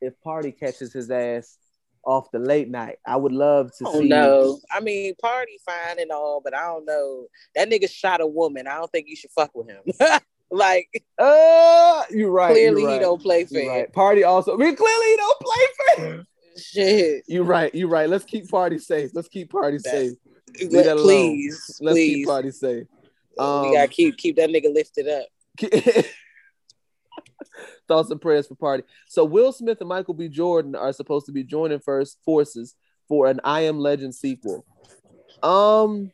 [0.00, 1.58] if Party catches his ass
[2.04, 2.96] off the late night.
[3.06, 3.84] I would love to see.
[3.86, 4.08] Oh see.
[4.08, 4.60] no!
[4.70, 7.26] I mean, party fine and all, but I don't know.
[7.54, 8.66] That nigga shot a woman.
[8.66, 9.82] I don't think you should fuck with him.
[10.50, 10.88] like
[11.18, 12.52] Uh, you're right.
[12.52, 13.68] clearly you're he don't play you're fair.
[13.70, 13.92] right.
[13.92, 14.54] Party also.
[14.54, 15.66] I mean, clearly he don't play
[15.96, 16.26] fair.
[16.56, 17.24] Shit.
[17.26, 17.74] You're right.
[17.74, 18.08] You're right.
[18.08, 19.10] Let's keep Party safe.
[19.14, 20.12] Let's keep Party That- safe.
[20.60, 21.04] Leave Let- that alone.
[21.04, 22.14] please, Let's please.
[22.14, 22.86] keep Party safe.
[23.38, 25.26] Um, we gotta keep keep that nigga lifted up.
[27.88, 28.82] Thoughts and prayers for Party.
[29.08, 30.28] So Will Smith and Michael B.
[30.28, 32.74] Jordan are supposed to be joining first forces
[33.08, 34.64] for an I Am Legend sequel.
[35.42, 36.10] Um,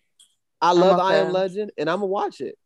[0.61, 1.33] I love I Am.
[1.33, 2.57] Legend, and I'm gonna watch it.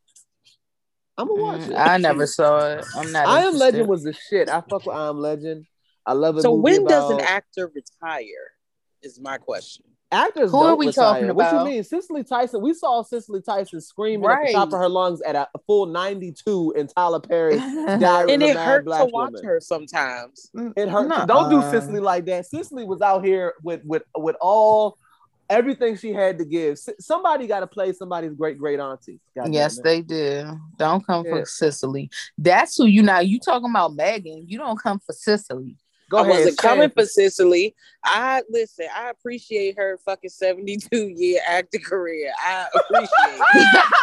[1.19, 1.75] I'm gonna watch Mm, it.
[1.77, 2.85] I never saw it.
[2.95, 3.27] I'm not.
[3.27, 3.55] I Am.
[3.57, 4.49] Legend was the shit.
[4.49, 5.65] I fuck with I Am Legend.
[6.05, 6.43] I love it.
[6.43, 8.25] So when does an actor retire?
[9.03, 9.85] Is my question.
[10.11, 11.21] actors Who are don't we retire.
[11.23, 12.61] talking What you mean, Cicely Tyson?
[12.63, 16.75] We saw Cicely Tyson screaming at the top of her lungs at a full 92
[16.77, 17.57] in Tyler Perry.
[17.59, 19.45] Diary And it Mad hurts to watch Woman.
[19.45, 20.51] her sometimes.
[20.77, 21.09] It hurt.
[21.09, 21.27] Nuh-uh.
[21.27, 22.47] Don't do Cicely like that.
[22.47, 24.99] Cicely was out here with with with all
[25.49, 26.79] everything she had to give.
[26.99, 29.21] Somebody got to play somebody's great great auntie.
[29.37, 30.59] God yes, they do.
[30.77, 31.33] Don't come Yeah.
[31.41, 32.11] for Cicely.
[32.39, 33.21] That's who you now.
[33.21, 34.45] You talking about Megan?
[34.49, 35.77] You don't come for Cicely.
[36.09, 36.31] Go I ahead.
[36.31, 36.71] wasn't Shan.
[36.71, 37.75] coming for Cicely.
[38.05, 38.87] I listen.
[38.95, 42.33] I appreciate her fucking seventy-two year acting career.
[42.39, 43.41] I appreciate.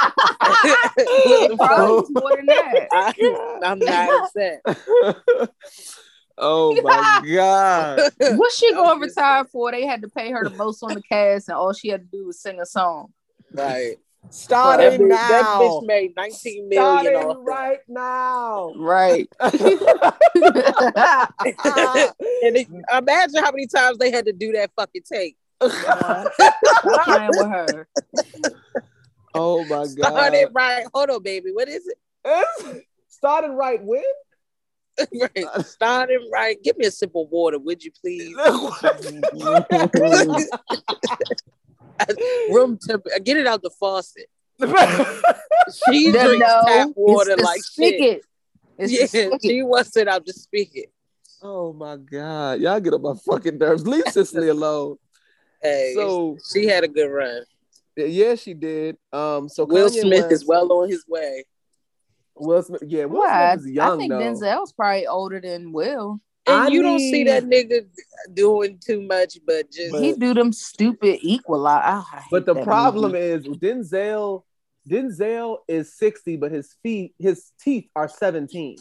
[1.26, 2.88] What the Probably more than that.
[2.92, 5.50] I, I'm not upset.
[6.38, 8.00] oh my god.
[8.38, 9.72] What's she going to retire for?
[9.72, 12.18] They had to pay her the most on the cast, and all she had to
[12.18, 13.14] do was sing a song.
[13.52, 13.98] Right.
[14.24, 15.60] That, Starting bitch, that now.
[15.60, 17.44] bitch made nineteen million Starting off that.
[17.44, 18.74] right now.
[18.78, 19.28] Right.
[19.42, 19.52] and
[22.56, 22.68] it,
[22.98, 25.36] imagine how many times they had to do that fucking take.
[25.62, 26.32] Stop
[27.04, 27.88] playing with her.
[29.34, 30.34] oh my god.
[30.34, 30.86] it right.
[30.94, 31.52] Hold on, baby.
[31.52, 31.98] What is it?
[33.10, 34.04] Starting right when?
[35.20, 35.66] right.
[35.66, 36.56] Starting right.
[36.64, 38.34] Give me a sip of water, would you please?
[42.50, 43.06] Room temp.
[43.24, 44.28] Get it out the faucet.
[44.60, 47.96] She No, drinks no, tap water it's the like shit.
[47.96, 48.22] spigot.
[48.78, 50.92] It's Yeah, she wants it out the spigot.
[51.42, 52.60] oh my god.
[52.62, 53.88] Y'all get on my fucking nerves.
[53.88, 54.98] Leave Cicely alone.
[55.62, 57.44] Hey, So she had a good run.
[57.96, 58.98] yeah, she did.
[59.12, 61.46] Um so Will Kanye Smith West- is well on his way.
[62.36, 63.54] Will Smith, yeah, Will Why?
[63.56, 64.20] Smith is young I think though.
[64.20, 66.20] Denzel's probably older than Will.
[66.46, 67.86] And I you don't see that nigga
[68.34, 72.04] doing too much, but just But- he do them stupid equalize.
[72.32, 74.44] But the problem is Denzel.
[74.90, 78.78] Denzel is 60, but his feet, his teeth are 17.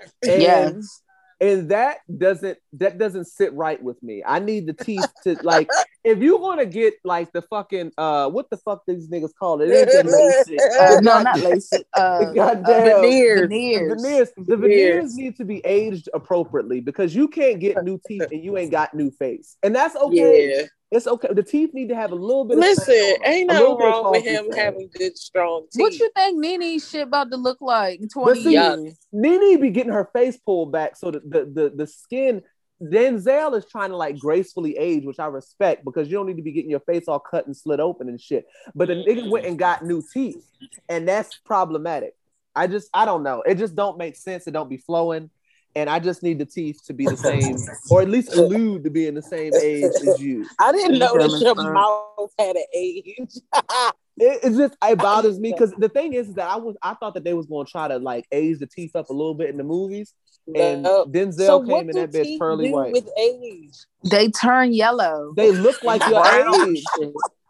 [0.00, 1.02] And, Yes.
[1.40, 4.22] And that doesn't that doesn't sit right with me.
[4.26, 5.68] I need the teeth to like
[6.04, 9.70] if you're gonna get like the fucking uh what the fuck these niggas call it?
[9.70, 10.60] It ain't LASIK.
[10.80, 11.84] Uh, no, not LASIK.
[11.94, 13.02] Uh, Goddamn.
[13.02, 13.40] veneers.
[13.42, 14.02] The veneers.
[14.02, 14.86] veneers, the Veneers.
[14.86, 18.70] veneers need to be aged appropriately because you can't get new teeth and you ain't
[18.70, 20.56] got new face, and that's okay.
[20.56, 20.66] Yeah.
[20.90, 21.28] It's okay.
[21.32, 22.58] The teeth need to have a little bit.
[22.58, 24.58] Listen, of ain't A no little bit of wrong with him fat.
[24.58, 25.80] having good, strong teeth.
[25.80, 28.96] What you think Nene's shit about to look like in 20 see, years?
[29.12, 32.42] Nene be getting her face pulled back so that the, the the skin.
[32.80, 36.42] Denzel is trying to like gracefully age, which I respect because you don't need to
[36.42, 38.46] be getting your face all cut and slit open and shit.
[38.74, 40.46] But the nigga went and got new teeth,
[40.88, 42.14] and that's problematic.
[42.54, 43.42] I just I don't know.
[43.42, 44.46] It just don't make sense.
[44.46, 45.30] It don't be flowing,
[45.76, 47.58] and I just need the teeth to be the same,
[47.90, 50.44] or at least allude to being the same age as you.
[50.58, 53.38] I didn't know that your German, uh, mouth had an age.
[54.18, 57.12] It, it's just it bothers me because the thing is that I was I thought
[57.12, 59.58] that they was gonna try to like age the teeth up a little bit in
[59.58, 60.14] the movies,
[60.54, 61.04] and No.
[61.04, 62.92] Denzel So came in that bitch pearly white.
[62.92, 63.74] with age?
[64.10, 65.34] They turn yellow.
[65.36, 66.82] They look like your age.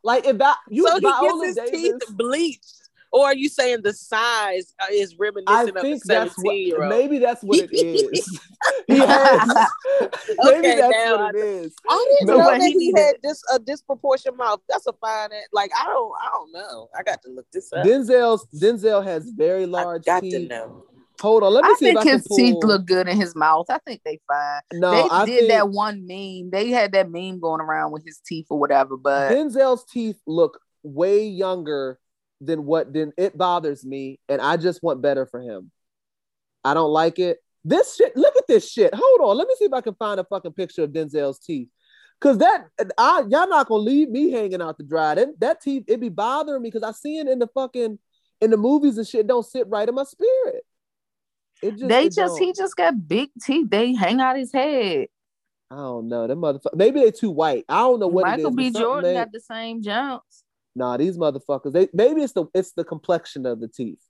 [0.03, 3.49] Like if that you so he Viola gets his Davis, teeth bleached, or are you
[3.49, 6.89] saying the size uh, is I reminiscent of a think that's what seventeen year old?
[6.91, 8.41] maybe that's what it is.
[8.87, 9.49] he has
[10.39, 11.75] maybe Okay, that's now what it is.
[11.89, 14.61] I didn't No, know that he he had this a disproportionate mouth.
[14.69, 15.31] That's a fine.
[15.53, 16.89] Like I don't, I don't know.
[16.99, 17.85] I got to look this up.
[17.87, 20.51] Denzel's Denzel has very I large got to teeth.
[20.51, 20.85] know.
[21.21, 22.37] Hold on, let me I see if think I can his pull.
[22.37, 23.67] teeth look good in his mouth.
[23.71, 24.61] I think they fine.
[24.75, 26.51] No, they I did think that one meme.
[26.51, 28.97] They had that meme going around with his teeth or whatever.
[28.99, 31.99] But Denzel's teeth look way younger
[32.41, 35.71] than what then it bothers me, and I just want better for him.
[36.65, 37.39] I don't like it.
[37.65, 38.95] This shit, look at this shit.
[38.95, 41.69] Hold on, let me see if I can find a fucking picture of Denzel's teeth.
[42.21, 45.15] Cause that I y'all not gonna leave me hanging out to dry.
[45.15, 47.99] That that teeth, it be bothering me because I see it in the fucking
[48.41, 49.27] in the movies and shit.
[49.27, 50.65] Don't sit right in my spirit.
[51.63, 52.57] It just they it just he don't.
[52.57, 53.69] just got big teeth.
[53.69, 55.09] They hang out his head.
[55.71, 56.27] I don't know.
[56.27, 56.75] Them motherfucker.
[56.75, 57.65] Maybe they too white.
[57.69, 58.73] I don't know what Michael it is.
[58.73, 58.79] B.
[58.81, 60.45] Jordan they- got the same jumps.
[60.77, 61.73] Nah, these motherfuckers.
[61.73, 64.03] They maybe it's the it's the complexion of the teeth.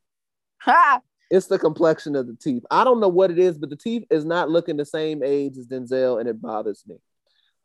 [0.62, 1.00] Ha!
[1.30, 2.64] It's the complexion of the teeth.
[2.72, 5.56] I don't know what it is, but the teeth is not looking the same age
[5.58, 6.96] as Denzel, and it bothers me.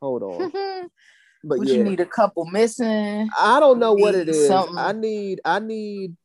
[0.00, 0.52] Hold on,
[1.44, 3.28] but yeah, you need a couple missing?
[3.38, 4.46] I don't know what it is.
[4.46, 4.78] something.
[4.78, 6.16] I need, I need.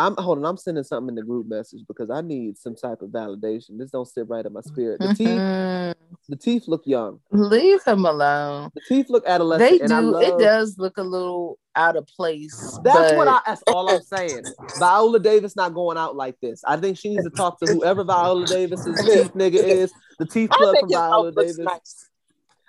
[0.00, 0.46] I'm hold on.
[0.46, 3.78] I'm sending something in the group message because I need some type of validation.
[3.78, 4.98] This don't sit right in my spirit.
[4.98, 6.20] The teeth, mm-hmm.
[6.30, 7.20] the teeth look young.
[7.30, 8.70] Leave him alone.
[8.74, 9.80] The teeth look adolescent.
[9.80, 10.18] They do.
[10.18, 12.78] It does look a little out of place.
[12.82, 13.40] That's but what I.
[13.44, 14.44] That's all I'm saying.
[14.78, 16.64] Viola Davis not going out like this.
[16.64, 19.92] I think she needs to talk to whoever Viola Davis's teeth nigga is.
[20.18, 21.58] The teeth plug from Viola Davis.
[21.58, 22.08] nice.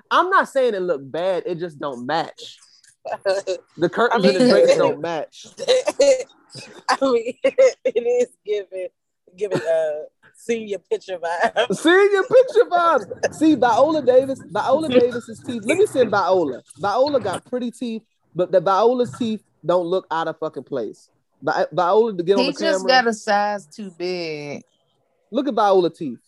[0.09, 1.43] I'm not saying it look bad.
[1.45, 2.59] It just don't match.
[3.77, 5.47] The curtains I and the drapes don't match.
[6.89, 8.87] I mean, it is giving
[9.37, 9.91] giving uh
[10.35, 11.73] senior picture vibe.
[11.75, 13.33] Senior picture vibes.
[13.35, 14.41] See Viola Davis.
[14.49, 15.63] Viola Davis's teeth.
[15.65, 16.61] Let me send Viola.
[16.77, 18.01] Viola got pretty teeth,
[18.35, 21.09] but the Viola's teeth don't look out of fucking place.
[21.41, 22.45] Vi- Viola to get on camera.
[22.45, 22.87] he the just camera.
[23.03, 24.63] got a size too big.
[25.31, 26.19] Look at Viola teeth.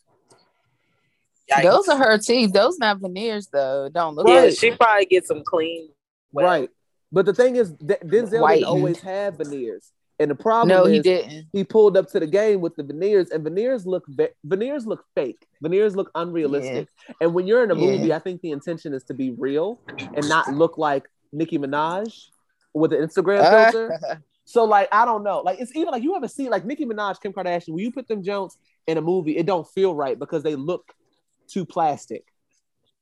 [1.62, 2.52] Those are her teeth.
[2.54, 3.90] Those not veneers though.
[3.90, 5.90] Don't look Yeah, like she probably get some clean.
[6.32, 6.46] well.
[6.46, 6.70] Right.
[7.12, 8.60] But the thing is, D- Denzel Whitened.
[8.62, 9.92] didn't always have veneers,
[10.24, 11.48] and the problem No, is he didn't.
[11.54, 15.04] he pulled up to the game with the veneers, and veneers look ve- veneers look
[15.14, 15.46] fake.
[15.62, 16.88] Veneers look unrealistic.
[17.22, 17.86] And when you're in a Yeah.
[17.98, 19.80] movie, I think the intention is to be real
[20.16, 22.12] and not look like Nicki Minaj
[22.74, 23.70] with an Instagram ah.
[23.72, 24.00] filter.
[24.46, 27.22] So like I don't know, like it's even like you ever see like Nicki Minaj,
[27.22, 27.70] Kim Kardashian.
[27.70, 28.58] When you put them Jones
[28.88, 30.92] in a movie, it don't feel right because they look
[31.48, 32.26] too plastic.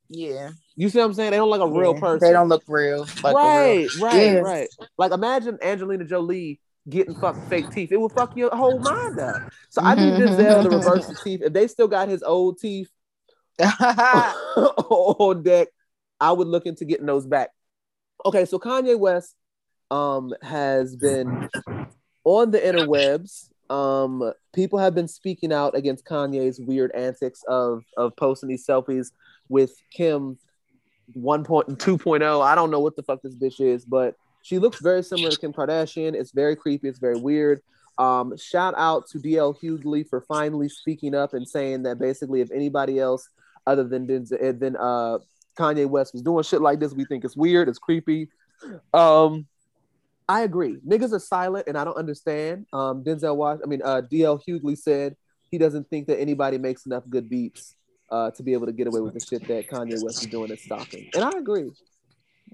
[0.08, 0.50] yeah.
[0.76, 1.32] You see what I'm saying?
[1.32, 2.00] They don't look like a real Yeah.
[2.00, 2.28] person.
[2.28, 3.06] They don't look real.
[3.24, 4.68] Like a real- right, right, right.
[4.96, 7.92] Like imagine Angelina Jolie getting fucking fake teeth.
[7.92, 9.36] It would fuck your whole mind up.
[9.70, 10.14] So I need.
[10.14, 11.42] Denzel to reverse the teeth.
[11.42, 12.90] If they still got his old teeth
[13.58, 15.68] on deck,
[16.20, 17.50] I would look into getting those back.
[18.24, 19.34] Okay, so Kanye West
[19.90, 21.48] um has been
[22.24, 23.48] on the interwebs.
[23.70, 29.12] Um, people have been speaking out against Kanye's weird antics of of posting these selfies
[29.48, 30.38] with Kim
[31.16, 32.44] 1.2.0.
[32.44, 35.38] I don't know what the fuck this bitch is, but she looks very similar to
[35.38, 36.14] Kim Kardashian.
[36.14, 36.88] It's very creepy.
[36.88, 37.62] It's very weird.
[37.98, 42.50] Um, shout out to DL Hughley for finally speaking up and saying that basically, if
[42.50, 43.28] anybody else
[43.66, 45.18] other than Denzel, than uh,
[45.56, 47.68] Kanye West was doing shit like this, we think it's weird.
[47.68, 48.28] It's creepy.
[48.92, 49.46] Um,
[50.28, 50.78] I agree.
[50.86, 52.66] Niggas are silent, and I don't understand.
[52.72, 55.16] Um, Denzel Wash, I mean, uh, DL Hughley said
[55.50, 57.76] he doesn't think that anybody makes enough good beats
[58.10, 60.50] uh, to be able to get away with the shit that Kanye West is doing
[60.50, 61.08] at Stockton.
[61.14, 61.70] And I agree.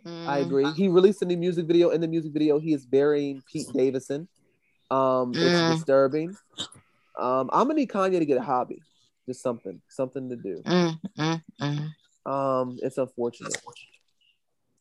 [0.05, 0.47] I Mm.
[0.47, 0.73] agree.
[0.73, 1.91] He released a new music video.
[1.91, 4.29] In the music video, he is burying Pete Davidson.
[4.91, 5.47] Um, Mm.
[5.47, 6.37] it's disturbing.
[7.19, 8.83] Um, I'm gonna need Kanye to get a hobby,
[9.27, 10.63] just something, something to do.
[10.65, 12.31] Mm, mm, mm.
[12.31, 13.53] Um, it's unfortunate.
[13.53, 13.71] That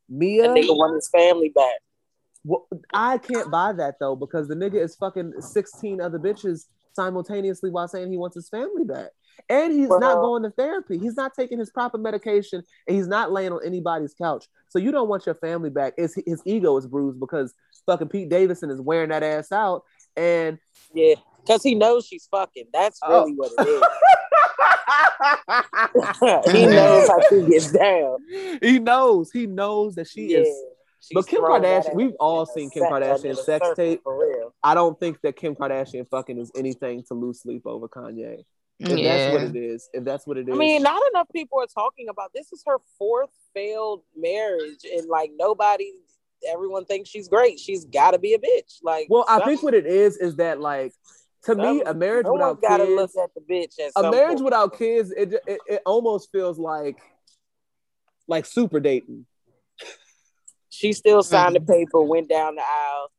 [0.10, 1.80] Mia, nigga want his family back.
[2.46, 7.70] well, I can't buy that though because the nigga is fucking 16 other bitches simultaneously
[7.70, 9.10] while saying he wants his family back.
[9.50, 10.98] And he's not going to therapy.
[10.98, 14.46] He's not taking his proper medication and he's not laying on anybody's couch.
[14.70, 15.94] So you don't want your family back.
[15.98, 17.54] His, his ego is bruised because
[17.86, 19.84] fucking Pete Davidson is wearing that ass out.
[20.16, 20.58] And
[20.94, 21.16] Yeah,
[21.46, 22.66] because he knows she's fucking.
[22.74, 23.22] That's Oh.
[23.26, 23.82] really what it is.
[26.52, 28.18] he knows how she gets down.
[28.62, 29.32] he knows.
[29.32, 30.40] He knows that she yeah.
[30.40, 30.48] is.
[31.00, 34.02] She's But Kim Kardashian- we've all seen Kim Kardashian's sex tape.
[34.04, 34.54] For real.
[34.64, 38.44] I don't think that Kim Kardashian fucking is anything to lose sleep over Kanye.
[38.80, 40.54] If that's what it is, if that's what it is.
[40.54, 42.52] I mean, not enough people are talking about this.
[42.54, 45.92] Is her fourth failed marriage, and like nobody,
[46.48, 47.60] everyone thinks she's great.
[47.60, 48.78] She's got to be a bitch.
[48.84, 50.94] Like, Well, I think what it is is that like
[51.44, 54.12] to me, a marriage no without got to kids, look at the bitch as a
[54.12, 57.00] marriage without kids, it, it it almost feels like
[58.28, 59.26] like super dating.
[60.70, 61.72] She still signed the mm-hmm.
[61.72, 63.12] paper, went down the aisle.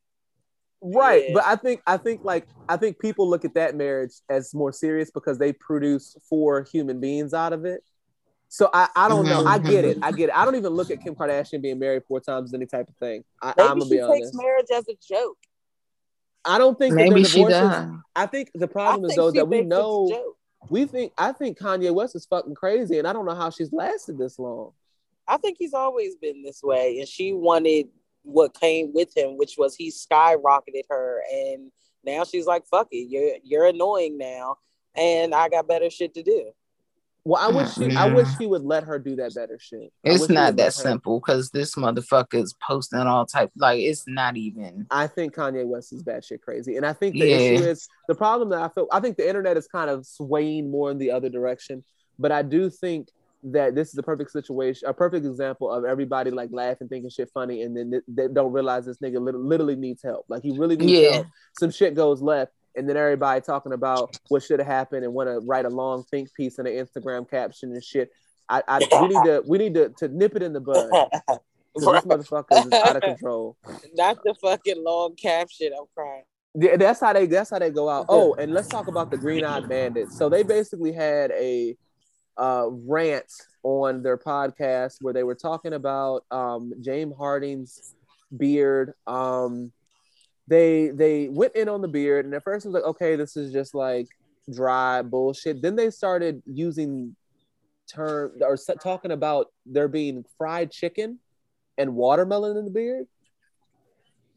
[0.80, 1.34] Right, Yeah.
[1.34, 4.72] but I think I think like I think people look at that marriage as more
[4.72, 7.82] serious because they produce four human beings out of it.
[8.48, 9.44] So I, I don't know.
[9.44, 9.98] I get it.
[10.02, 10.36] I get it.
[10.36, 12.96] I don't even look at Kim Kardashian being married four times as any type of
[12.96, 13.22] thing.
[13.42, 14.34] I, Maybe I'm gonna she be takes honest.
[14.36, 15.36] marriage as a joke.
[16.44, 17.88] I don't think Maybe she does.
[18.16, 20.34] I think the I problem is though that we thinks it's a know
[20.70, 23.72] we think I think Kanye West is fucking crazy, and I don't know how she's
[23.72, 24.72] lasted this long.
[25.26, 27.88] I think he's always been this way, and she wanted
[28.22, 31.70] what came with him, which was he skyrocketed her, and
[32.04, 34.56] now she's like, "Fuck it, you're you're annoying now,
[34.94, 36.50] and I got better shit to do."
[37.24, 39.92] Well, I wish she, I wish he would let her do that better shit.
[40.06, 43.50] I It's not that her- simple because this motherfucker is posting all type.
[43.56, 44.86] Like it's not even.
[44.90, 47.36] I think Kanye West is bad shit crazy, and I think the Yeah.
[47.36, 48.86] issue is the problem that I feel.
[48.90, 51.84] I think the internet is kind of swaying more in the other direction,
[52.18, 53.08] but I do think
[53.44, 57.30] that this is a perfect situation, a perfect example of everybody like laughing, thinking shit
[57.32, 60.24] funny, and then they don't realize this nigga literally needs help.
[60.28, 61.12] Like he really needs Yeah.
[61.12, 61.26] help.
[61.58, 65.28] Some shit goes left, and then everybody talking about what should have happened and want
[65.28, 68.10] to write a long think piece in an Instagram caption and shit.
[68.48, 70.90] I, I we need to we need to, to nip it in the bud.
[71.28, 71.38] 'cause
[71.76, 73.56] This motherfucker is out of control.
[73.94, 75.70] Not the fucking long caption.
[75.78, 76.24] I'm crying.
[76.54, 78.06] Yeah, that's how they that's how they go out.
[78.08, 80.16] Oh, and let's talk about the Green Eyed Bandits.
[80.16, 81.76] So they basically had a
[82.38, 83.30] uh, rant
[83.62, 87.94] on their podcast where they were talking about um, James Harden's
[88.36, 88.94] beard.
[89.06, 89.72] Um,
[90.46, 93.36] they they went in on the beard, and at first it was like, okay, this
[93.36, 94.06] is just like
[94.50, 95.60] dry bullshit.
[95.60, 97.14] Then they started using
[97.86, 101.18] term or talking about there being fried chicken
[101.76, 103.06] and watermelon in the beard.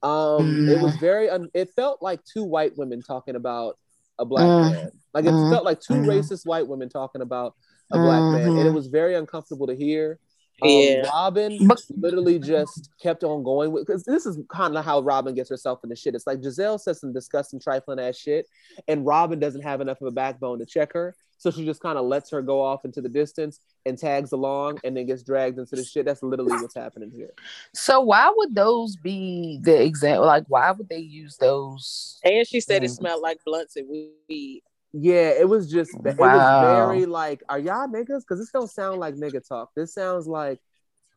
[0.04, 1.30] Um, it was very.
[1.30, 3.78] Un- it felt like two white women talking about
[4.20, 4.72] a black Mm.
[4.72, 4.92] man.
[5.14, 5.50] Like it Mm.
[5.52, 6.06] felt like two Mm.
[6.08, 7.56] racist white women talking about
[7.94, 8.76] a black man, and it Mhm.
[8.76, 10.20] was very uncomfortable to hear.
[10.64, 11.10] Um, Yeah.
[11.10, 15.34] Robyn But- literally just kept on going with because this is kind of how Robyn
[15.34, 16.14] gets herself into shit.
[16.14, 18.48] It's like Gizelle says some disgusting, trifling ass shit,
[18.88, 21.98] and Robyn doesn't have enough of a backbone to check her, so she just kind
[21.98, 25.58] of lets her go off into the distance and tags along, and then gets dragged
[25.58, 26.06] into the shit.
[26.06, 27.34] That's literally what's happening here.
[27.74, 30.28] So why would those be the example?
[30.28, 32.20] Like why would they use those?
[32.24, 32.96] And she said it Mm.
[32.98, 34.62] smelled like blunts and weed.
[34.94, 36.34] Yeah, it was just it Wow.
[36.34, 38.22] was very like, are y'all niggas?
[38.22, 39.70] Because this don't sound like nigga talk.
[39.76, 40.60] This sounds like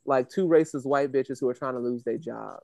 [0.07, 2.61] like two racist white bitches who are trying to lose their job.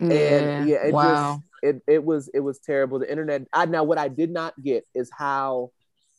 [0.00, 1.02] Yeah, and yeah, it wow.
[1.02, 2.98] just it it was it was terrible.
[2.98, 3.42] The internet.
[3.52, 5.70] I now what I did not get is how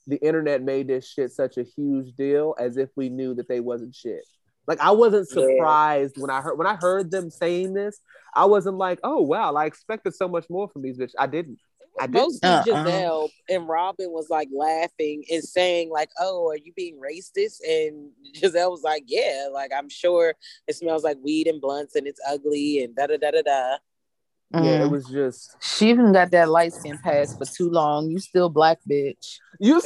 [0.06, 3.60] the internet made this shit such a huge deal, as if we knew that they
[3.60, 4.26] wasn't shit.
[4.68, 5.42] Like I wasn't Yeah.
[5.44, 8.00] surprised when I heard when I heard them saying this.
[8.36, 11.14] I wasn't like, oh wow, I expected so much more from these bitches.
[11.18, 11.60] I didn't.
[12.00, 12.24] I didn't.
[12.24, 12.64] Mostly Uh-uh.
[12.64, 18.12] Gizelle and Robyn was like laughing and saying like, "Oh, are you being racist?" And
[18.36, 20.36] Gizelle was like, "Yeah, like I'm sure
[20.68, 23.78] it smells like weed and blunts and it's ugly and da da da da da."
[24.52, 24.92] Yeah, it Mm.
[24.92, 28.10] was just She even got that light skin pass for too long.
[28.10, 29.40] You still black bitch.
[29.60, 29.82] You.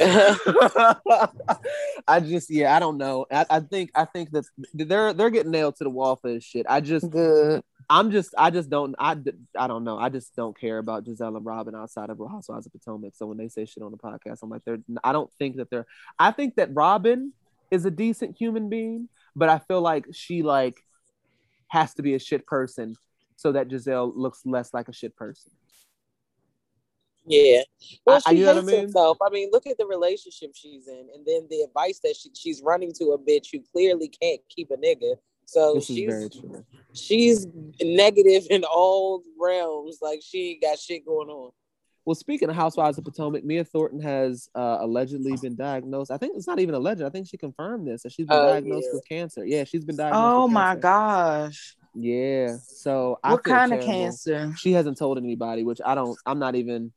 [2.06, 3.26] I just yeah, I don't know.
[3.30, 4.44] I, I think I think that
[4.74, 6.66] they're they're getting nailed to the wall for this shit.
[6.68, 7.62] I just Good.
[7.88, 9.16] I'm just I just don't I,
[9.56, 9.98] I don't know.
[9.98, 13.14] I just don't care about Gizelle and Robyn outside of Real Housewives of Potomac.
[13.14, 15.70] So when they say shit on the podcast, I'm like they're I don't think that
[15.70, 15.86] they're
[16.18, 17.32] I think that Robyn
[17.70, 20.76] is a decent human being, but I feel like she like
[21.68, 22.96] has to be a shit person
[23.36, 25.50] so that Gizelle looks less like a shit person.
[27.24, 27.62] Yeah.
[28.04, 28.82] Well, I- she you what I hates mean?
[28.86, 29.18] herself.
[29.24, 32.62] I mean, look at the relationship she's in, and then the advice that she, she's
[32.62, 35.14] running to a bitch who clearly can't keep a nigga.
[35.52, 36.64] So This is very she's true.
[36.94, 37.46] she's
[37.82, 39.98] negative in all realms.
[40.00, 41.50] Like she ain't got shit going on.
[42.06, 46.10] Well, speaking of Housewives of Potomac, Mia Thornton has uh, allegedly been diagnosed.
[46.10, 47.02] I think it's not even alleged.
[47.02, 48.94] I think she confirmed this that she's been Oh, diagnosed yeah.
[48.94, 49.44] with cancer.
[49.44, 50.24] Yeah, she's been diagnosed.
[50.34, 50.80] Oh with my cancer.
[50.80, 51.76] gosh.
[51.94, 52.56] Yeah.
[52.66, 53.92] So I What feel kind of terrible.
[54.02, 54.54] cancer?
[54.56, 56.18] She hasn't told anybody, which I don't.
[56.26, 56.92] I'm not even.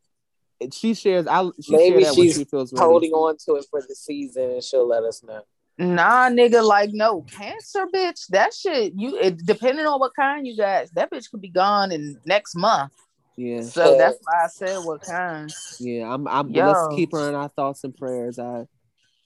[0.72, 1.28] She shares.
[1.28, 2.82] I she Maybe shared that she's she feels ready.
[2.86, 5.42] Holding on to it for the season, and she'll let us know.
[5.78, 8.28] Nah, nigga, like no cancer, bitch.
[8.30, 11.92] That shit, you it, depending on what kind you got, that bitch could be gone
[11.92, 12.94] in next month.
[13.36, 13.62] Yeah.
[13.62, 13.98] So Yeah.
[13.98, 15.52] that's why I said what kind.
[15.80, 16.14] Yeah.
[16.14, 16.28] I'm.
[16.28, 16.50] I'm.
[16.50, 16.66] Yo.
[16.66, 18.40] Let's keep her in our thoughts and prayers.
[18.40, 18.66] I.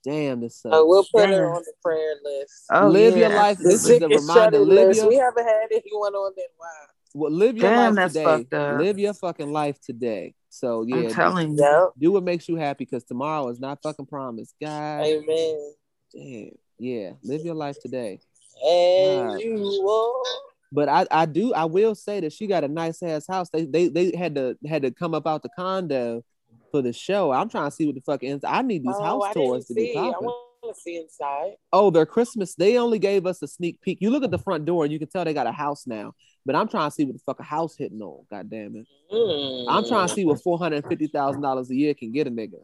[0.03, 0.75] Damn, this sucks.
[0.75, 2.65] Uh, we'll put her on the prayer list.
[2.71, 3.57] Oh, live yeah, your life.
[3.59, 4.59] This is sick the and reminder.
[4.59, 6.47] Live your We haven't had anyone on that.
[6.59, 6.67] Wow.
[7.13, 8.23] well, live your Damn, life that's today.
[8.23, 8.79] fucked up.
[8.79, 10.35] Live your fucking life today.
[10.49, 11.91] So yeah, I'm do- telling you.
[11.99, 14.55] Do what makes you happy because tomorrow is not fucking promised.
[14.61, 15.73] God Amen.
[16.13, 16.51] Damn.
[16.77, 17.11] Yeah.
[17.23, 18.19] Live your life today.
[18.65, 20.23] And you.
[20.71, 23.49] But I, I do I will say that she got a nice ass house.
[23.49, 26.23] They they they had to had to come up out the condo
[26.71, 27.31] for the show.
[27.31, 28.41] I'm trying to see what the fuck is.
[28.43, 29.97] I need these Oh, house I tours to be see.
[29.97, 30.27] I popping.
[30.27, 31.53] want to see inside.
[31.73, 32.53] Oh, their Christmas.
[32.53, 33.97] They only gave us a sneak peek.
[34.01, 36.13] You look at the front door and you can tell they got a house now.
[36.45, 38.25] But I'm trying to see what the fuck a house hitting on.
[38.29, 38.85] God damn it.
[39.11, 39.65] Mm.
[39.67, 42.31] I'm trying to see what four hundred fifty thousand dollars a year can get a
[42.31, 42.63] nigga.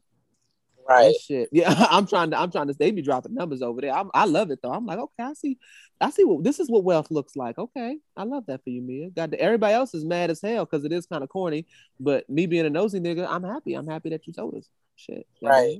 [0.88, 1.14] Right.
[1.14, 1.50] That shit.
[1.52, 2.40] Yeah, I'm trying to.
[2.40, 2.74] I'm trying to.
[2.74, 3.94] They be dropping numbers over there.
[3.94, 4.72] I'm, I love it though.
[4.72, 5.58] I'm like, okay, I see.
[6.00, 6.70] I see what this is.
[6.70, 7.58] What wealth looks like.
[7.58, 9.10] Okay, I love that for you, Mia.
[9.10, 11.66] Got the, everybody else is mad as hell because it is kind of corny.
[12.00, 13.74] But me being a nosy nigga, I'm happy.
[13.74, 14.70] I'm happy that you told us.
[14.96, 15.26] Shit.
[15.42, 15.80] Right.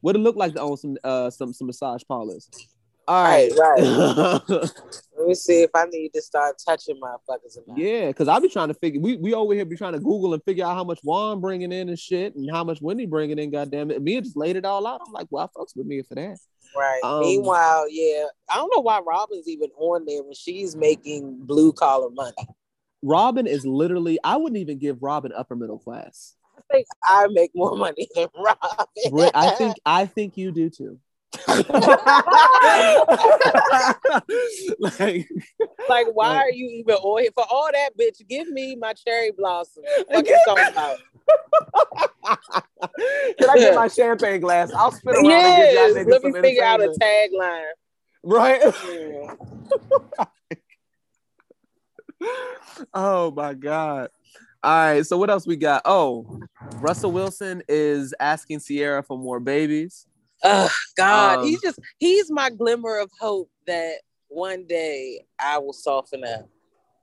[0.00, 2.48] What it look like to own some uh some some massage parlors.
[3.08, 4.40] All Right, right.
[5.18, 7.78] Let me see if I need to start touching my About.
[7.78, 9.00] yeah, because I be trying to figure.
[9.00, 11.72] We we over here be trying to Google and figure out how much Juan bringing
[11.72, 13.50] in and shit, and how much Wendy bringing in.
[13.50, 15.00] Goddamn it, Mia just laid it all out.
[15.06, 16.36] I'm like, well, I fucks with Mia for that.
[16.76, 17.00] Right.
[17.02, 21.72] Um, Meanwhile, yeah, I don't know why Robyn's even on there when she's making blue
[21.72, 22.36] collar money.
[23.02, 24.18] Robyn is literally.
[24.22, 26.34] I wouldn't even give Robyn upper middle class.
[26.58, 29.30] I think I make more money than Robyn.
[29.34, 30.98] I think I think you do too.
[34.78, 35.28] Like,
[35.88, 38.26] like, why Like- are you even on here for all that, bitch?
[38.28, 39.82] Give me my cherry blossom.
[40.08, 40.98] What you talking about?
[43.38, 44.72] can I get my champagne glass?
[44.72, 47.64] I'll spin around and Yes, give y'all let me figure out a tagline.
[48.22, 48.60] right.
[52.20, 52.26] Yeah.
[52.94, 54.10] oh my god.
[54.62, 55.82] All right, so what else we got?
[55.84, 56.40] Oh,
[56.80, 60.06] Russell Wilson is asking Ciara for more babies.
[60.48, 63.96] Oh God, Um, he's just he's my glimmer of hope that
[64.28, 66.48] one day I will soften up.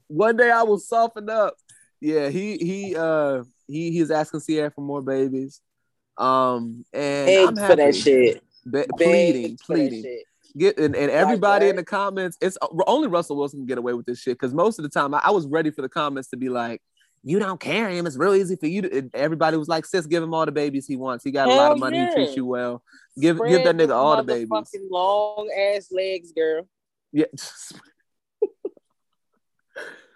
[0.07, 1.55] One day I will soften up.
[1.99, 5.59] Yeah, he he uh he he's asking Ciara for more babies.
[6.17, 7.67] Um and I'm happy.
[7.67, 8.41] for that shit.
[8.69, 10.23] Be- pleading, pleading.
[10.57, 12.37] Get and, and everybody in the comments.
[12.39, 15.13] It's only Russell Wilson can get away with this shit because most of the time
[15.13, 16.81] I, I was ready for the comments to be like,
[17.23, 18.05] "You don't carry him.
[18.05, 20.51] It's real easy for you to." and everybody was like, "Sis, give him all the
[20.51, 21.23] babies he wants.
[21.23, 22.05] He got a lot of money.
[22.05, 22.83] He treats you well.
[23.19, 26.67] Give give that nigga all the babies." Long ass legs, girl.
[27.11, 27.25] Yeah.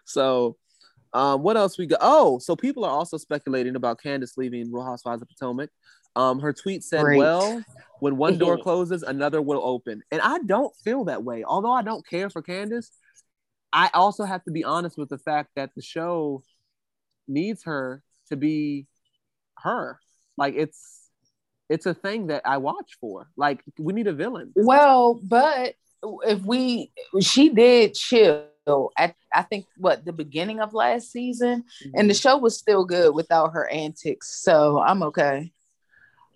[0.05, 0.57] so,
[1.13, 1.99] um, what else we got?
[2.01, 5.69] Oh, so people are also speculating about Candace leaving Real Housewives of Potomac.
[6.15, 7.19] Um, her tweet said, Great.
[7.19, 7.63] "Well,
[7.99, 11.43] when one door closes, another will open," and I don't feel that way.
[11.43, 12.91] Although I don't care for Candace,
[13.71, 16.43] I also have to be honest with the fact that the show
[17.27, 18.87] needs her to be
[19.57, 19.99] her.
[20.37, 21.09] Like it's
[21.69, 23.29] it's a thing that I watch for.
[23.35, 24.53] Like we need a villain.
[24.55, 28.45] Well, but if we, she did chill
[28.97, 31.63] at I think what the beginning of last season,
[31.95, 34.41] and the show was still good without her antics.
[34.41, 35.51] So I'm okay.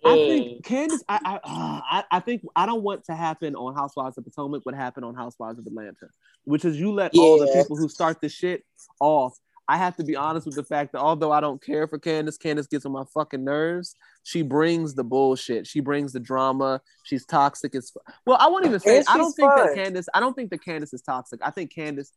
[0.04, 3.74] I think Candace, I, I, uh, I, I think I don't want to happen on
[3.74, 6.08] Housewives of Potomac what happened on Housewives of Atlanta,
[6.44, 8.64] which is you let all the people who start the shit
[8.98, 9.38] off.
[9.68, 12.36] I have to be honest with the fact that although I don't care for Candace,
[12.36, 13.94] Candace gets on my fucking nerves.
[14.24, 15.66] She brings the bullshit.
[15.66, 16.80] She brings the drama.
[17.04, 18.36] She's toxic as fu- well.
[18.40, 18.98] I won't even say.
[18.98, 19.74] And I don't she's think that.
[19.74, 20.08] Candace.
[20.14, 21.40] I don't think that Candace is toxic.
[21.42, 22.12] I think Candace.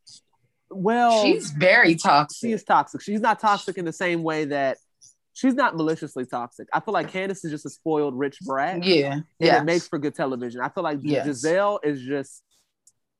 [0.69, 2.37] Well, She's very toxic.
[2.39, 3.01] she is toxic.
[3.01, 4.77] She's not toxic in the same way that
[5.33, 6.67] she's not maliciously toxic.
[6.73, 9.61] I feel like Candace is just a spoiled rich brat Yeah, yeah.
[9.61, 10.61] it makes for good television.
[10.61, 11.27] I feel like Yes.
[11.27, 12.41] Gizelle is just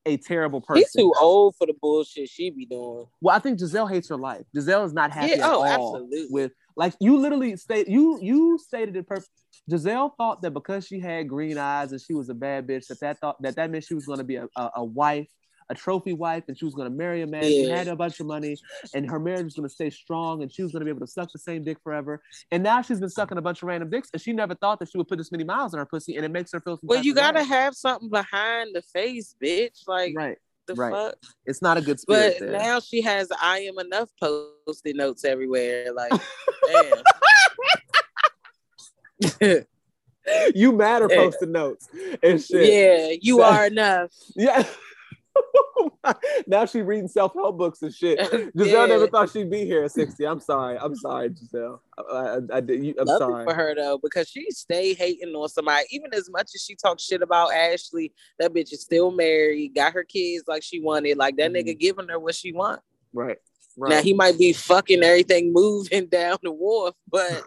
[0.06, 0.84] a terrible person.
[0.84, 3.06] He's too old for the bullshit she be doing.
[3.22, 4.46] Well, I think Gizelle hates her life.
[4.56, 6.28] Gizelle is not happy Yeah, at oh, all absolutely.
[6.30, 9.30] with like you literally state you you stated it perfect.
[9.70, 13.00] Gizelle thought that because she had green eyes and she was a bad bitch that
[13.00, 15.28] that thought that that meant she was going to be a, a, a wife,
[15.70, 17.76] a trophy wife, and she was going to marry a man who Yeah.
[17.78, 18.56] had a bunch of money,
[18.94, 21.06] and her marriage was going to stay strong, and she was going to be able
[21.06, 22.22] to suck the same dick forever.
[22.52, 24.90] And now she's been sucking a bunch of random dicks, and she never thought that
[24.90, 26.80] she would put this many miles in her pussy, and it makes her feel.
[26.84, 29.88] Well, you gotta have something behind the face, bitch.
[29.88, 30.38] Like right.
[30.68, 30.92] the right.
[30.94, 31.16] fuck.
[31.46, 32.60] It's not a good spirit But there.
[32.60, 35.92] now she has I am enough posted notes everywhere.
[35.94, 36.12] Like,
[39.42, 39.66] damn.
[40.56, 41.18] you matter Yeah.
[41.18, 41.88] posting notes
[42.24, 42.72] and shit.
[42.72, 44.12] yeah, you So- are enough.
[44.36, 44.64] Yeah.
[46.48, 48.20] now she reading self-help books and shit.
[48.58, 48.86] Gizelle Yeah.
[48.86, 50.26] never thought she'd be here at 60.
[50.26, 50.78] I'm sorry.
[50.78, 51.80] I'm sorry, Gizelle.
[51.98, 53.46] I, I, I did you, I'm Love sorry.
[53.46, 55.86] for her though, because she stay hating on somebody.
[55.92, 59.94] Even as much as she talks shit about Ashley, that bitch is still married, got
[59.94, 61.18] her kids like she wanted.
[61.18, 61.80] Like that nigga mm-hmm.
[61.80, 62.82] giving her what she want.
[63.14, 63.38] Right.
[63.78, 63.90] Right.
[63.90, 67.44] Now he might be fucking everything moving down the wharf, but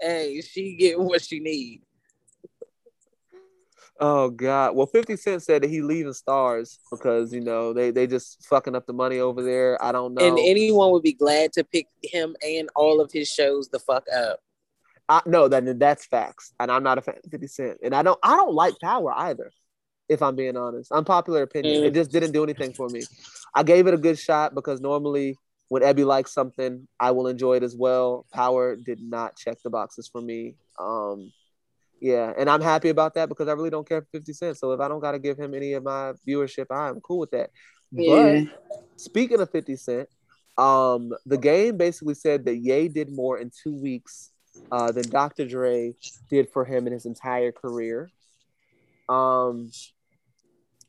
[0.00, 1.82] hey, she getting what she need.
[4.00, 4.76] Oh God.
[4.76, 8.76] Well, 50 Cent said that he leaving Starz because you know they they just fucking
[8.76, 9.82] up the money over there.
[9.82, 10.24] I don't know.
[10.24, 14.04] And anyone would be glad to pick him and all of his shows the fuck
[14.14, 14.40] up.
[15.08, 16.52] I no, that that's facts.
[16.60, 17.78] And I'm not a fan of 50 Cent.
[17.82, 19.50] And I don't I don't like power either,
[20.08, 20.92] if I'm being honest.
[20.92, 21.82] Unpopular opinion.
[21.82, 21.86] Mm.
[21.86, 23.02] It just didn't do anything for me.
[23.54, 25.36] I gave it a good shot because normally
[25.70, 28.26] when Ebby likes something, I will enjoy it as well.
[28.32, 30.54] Power did not check the boxes for me.
[30.78, 31.32] Um
[32.00, 34.56] yeah, and I'm happy about that because I really don't care for 50 Cent.
[34.58, 37.50] So if I don't gotta give him any of my viewership, I'm cool with that.
[37.90, 38.44] Yeah.
[38.44, 40.08] But speaking of 50 Cent,
[40.56, 44.30] um, the game basically said that Ye did more in two weeks
[44.72, 45.46] uh, than Dr.
[45.46, 45.94] Dre
[46.28, 48.10] did for him in his entire career.
[49.08, 49.70] Um,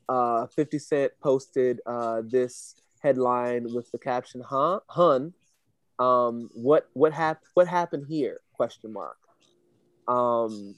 [0.08, 5.32] uh, 50 Cent posted uh, this headline with the caption, "Huh, Hun,
[5.98, 7.46] um, what what happened?
[7.54, 9.16] What happened here?" Question mark.
[10.08, 10.74] Um,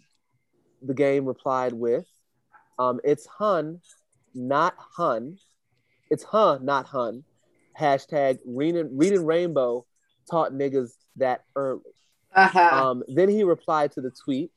[0.82, 2.06] the game replied with,
[2.78, 3.80] um, "It's Hun,
[4.34, 5.38] not Hun.
[6.10, 7.24] It's Huh, not Hun."
[7.78, 9.86] Hashtag reading reading rainbow
[10.30, 11.80] taught niggas that early.
[12.34, 12.60] Uh-huh.
[12.72, 14.50] Um, then he replied to the tweet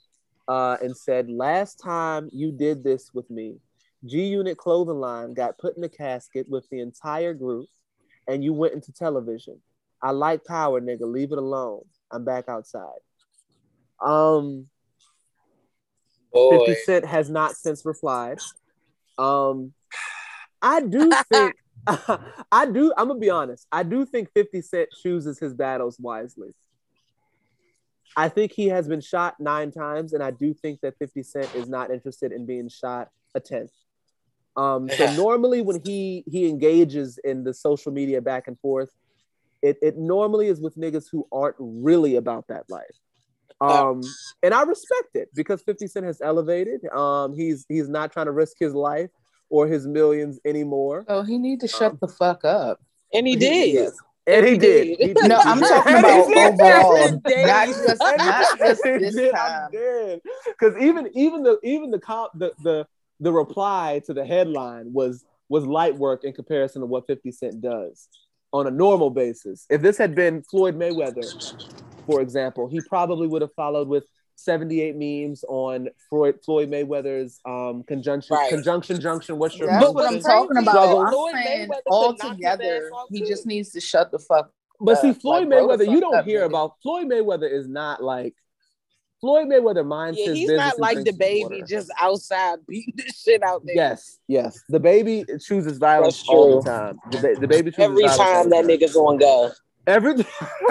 [0.47, 3.57] uh, and said, Last time you did this with me,
[4.05, 7.67] G Unit clothing line got put in a casket with the entire group,
[8.27, 9.59] and you went into television.
[10.01, 11.01] I like power, nigga.
[11.01, 11.83] Leave it alone.
[12.11, 12.99] I'm back outside.
[14.05, 14.67] Um,
[16.35, 16.65] Boy.
[16.65, 18.39] 50 Cent has not since replied.
[19.17, 19.73] Um,
[20.61, 21.55] I do think,
[21.87, 26.49] I do, I'm gonna be honest, I do think 50 Cent chooses his battles wisely.
[28.17, 31.55] I think he has been shot nine times, and I do think that 50 Cent
[31.55, 33.71] is not interested in being shot a tenth.
[34.57, 38.89] Um, so normally when he he engages in the social media back and forth,
[39.61, 42.95] it, it normally is with niggas who aren't really about that life.
[43.61, 44.01] Um,
[44.43, 46.85] and I respect it because 50 Cent has elevated.
[46.89, 49.09] Um, he's he's not trying to risk his life
[49.49, 51.05] or his millions anymore.
[51.07, 52.81] Oh, he need to shut the fuck up.
[53.13, 53.73] And he did.
[53.73, 53.95] Yes.
[54.27, 54.97] And he, He did.
[54.97, 55.17] did.
[55.21, 55.27] He.
[55.27, 56.37] No, I'm talking about did.
[56.53, 57.47] overall, And he did.
[57.47, 60.19] not just not just this I'm time.
[60.47, 62.87] Because even even the even the comp the, the
[63.19, 67.61] the reply to the headline was was light work in comparison to what 50 Cent
[67.61, 68.09] does
[68.51, 69.65] on a normal basis.
[69.69, 71.23] If this had been Floyd Mayweather,
[72.05, 74.05] for example, he probably would have followed with
[74.37, 78.49] 78 memes on Floyd Floyd Mayweather's um conjunction Right.
[78.49, 79.37] conjunction junction.
[79.39, 81.07] What's your That's But what I'm talking about.
[81.07, 83.25] is I'm saying all together, he too.
[83.27, 84.47] just needs to shut the fuck.
[84.47, 84.51] Up.
[84.81, 85.13] But see.
[85.13, 86.47] Floyd Like, Mayweather, you don't up, hear nigga.
[86.47, 88.35] about Floyd Mayweather is not like
[89.21, 91.65] Floyd Mayweather minds Yeah, his he's business not like the baby water.
[91.65, 93.73] just outside beating the shit out there.
[93.75, 94.61] Yes, yes.
[94.69, 96.99] DaBaby chooses violence all the time.
[97.09, 99.51] The, ba- DaBaby chooses Every violence all time the that nigga's on go.
[99.87, 100.13] Every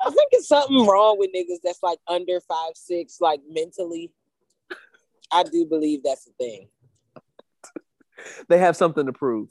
[0.00, 4.12] I think it's something wrong with niggas that's like under five six, like mentally.
[5.32, 6.68] I do believe that's the thing.
[8.48, 9.50] they have something to prove.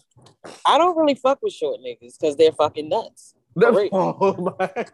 [0.65, 3.35] I don't really fuck with short niggas because they're fucking nuts.
[3.59, 4.85] Oh my!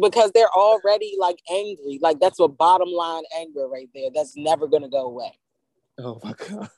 [0.00, 2.00] Because they're already like angry.
[2.02, 4.10] Like that's a bottom line anger right there.
[4.12, 5.38] That's never gonna go away.
[5.98, 6.68] Oh my god!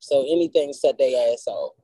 [0.00, 1.74] So anything set their ass off.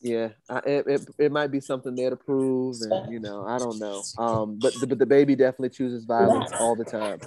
[0.00, 3.58] Yeah, I, it, it it might be something there to prove, and you know, I
[3.58, 4.02] don't know.
[4.18, 7.20] Um, but the, but DaBaby definitely chooses violence all the time.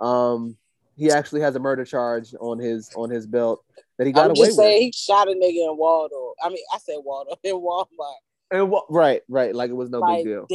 [0.00, 0.56] Um,
[0.96, 3.64] he actually has a murder charge on his on his belt
[3.98, 4.80] that he got I'm away with.
[4.80, 6.36] he shot a nigga in Waldorf.
[6.42, 8.14] I mean, I said Waldo in Walmart.
[8.50, 10.46] And wa- right, right, like it was no like big deal.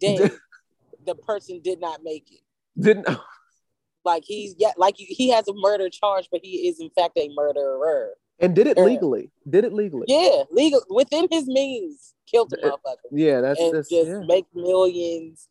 [0.00, 0.40] dead, dead.
[1.06, 2.40] the person did not make it.
[2.80, 3.06] Didn't
[4.04, 7.28] Like he's yeah, like he has a murder charge, but he is in fact a
[7.34, 8.14] murderer.
[8.40, 9.30] And did it legally.
[9.48, 10.06] Did it legally.
[10.08, 14.20] Yeah, legal within his means, killed the Uh, motherfucker Yeah, that's, and that's just yeah.
[14.26, 15.48] make millions.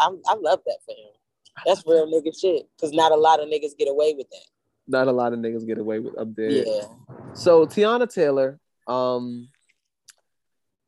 [0.00, 1.12] I'm, I love that for him.
[1.66, 2.68] That's real nigga shit.
[2.80, 4.46] Cause not a lot of niggas get away with that.
[4.86, 6.50] not a lot of niggas get away with up there.
[6.50, 6.82] Yeah.
[7.34, 9.48] So Teyana Taylor, um,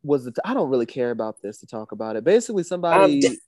[0.03, 2.25] was the t- I don't really care about this to talk about it.
[2.25, 3.39] Basically, somebody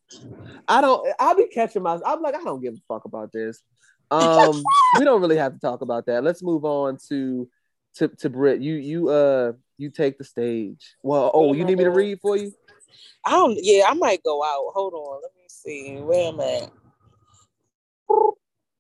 [0.69, 3.63] I don't I'll be catching my I'm like I don't give a fuck about this.
[4.11, 4.63] Um,
[4.99, 6.23] we don't really have to talk about that.
[6.23, 7.49] Let's move on to
[7.97, 8.61] to to Britt.
[8.61, 10.95] You you uh you take the stage.
[11.03, 12.53] Well, oh, you need me to read for you?
[13.25, 13.59] I don't.
[13.61, 14.73] Yeah, I might go out.
[14.75, 15.23] Hold on.
[15.23, 15.97] Let me see.
[15.97, 16.69] Where am I?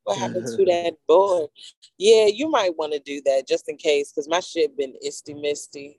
[0.04, 1.50] What happened to that board?
[1.98, 5.38] Yeah, you might want to do that just in case, cause my shit been isty
[5.40, 5.98] misty.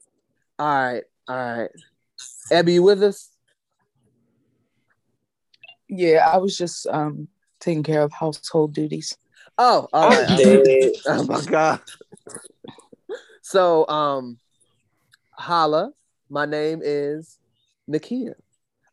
[0.57, 1.71] All right, all right.
[2.49, 3.29] Abby, you with us?
[5.89, 7.27] Yeah, I was just um
[7.59, 9.17] taking care of household duties.
[9.57, 10.29] Oh, all right.
[10.29, 10.93] I'm.
[11.07, 11.81] Oh my god.
[13.41, 14.39] So um
[15.31, 15.91] holla,
[16.29, 17.39] my name is
[17.89, 18.33] Nakia.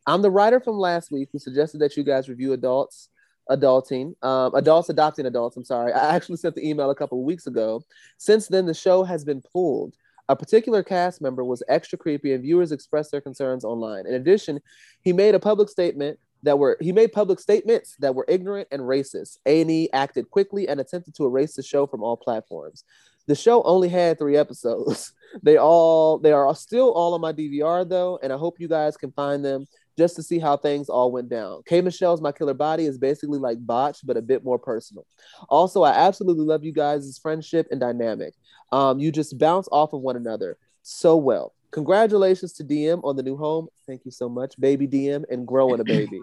[0.06, 3.08] I'm the writer from last week who suggested that you guys review adults
[3.50, 5.56] adulting, um, adults adopting adults.
[5.56, 5.92] I'm sorry.
[5.92, 7.84] I actually sent the email a couple of weeks ago.
[8.18, 9.94] Since then, the show has been pulled.
[10.28, 14.06] A particular cast member was extra creepy, and viewers expressed their concerns online.
[14.06, 14.60] In addition,
[15.02, 18.82] he made a public statement that were he made public statements that were ignorant and
[18.82, 19.38] racist.
[19.46, 22.84] A&E acted quickly and attempted to erase the show from all platforms.
[23.26, 25.12] The show only had three episodes.
[25.42, 28.96] They all they are still all on my DVR though, and I hope you guys
[28.96, 29.66] can find them
[29.98, 31.62] just to see how things all went down.
[31.66, 35.04] K Michelle's My Killer Body is basically like Botch, but a bit more personal.
[35.48, 38.34] Also, I absolutely love you guys' friendship and dynamic.
[38.70, 41.52] Um, you just bounce off of one another so well.
[41.74, 43.66] Congratulations to DM on the new home.
[43.84, 46.20] Thank you so much, baby DM, and growing a baby.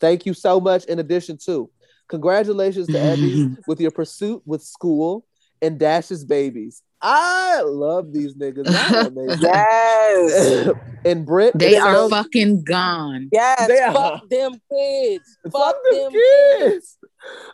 [0.00, 0.84] Thank you so much.
[0.84, 1.68] In addition to,
[2.06, 5.26] congratulations to Abby with your pursuit with school
[5.60, 6.82] and Dash's babies.
[7.00, 8.66] I love these niggas.
[8.66, 9.40] Y'all are amazing.
[9.42, 10.68] Yes.
[11.04, 13.28] and Britt, They are sounds- fucking gone.
[13.32, 13.66] Yes.
[13.66, 15.36] They are- Fuck them kids.
[15.44, 16.96] Fuck, Fuck them them kids.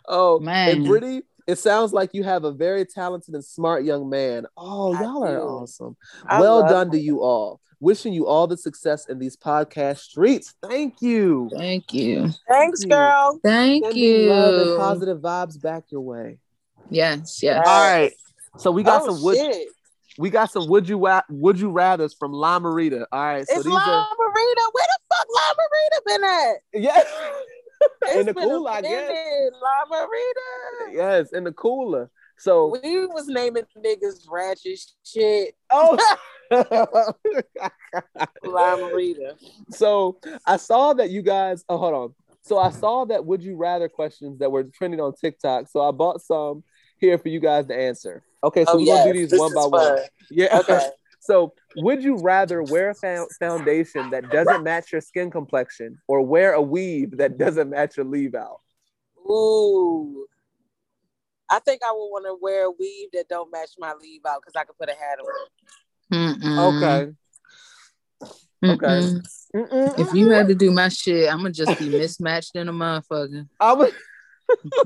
[0.07, 0.69] Oh Man.
[0.69, 4.45] and Brittany, it sounds like you have a very talented and smart young man.
[4.55, 5.97] Oh, I y'all are awesome.
[6.27, 7.59] I well love done to you all.
[7.79, 10.53] Wishing you all the success in these podcast streets.
[10.61, 11.49] Thank you.
[11.57, 12.29] Thank you.
[12.47, 12.87] Thank you.
[12.87, 13.39] girl.
[13.43, 14.77] Thank Sending love and you.
[14.77, 16.37] positive vibes back your way.
[16.91, 17.65] Yes, yes.
[17.65, 18.13] All right.
[18.57, 19.69] So we got oh, some would shit.
[20.19, 23.05] we got some would you wa- would you rather's from La Marita.
[23.11, 23.47] All right.
[23.47, 24.65] So it's these La are Marita.
[24.71, 26.83] Where the fuck La Marita been at?
[26.83, 27.07] yes.
[28.15, 28.91] In the cooler, I guess.
[29.09, 30.93] minute, La Marita.
[30.93, 32.09] Yes, in the cooler.
[32.37, 35.55] So We was naming niggas ratchet shit.
[35.69, 35.97] oh
[38.43, 39.35] La Marita.
[39.69, 41.63] so I saw that you guys.
[41.69, 42.15] Oh, hold on.
[42.41, 45.67] So I saw that would you rather questions that were trending on TikTok.
[45.69, 46.63] So I bought some
[46.97, 48.23] here for you guys to answer.
[48.43, 49.99] Okay, so Oh, we're yes, gonna do these this one by one.
[50.31, 50.59] Yeah.
[50.59, 50.79] Okay.
[51.29, 56.53] So would you rather wear a foundation that doesn't match your skin complexion or wear
[56.53, 58.61] a weave that doesn't match your leave out?
[59.29, 60.25] Ooh.
[61.47, 64.41] I think I would want to wear a weave that don't match my leave out
[64.41, 65.19] because I could put a hat
[66.11, 66.39] on.
[66.41, 67.13] Mm-mm.
[68.63, 68.73] Okay.
[68.73, 68.85] Okay.
[68.85, 69.21] Mm-mm.
[69.55, 69.99] Mm-mm.
[69.99, 73.47] If you had to do my shit, I'm gonna just be mismatched in a motherfucker.
[73.59, 73.91] I'm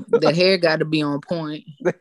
[0.08, 1.64] The hair got to be on point.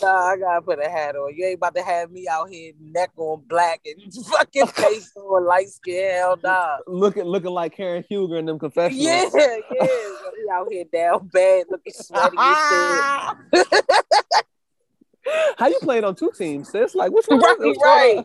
[0.00, 1.34] Nah, I gotta put a hat on.
[1.36, 5.44] You ain't about to have me out here neck on black and fucking face on
[5.44, 6.14] light skin.
[6.14, 6.78] Hell nah.
[6.86, 9.04] looking looking like Karen Huger in them confessionals.
[9.04, 9.56] Yeah, yeah.
[9.80, 13.66] He out here down bad, looking sweaty shit.
[15.58, 16.94] How you playing on two teams, sis?
[16.94, 17.40] Like which one?
[17.40, 18.24] Right, what's going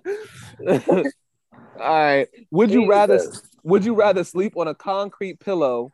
[0.95, 1.11] on?
[1.81, 2.27] All right.
[2.52, 3.19] Would you rather
[3.64, 5.91] would you rather sleep on a concrete pillow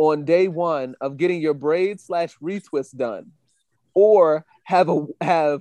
[0.00, 3.32] on day one of getting your braid slash retwist done,
[3.92, 5.60] or have a have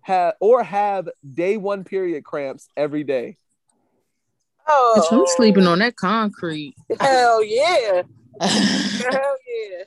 [0.00, 3.38] have or have day one period cramps every day?
[4.68, 6.74] Bitch, I'm Oh, sleeping on that concrete.
[6.98, 8.02] Hell yeah.
[8.40, 8.40] the
[9.08, 9.84] Hell yeah.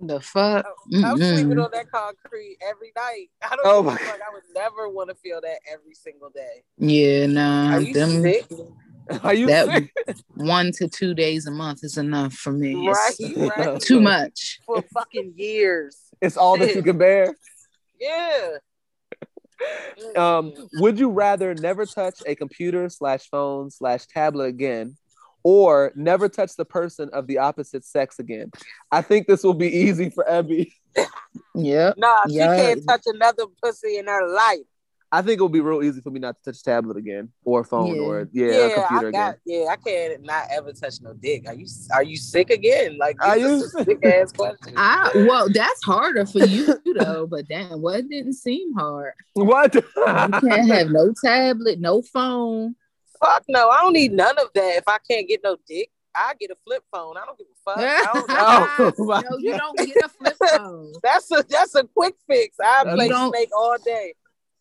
[0.00, 0.64] The fuck?
[0.66, 1.64] Oh, I'm sleeping Mm-mm.
[1.64, 3.26] on that concrete every night.
[3.42, 6.30] I don't Oh oh my like I would never want to feel that every single
[6.30, 6.62] day.
[6.78, 7.74] Yeah, nah.
[7.74, 8.46] Are you them- sick?
[9.22, 9.92] Are you that sick?
[10.34, 12.88] one to two days a month is enough for me.
[12.88, 13.80] It's Right, right.
[13.80, 14.60] too much.
[14.66, 15.98] For fucking years.
[16.20, 17.34] It's all that you can bear.
[18.00, 18.50] Yeah.
[20.16, 24.96] Um, would you rather never touch a computer slash phone slash tablet again,
[25.42, 28.50] or never touch the person of the opposite sex again?
[28.90, 30.74] I think this will be easy for Abby.
[31.54, 31.94] Yep.
[31.96, 32.56] Nah, she Yeah.
[32.56, 34.66] can't touch another pussy in her life.
[35.16, 37.94] I think it'll be real easy for me not to touch tablet again, or phone,
[37.94, 38.02] Yeah.
[38.02, 39.34] or yeah, Yeah, or computer I again.
[39.46, 41.44] Yeah, I can't not ever touch no dick.
[41.46, 42.98] Are you Are you sick again?
[42.98, 44.74] Like, Are this you sick ass question?
[44.76, 47.26] I well, that's harder for you too though.
[47.26, 49.12] But damn, what didn't seem hard?
[49.34, 49.74] What?
[49.74, 52.74] You can't have no tablet, no phone.
[53.20, 54.76] Fuck no, I don't need none of that.
[54.78, 57.16] If I can't get no dick, I get a flip phone.
[57.16, 57.78] I don't give a fuck.
[57.78, 58.10] I
[58.78, 60.92] don't, Oh, no, you don't get a flip phone.
[61.02, 62.56] that's a that's a quick fix.
[62.62, 64.14] I play don't- Snake all day.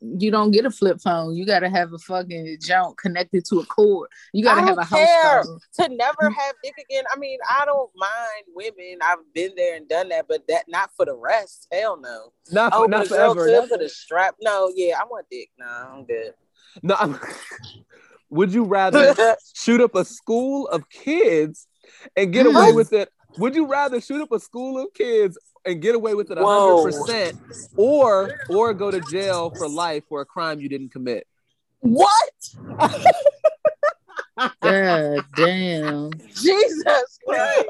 [0.05, 1.34] You don't get a flip phone.
[1.35, 4.09] You gotta have a fucking junk connected to a cord.
[4.34, 5.43] You gotta I have don't a house care.
[5.45, 5.59] phone.
[5.89, 7.05] To never have dick again.
[7.09, 8.99] I mean, I don't mind women.
[9.01, 11.67] I've been there and done that, but that not for the rest.
[11.71, 12.34] Hell no.
[12.51, 13.47] Not, Oh, not but forever.
[13.49, 14.35] Not- for the strap.
[14.41, 15.49] No, yeah, I want dick.
[15.57, 16.34] Nah, I'm good.
[16.81, 17.19] no, I'm-
[18.30, 19.15] would you rather
[19.55, 21.67] shoot up a school of kids
[22.17, 23.09] and get away with it?
[23.38, 26.84] Would you rather shoot up a school of kids and get away with it Whoa.
[26.84, 27.35] hundred percent,
[27.77, 31.27] or or go to jail for life for a crime you didn't commit?
[31.84, 32.49] what?
[34.61, 36.11] God damn.
[36.34, 37.68] Jesus Christ.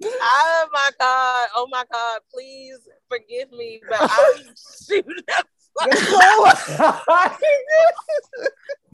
[0.04, 1.48] oh my God.
[1.56, 2.20] Oh my God.
[2.32, 4.54] Please forgive me, but I'm
[4.86, 5.46] shooting up.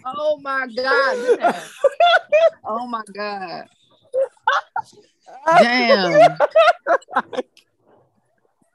[0.04, 1.16] Oh my god.
[2.64, 3.66] Oh my god.
[5.28, 6.38] Oh damn.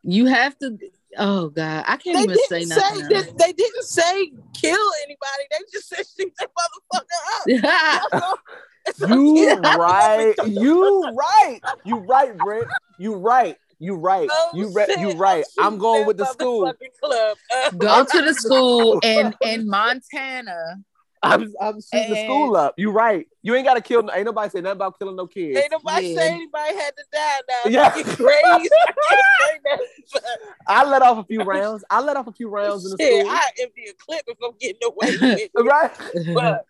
[0.03, 0.77] You have to.
[1.17, 3.09] Oh god, I can't They even say didn't say, nothing.
[3.09, 5.43] that, they didn't say kill anybody.
[5.51, 7.01] They just said shoot that motherfucker
[7.35, 8.01] up.
[8.11, 8.37] That's all-
[8.85, 9.75] that's all- You Yeah.
[9.77, 10.35] right.
[10.45, 11.61] You right.
[11.85, 12.67] You right, Brent.
[12.97, 13.57] You right.
[13.79, 14.29] You right.
[14.31, 14.89] Oh, You right.
[14.99, 15.43] You right.
[15.57, 16.71] I'll I'm going with the school.
[17.01, 17.37] Club.
[17.77, 20.77] Go to the school in in Montana.
[21.23, 22.73] I'm, I'm shooting the school up.
[22.77, 23.27] You right.
[23.43, 24.09] You ain't gotta kill.
[24.11, 25.57] Ain't nobody say nothing about killing no kids.
[25.59, 26.19] Ain't nobody Yeah.
[26.19, 27.55] say anybody had to die now.
[27.69, 27.95] Yeah.
[27.97, 28.69] You crazy.
[29.11, 29.79] I that.
[30.67, 31.83] I let off a few rounds.
[31.89, 33.31] I let off a few rounds in the Shit, school.
[33.31, 35.51] I empty a clip if I'm getting away with it.
[35.63, 35.91] right.
[36.33, 36.65] But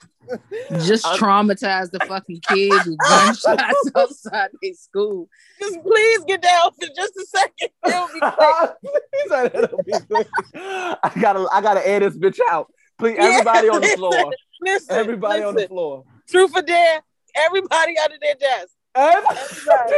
[0.85, 5.29] Just I'm- traumatize the fucking kids with gunshots outside their school.
[5.59, 7.69] Just please get down for just a second.
[7.85, 9.53] It'll be quick.
[9.53, 10.27] It'll be quick.
[10.55, 12.71] I gotta, I gotta air this bitch out.
[13.01, 14.31] Please, Yeah, everybody on the floor.
[14.61, 16.03] Listen, Everybody on the floor.
[16.29, 17.01] Truth or dare,
[17.35, 18.75] everybody under their desk.
[18.93, 19.95] Everybody.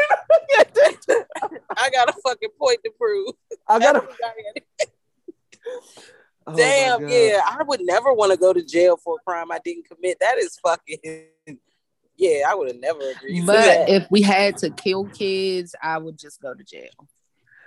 [1.75, 3.33] I got a fucking point to prove.
[3.67, 4.07] I got a.
[6.47, 7.41] Oh Damn, yeah.
[7.45, 10.17] I would never want to go to jail for a crime I didn't commit.
[10.21, 10.99] That is fucking.
[12.15, 13.89] Yeah, I would have never agreed to But that.
[13.89, 16.91] if we had to kill kids, I would just go to jail.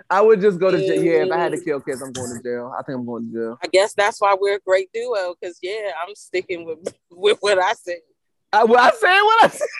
[0.09, 1.03] I would just go to jail.
[1.03, 2.73] Yeah, if I had to kill kids, I'm going to jail.
[2.77, 3.59] I think I'm going to jail.
[3.63, 5.35] I guess that's why we're a great duo.
[5.39, 6.79] Because yeah, I'm sticking with
[7.11, 7.97] with what I said.
[8.53, 9.67] I, well, I said what I said.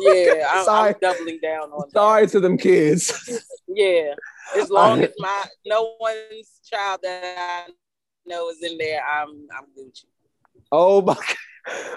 [0.00, 0.88] Yeah, I'm, Sorry.
[0.94, 1.92] I'm doubling down on that.
[1.92, 3.12] Sorry to them kids.
[3.68, 4.14] Yeah,
[4.56, 7.72] as long as my no one's child that I
[8.24, 10.04] know is in there, I'm I'm Gucci.
[10.72, 11.14] Oh my.
[11.14, 11.26] God.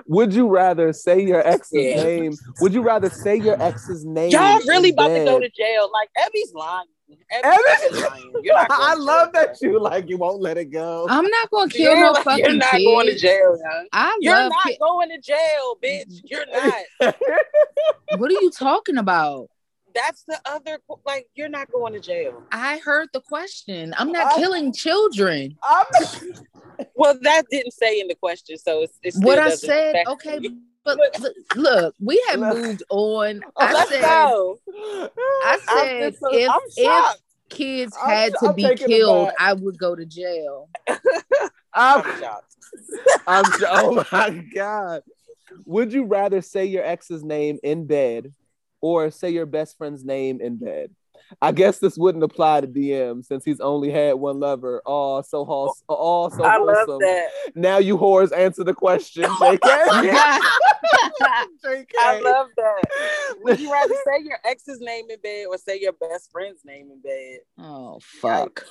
[0.08, 2.04] Would you rather say your ex's Yeah.
[2.04, 2.38] name?
[2.60, 4.32] Would you rather say your ex's name?
[4.32, 5.90] Y'all really about to go to jail?
[5.94, 6.88] Like Ebby's lying.
[7.34, 8.34] Ebby's- lying.
[8.44, 11.06] You're not I love that you like you won't let it go.
[11.10, 12.84] I'm not gonna kill Yeah, no like, fucking you're not kids.
[12.86, 13.88] going to jail, young.
[13.94, 16.22] I You're love not ki- going to jail, bitch.
[16.26, 17.16] You're not.
[18.18, 19.50] What are you talking about?
[19.96, 20.78] That's the other.
[21.06, 22.44] Like, you're not going to jail.
[22.52, 23.94] I heard the question.
[23.98, 25.58] I'm not I- killing children.
[25.64, 25.86] I'm
[26.96, 30.40] Well, that didn't say in the question, so it's, it's What I said, okay,
[30.84, 31.20] but Look.
[31.20, 32.58] look, look, we have Look.
[32.58, 33.42] moved on.
[33.46, 34.60] Oh, I Let's said, go.
[34.68, 35.10] I
[35.46, 37.16] I'm said, so- if I'm if
[37.50, 39.30] kids I'm- had to I'm be killed.
[39.40, 40.70] I would go to jail.
[40.88, 41.00] I'm,
[41.74, 42.56] I'm shocked.
[43.28, 45.02] I'm oh my god.
[45.66, 48.34] Would you rather say your ex's name in bed
[48.82, 50.92] or say your best friend's name in bed?
[51.42, 54.82] I guess this wouldn't apply to DM since he's only had one lover.
[54.86, 57.28] Oh, so whole, oh, so I love that.
[57.56, 59.60] Now you whores answer the question, JK.
[61.64, 61.86] JK.
[62.02, 62.84] I love that.
[63.44, 66.90] Would you rather say your ex's name in bed or say your best friend's name
[66.92, 67.40] in bed?
[67.60, 68.66] oh fuck,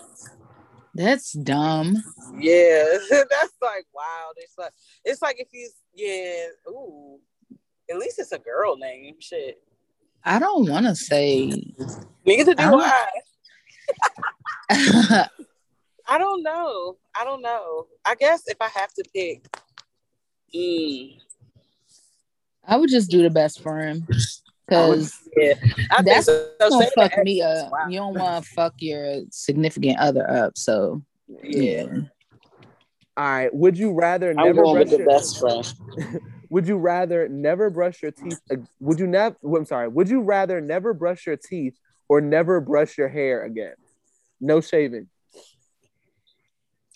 [0.94, 2.02] that's dumb.
[2.38, 4.30] Yeah, that's like wow.
[4.36, 4.72] It's like
[5.04, 6.46] it's like if he's yeah.
[6.68, 7.18] Ooh,
[7.90, 9.16] at least it's a girl name.
[9.20, 9.62] Shit.
[10.24, 11.74] I don't want to say.
[12.24, 13.08] Neither do I don't- I.
[14.70, 15.26] I
[16.10, 16.96] I don't know.
[17.18, 17.86] I don't know.
[18.04, 19.46] I guess if I have to pick,
[20.54, 21.18] mm,
[22.78, 24.06] would just do the best friend
[24.66, 25.54] because yeah,
[25.90, 26.50] I That's so.
[26.58, 27.70] gonna Say the fuck me up.
[27.70, 27.88] Wow.
[27.88, 30.56] You don't want to fuck your significant other up.
[30.56, 31.02] So
[31.42, 31.86] yeah.
[33.16, 33.52] All right.
[33.54, 36.22] Would you rather I'm never going brush with the your, best friend.
[36.50, 38.40] Would you rather never brush your teeth?
[38.80, 39.36] Would you never?
[39.44, 39.88] I'm sorry.
[39.88, 41.74] Would you rather never brush your teeth
[42.08, 43.74] or never brush your hair again?
[44.40, 45.08] No shaving.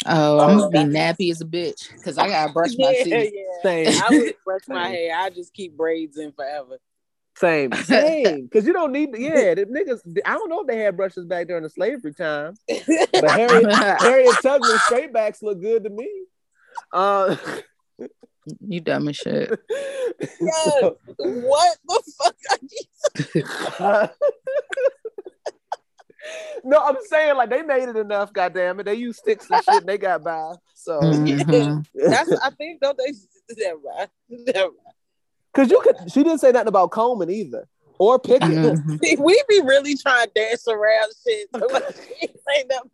[0.05, 3.05] Oh, I'm gonna be Oh, nappy as a bitch because I gotta brush my yeah,
[3.05, 3.33] teeth.
[3.35, 3.63] yeah.
[3.63, 4.03] Same.
[4.03, 5.17] I would brush my hair.
[5.17, 6.79] I just keep braids in forever.
[7.37, 7.73] Same.
[7.85, 8.43] Same.
[8.43, 9.13] Because you don't need.
[9.13, 10.01] to, Yeah, the niggas.
[10.27, 14.35] I don't know if they had brushes back during the slavery time, but Harriet, Harriet
[14.43, 16.11] Tubman straight backs look good to me.
[16.93, 17.37] Uh,
[18.61, 19.59] you dumb as shit.
[20.41, 20.83] Yes.
[21.19, 22.37] what the fuck?
[23.81, 24.31] Are you
[26.65, 28.33] no, I'm saying like they made it enough.
[28.33, 29.79] Goddamn it, they use sticks and shit.
[29.81, 30.55] And they got by.
[30.75, 31.85] So Mhm.
[31.95, 33.13] That's I think don't they
[33.55, 34.09] that right?
[34.47, 34.71] That
[35.53, 38.49] because you could, she didn't say nothing about combing either or picking.
[38.49, 39.01] Mhm.
[39.03, 39.19] right.
[39.19, 41.49] We be really trying to dance around shit.
[41.55, 41.85] So like,
[42.21, 42.91] she ain't nothing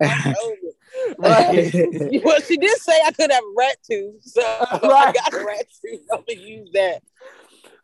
[2.24, 5.66] Well, she did say I could have a rat tooth, so I got a rat
[5.84, 6.00] tooth.
[6.12, 7.02] I'm gonna use that.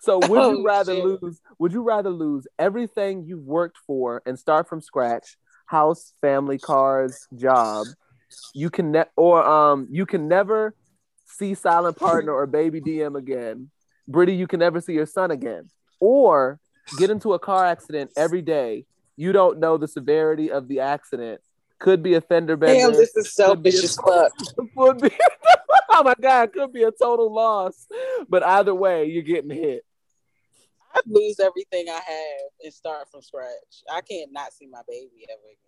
[0.00, 1.04] So would Oh, you rather shit.
[1.04, 1.40] lose?
[1.58, 5.36] Would you rather lose everything you've worked for and start from scratch?
[5.66, 7.88] House, family, cars, job.
[8.52, 10.74] You can ne- or um you can never
[11.26, 13.70] see silent partner or baby DM again.
[14.06, 15.70] Brittany, you can never see your son again.
[16.00, 16.60] Or
[16.98, 18.84] get into a car accident every day.
[19.16, 21.40] You don't know the severity of the accident.
[21.78, 22.74] Could be a fender bender.
[22.74, 24.32] Damn, this is selfish as fuck.
[24.76, 25.10] Would be-
[25.90, 27.86] oh my god, could be a total loss.
[28.28, 29.84] But either way, you're getting hit.
[30.94, 33.82] I'd lose everything I have and start from scratch.
[33.92, 35.58] I can't not see my baby ever again.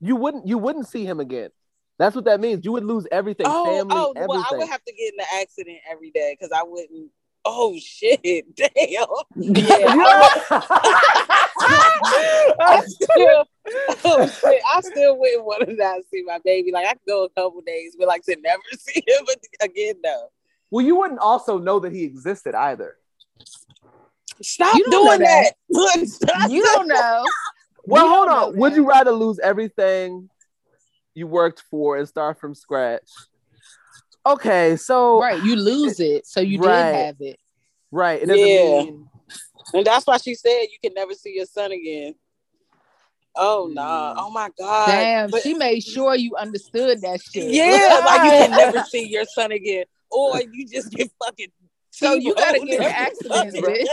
[0.00, 1.50] You wouldn't you wouldn't see him again.
[1.98, 2.64] That's what that means.
[2.64, 4.28] You would lose everything, Oh, family, oh, everything.
[4.28, 7.10] well, I would have to get in an accident every day because I wouldn't.
[7.44, 8.22] Oh shit!
[8.54, 9.06] Damn.
[9.36, 9.94] Yeah.
[12.60, 13.44] I still,
[14.04, 14.62] oh shit!
[14.74, 16.70] I still wouldn't want to not see my baby.
[16.72, 19.26] Like I could go a couple days, but like to never see him
[19.60, 19.94] again.
[20.02, 20.28] though.
[20.70, 22.96] well, you wouldn't also know that he existed either.
[24.40, 25.54] Stop doing that.
[25.70, 26.06] that.
[26.08, 27.24] Stop You don't know.
[27.84, 28.56] Well, We hold on.
[28.58, 30.28] Would you rather lose everything
[31.14, 33.08] you worked for and start from scratch?
[34.26, 36.92] Okay, so Right, you lose it, so you Right.
[36.92, 37.40] did have it.
[37.90, 38.82] right, it doesn't Yeah.
[38.82, 39.10] mean
[39.74, 42.14] And that's why she said you can never see your son again.
[43.36, 44.14] Oh nah.
[44.14, 44.16] Mm.
[44.18, 44.86] Oh my god.
[44.86, 47.50] Damn, But- she made sure you understood that shit.
[47.52, 51.48] yeah, like you can never see your son again, or you just get fucking.
[51.90, 53.86] So you gotta get in every accidents, bitch.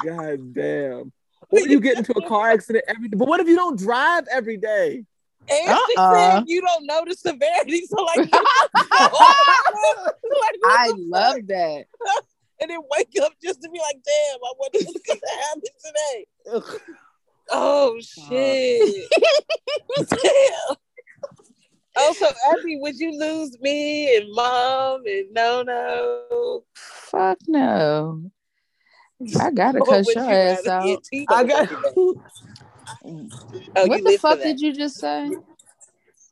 [0.04, 1.12] God damn.
[1.48, 3.16] What you get into a car accident every day?
[3.16, 5.04] But what if you don't drive every day?
[5.50, 6.14] And she Uh-uh.
[6.38, 8.42] said you don't know the severity, so like, like
[10.64, 11.86] I love that.
[12.62, 16.78] And then wake up just to be like, damn, I wonder what's gonna happen today.
[17.50, 19.10] Oh shit.
[19.98, 20.76] Damn.
[21.96, 26.64] Oh, so Abby, would you lose me and mom and no no?
[26.72, 28.30] Fuck no.
[29.38, 31.36] I gotta Or cuss your you ass rather be a out.
[31.36, 31.68] I got?
[33.04, 35.30] Oh, what the fuck did you just say?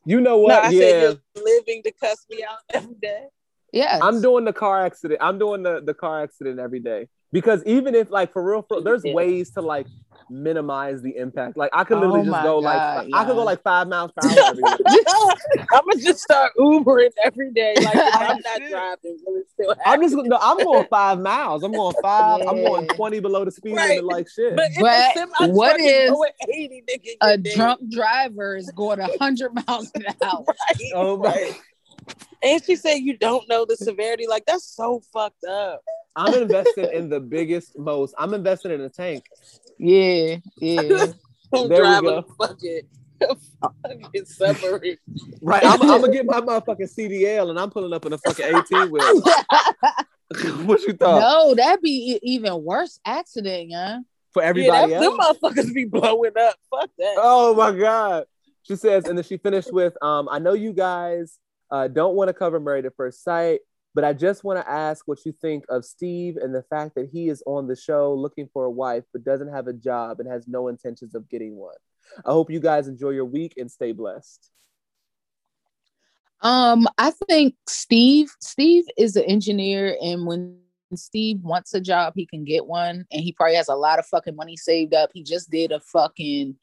[0.05, 0.65] You know No, what?
[0.65, 0.79] I yeah.
[0.79, 1.01] said
[1.35, 3.27] you're living to cuss me out every day.
[3.71, 3.99] Yes.
[4.01, 5.19] I'm doing the car accident.
[5.23, 7.07] I'm doing the, the car accident every day.
[7.31, 9.13] Because even if like for real, for there's Yeah.
[9.13, 9.87] ways to like
[10.29, 11.57] minimize the impact.
[11.57, 12.81] Like I could literally Oh just go God, like
[13.13, 14.77] I could go like five miles per hour every day.
[15.73, 17.77] I'm gonna just start Ubering every day.
[17.81, 19.75] Like I'm not driving, will it still?
[19.85, 21.63] I'm just no, I'm going five miles.
[21.63, 22.41] I'm going five.
[22.47, 23.89] I'm going 20 below the speed Right.
[23.91, 24.55] limit like shit.
[24.55, 28.55] But if But a semi what is if going 80, nigga, a you're drunk driver
[28.57, 30.45] is going 100 miles an hour.
[30.45, 31.55] Right, oh my right.
[32.43, 34.25] And she said you don't know the severity.
[34.27, 35.81] Like that's so fucked up.
[36.15, 38.13] I'm investing in the biggest, most.
[38.17, 39.25] I'm investing in a tank.
[39.77, 40.81] Yeah, yeah.
[41.53, 42.17] I'm There we driving go.
[42.17, 42.81] a fucking,
[43.83, 44.97] fucking submarine.
[45.41, 45.63] Right.
[45.65, 48.89] I'm, I'm gonna get my motherfucking CDL and I'm pulling up in a fucking 18
[48.91, 49.21] wheel.
[50.65, 51.19] what you thought?
[51.19, 53.99] no, that'd be even worse accident, yeah.
[54.33, 56.55] For Yeah, everybody that, them motherfuckers be blowing up.
[56.69, 57.15] Fuck that.
[57.17, 58.25] Oh my god.
[58.63, 61.37] She says, and then she finished with, um, I know you guys
[61.71, 63.61] uh, don't want to cover Married at First Sight,
[63.93, 67.09] but I just want to ask what you think of Steve and the fact that
[67.11, 70.29] he is on the show looking for a wife but doesn't have a job and
[70.29, 71.75] has no intentions of getting one.
[72.25, 74.49] I hope you guys enjoy your week and stay blessed.
[76.41, 80.57] Um, I think Steve, Steve is an engineer, and when
[80.95, 84.05] Steve wants a job, he can get one, and he probably has a lot of
[84.07, 85.11] fucking money saved up.
[85.13, 86.55] He just did a fucking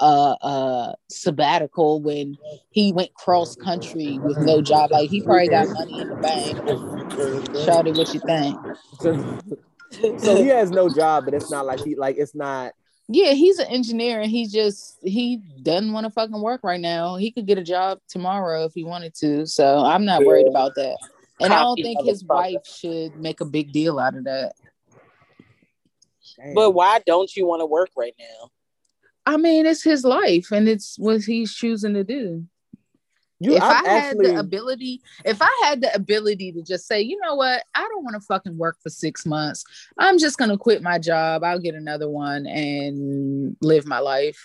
[0.00, 2.38] uh uh sabbatical when
[2.70, 4.90] he went cross country with no job.
[4.90, 6.56] Like he probably got money in the bank.
[7.66, 8.58] Shawty, what you think?
[10.18, 12.72] so he has no job, but it's not like he like it's not
[13.08, 17.16] Yeah, he's an engineer and he just he doesn't want to fucking work right now.
[17.16, 19.46] He could get a job tomorrow if he wanted to.
[19.46, 20.98] So I'm not worried about that.
[21.40, 24.52] And I don't think his wife should make a big deal out of that.
[26.54, 28.50] But why don't you want to work right now?
[29.30, 32.44] I mean, it's his life and it's what he's choosing to do.
[33.38, 36.88] you if I'm I had actually the ability, if I had the ability to just
[36.88, 39.64] say, you know what, I don't want to fucking work for six months.
[39.98, 41.44] I'm just gonna quit my job.
[41.44, 44.44] I'll get another one and live my life.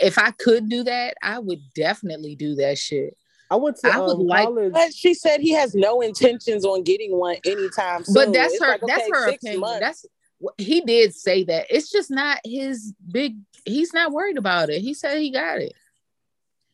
[0.00, 3.16] If I could do that, I would definitely do that shit.
[3.50, 4.72] I went to I would um, like- college.
[4.72, 8.14] But she said he has no intentions on getting one anytime soon.
[8.14, 8.70] But that's It's her.
[8.70, 9.60] like, that's okay, her opinion.
[9.60, 9.80] months.
[9.80, 10.06] That's
[10.56, 11.66] he did say that.
[11.68, 13.36] It's just not his big.
[13.64, 14.80] He's not worried about it.
[14.82, 15.72] He said he got it.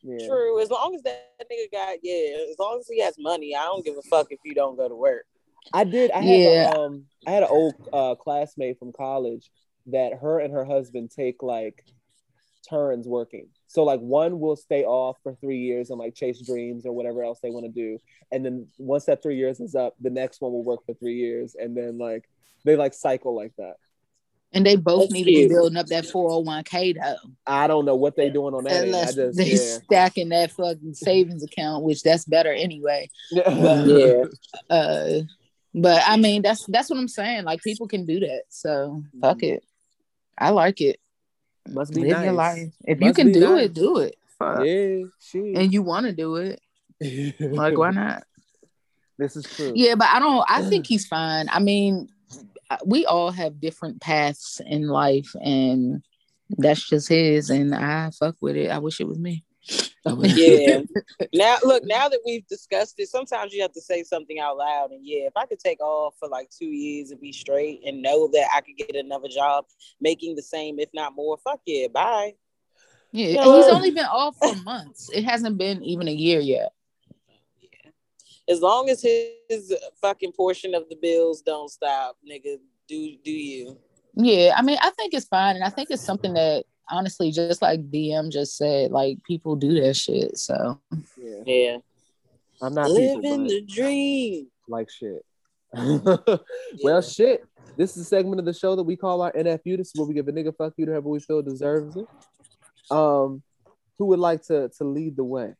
[0.03, 0.27] Yeah.
[0.27, 0.61] true.
[0.61, 3.83] As long as that nigga got yeah, as long as he has money, I don't
[3.83, 5.25] give a fuck if you don't go to work.
[5.73, 6.11] I did.
[6.11, 6.71] I had Yeah.
[6.73, 9.51] a, um I had an old uh, classmate from college
[9.87, 11.83] that her and her husband take like
[12.69, 13.47] turns working.
[13.67, 17.23] So like one will stay off for three years and like chase dreams or whatever
[17.23, 17.97] else they want to do,
[18.31, 21.15] and then once that three years is up, the next one will work for three
[21.15, 22.29] years, and then like
[22.63, 23.75] they like cycle like that.
[24.53, 27.31] And they both That's need to be building up that 401k though.
[27.45, 28.73] I don't know what they're doing on that.
[28.73, 28.83] End.
[28.83, 29.79] I Unless just they yeah.
[29.83, 33.09] stacking that fucking savings account, which that's better anyway.
[33.31, 34.23] Yeah.
[34.69, 35.09] Uh
[35.73, 37.43] but I mean that's that's what I'm saying.
[37.43, 38.43] Like people can do that.
[38.49, 39.63] So fuck it.
[40.37, 40.99] I like it.
[41.67, 42.23] Must be Live nice.
[42.23, 42.73] your life.
[42.85, 43.65] If you can do nice.
[43.65, 44.15] it, do it.
[44.39, 44.63] Fuck.
[44.63, 45.53] Yeah, she.
[45.55, 46.61] And you want to do it.
[47.39, 48.23] Like why not?
[49.17, 49.73] This is true.
[49.75, 50.45] Yeah, but I don't.
[50.47, 51.47] I think he's fine.
[51.49, 52.13] I mean, I-
[52.85, 56.03] we all have different paths in life, and
[56.49, 57.49] that's just his.
[57.49, 58.69] And I fuck with it.
[58.69, 59.43] I wish it was me.
[60.05, 60.81] Yeah.
[61.33, 64.91] now look, now that we've discussed it, sometimes you have to say something out loud.
[64.91, 68.01] And yeah, if I could take off for like two years and be straight and
[68.01, 69.65] know that I could get another job
[69.99, 72.33] making the same, if not more, fuck yeah, bye.
[73.11, 75.09] Yeah, he's only been off for months.
[75.13, 76.71] It hasn't been even a year yet.
[78.49, 82.57] As long as his fucking portion of the bills don't stop, nigga,
[82.87, 83.77] do do you?
[84.15, 87.61] Yeah, I mean, I think it's fine, and I think it's something that honestly, just
[87.61, 90.37] like DM just said, like people do that shit.
[90.37, 90.79] So
[91.17, 91.43] Yeah.
[91.45, 91.77] Yeah.
[92.61, 94.47] I'm not Living but the dream.
[94.67, 95.23] like shit.
[96.83, 97.43] well, shit.
[97.75, 99.77] This is a segment of the show that we call our NFU.
[99.77, 102.07] This is where we give a nigga fuck you to whoever we feel deserves it.
[102.89, 103.43] Um,
[103.99, 105.53] who would like to to lead the way?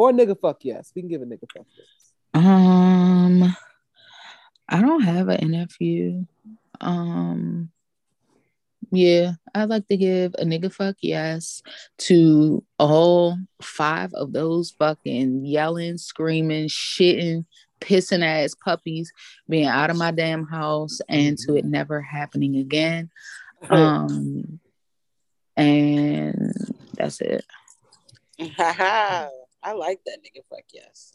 [0.00, 0.92] Or nigga fuck yes.
[0.96, 2.14] We can give a nigga fuck yes.
[2.32, 3.54] Um,
[4.66, 6.26] I don't have an NFU.
[6.80, 7.70] Um,
[8.90, 11.62] yeah, I'd like to give a nigga fuck yes
[11.98, 17.44] to all five of those fucking yelling, screaming, shitting,
[17.82, 19.12] pissing ass puppies
[19.50, 23.10] being out of my damn house and to it never happening again.
[23.68, 24.60] Um,
[25.54, 26.54] and
[26.96, 27.44] that's it.
[29.62, 31.12] I like that nigga fuck yes.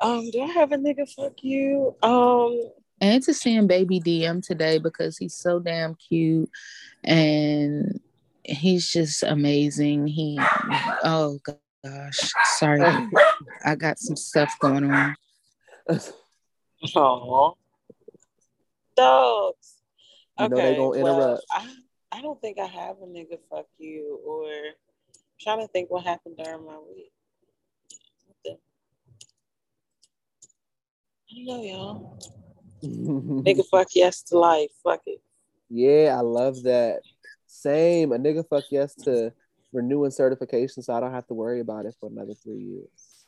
[0.00, 1.94] Um, do I have a nigga fuck you?
[2.02, 2.70] Um,
[3.00, 6.50] and to seeing baby DM today because he's so damn cute
[7.02, 8.00] and
[8.44, 10.06] he's just amazing.
[10.06, 10.38] He
[11.04, 11.38] oh
[11.84, 12.82] gosh, sorry.
[13.64, 15.16] I got some stuff going on.
[16.96, 17.52] Aw.
[18.96, 19.74] Dogs.
[20.38, 21.44] You know they gonna well, interrupt.
[21.50, 21.68] I,
[22.12, 24.74] I don't think I have a nigga fuck you or I'm
[25.44, 27.12] trying to think what happened during my week.
[28.44, 28.58] Nothing.
[31.30, 32.18] I don't know, y'all.
[32.82, 34.70] Nigga fuck yes to life.
[34.82, 35.20] Fuck it.
[35.70, 37.00] yeah, I love that.
[37.46, 38.12] Same.
[38.12, 39.32] A nigga fuck yes to
[39.72, 43.26] renewing certification so I don't have to worry about it for another three years.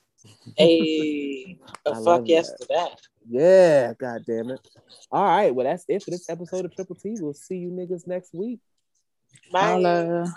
[0.56, 2.58] Hey, a I fuck yes that.
[2.58, 3.00] to that.
[3.28, 4.60] Yeah, god damn it.
[5.10, 7.16] All right, well that's it for this episode of Triple T.
[7.20, 8.60] We'll see you niggas next week.
[9.52, 9.60] Bye.
[9.60, 10.34] Holla.